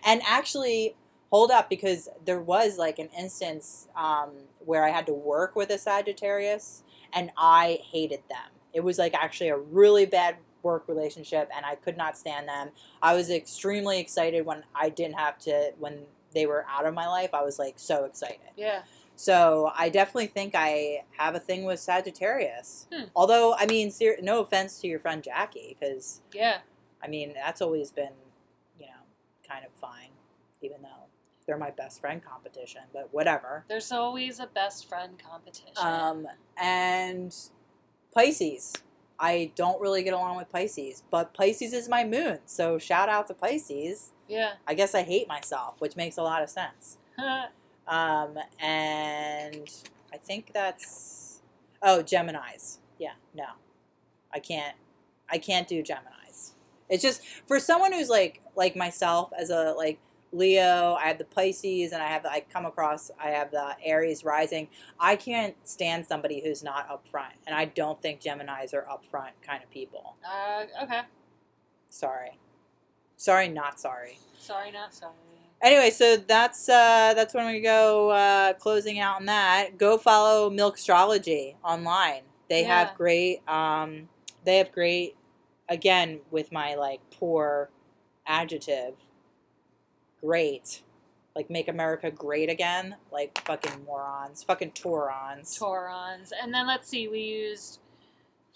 [0.04, 0.94] And actually
[1.30, 4.30] hold up because there was like an instance um,
[4.64, 6.82] where i had to work with a sagittarius
[7.12, 8.50] and i hated them.
[8.72, 12.70] It was like actually a really bad work relationship and i could not stand them
[13.02, 15.98] i was extremely excited when i didn't have to when
[16.34, 18.82] they were out of my life i was like so excited yeah.
[19.16, 22.86] so I definitely think I have a thing with Sagittarius.
[22.92, 23.04] Hmm.
[23.16, 26.58] Although, I mean, ser- no offense to your friend Jackie, because Yeah,
[27.02, 28.12] I mean that's always been,
[28.78, 29.02] you know,
[29.48, 30.10] kind of fine,
[30.62, 31.06] even though
[31.46, 32.82] they're my best friend competition.
[32.92, 33.64] But whatever.
[33.68, 35.72] there's always a best friend competition.
[35.78, 36.26] Um,
[36.60, 37.34] and
[38.14, 38.74] Pisces.
[39.20, 42.38] I don't really get along with Pisces, but Pisces is my moon.
[42.46, 44.12] So shout out to Pisces.
[44.28, 46.98] yeah, I guess I hate myself, which makes a lot of sense.
[47.88, 49.66] Um, and
[50.12, 51.40] I think that's
[51.82, 52.80] oh Gemini's.
[52.98, 53.46] Yeah, no,
[54.30, 54.76] I can't.
[55.30, 56.52] I can't do Gemini's.
[56.90, 59.98] It's just for someone who's like like myself as a like
[60.32, 60.94] Leo.
[61.00, 64.68] I have the Pisces, and I have I come across I have the Aries rising.
[65.00, 69.62] I can't stand somebody who's not upfront, and I don't think Gemini's are upfront kind
[69.62, 70.16] of people.
[70.26, 71.00] uh, okay.
[71.90, 72.38] Sorry,
[73.16, 74.18] sorry, not sorry.
[74.38, 75.12] Sorry, not sorry.
[75.60, 79.76] Anyway, so that's uh, that's when we go uh, closing out on that.
[79.78, 82.22] Go follow Milk Astrology online.
[82.48, 82.86] They Yeah.
[82.86, 83.40] have great.
[83.48, 84.08] Um,
[84.44, 85.16] they have great.
[85.68, 87.70] Again, with my like poor
[88.26, 88.94] adjective.
[90.20, 90.82] Great,
[91.36, 92.96] like make America great again.
[93.12, 95.58] Like fucking morons, fucking Torons.
[95.58, 96.30] Torons.
[96.40, 97.80] and then let's see, we used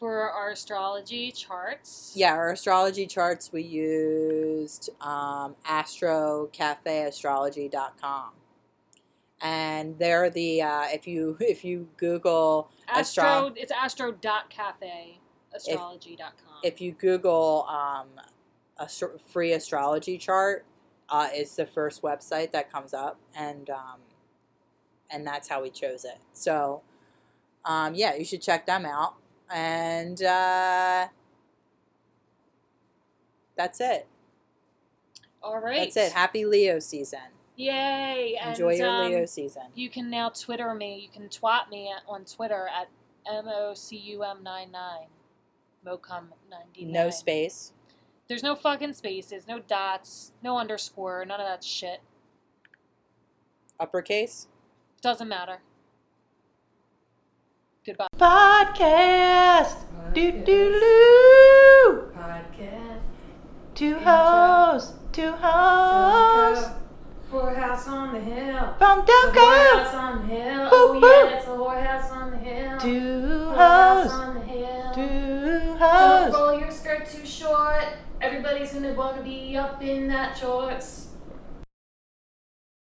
[0.02, 2.12] for our astrology charts.
[2.16, 8.30] Yeah, our astrology charts we used um, astrocafeastrology.com.
[9.40, 15.20] And they're the uh, if you if you Google Astro, astro it's astro.cafe
[15.54, 16.56] astrology.com.
[16.64, 18.08] if you Google um,
[18.78, 18.88] a
[19.28, 20.64] free astrology chart,
[21.12, 24.00] uh, it's the first website that comes up, and um,
[25.10, 26.18] and that's how we chose it.
[26.32, 26.80] So
[27.66, 29.16] um, yeah, you should check them out,
[29.52, 31.08] and uh,
[33.58, 34.06] that's it.
[35.42, 35.80] All right.
[35.80, 36.12] That's it.
[36.12, 37.18] Happy Leo season.
[37.56, 38.38] Yay!
[38.46, 39.64] Enjoy and, your um, Leo season.
[39.74, 40.98] You can now Twitter me.
[40.98, 42.88] You can twat me at, on Twitter at
[43.30, 44.72] mocum99.
[45.86, 46.86] Mocum99.
[46.86, 47.72] No space.
[48.28, 52.00] There's no fucking spaces, no dots, no underscore, none of that shit.
[53.78, 54.48] Uppercase.
[55.02, 55.58] Doesn't matter.
[57.84, 58.06] Goodbye.
[58.16, 59.76] Podcast.
[60.14, 62.12] Do do do.
[62.16, 63.00] Podcast.
[63.74, 64.04] Two Intro.
[64.04, 64.92] hoes.
[65.10, 66.64] Two hoes.
[67.32, 68.74] Whorehouse on the hill.
[68.76, 69.32] From The Delco.
[69.32, 70.60] whorehouse on the hill.
[70.60, 71.30] Boop, Oh boop.
[71.30, 72.78] yeah, it's a whorehouse on the hill.
[72.78, 74.12] Whorehouse hoes.
[74.12, 74.92] on the hill.
[74.94, 77.84] Two Don't roll your skirt too short.
[78.20, 81.08] Everybody's gonna wanna be up in that shorts.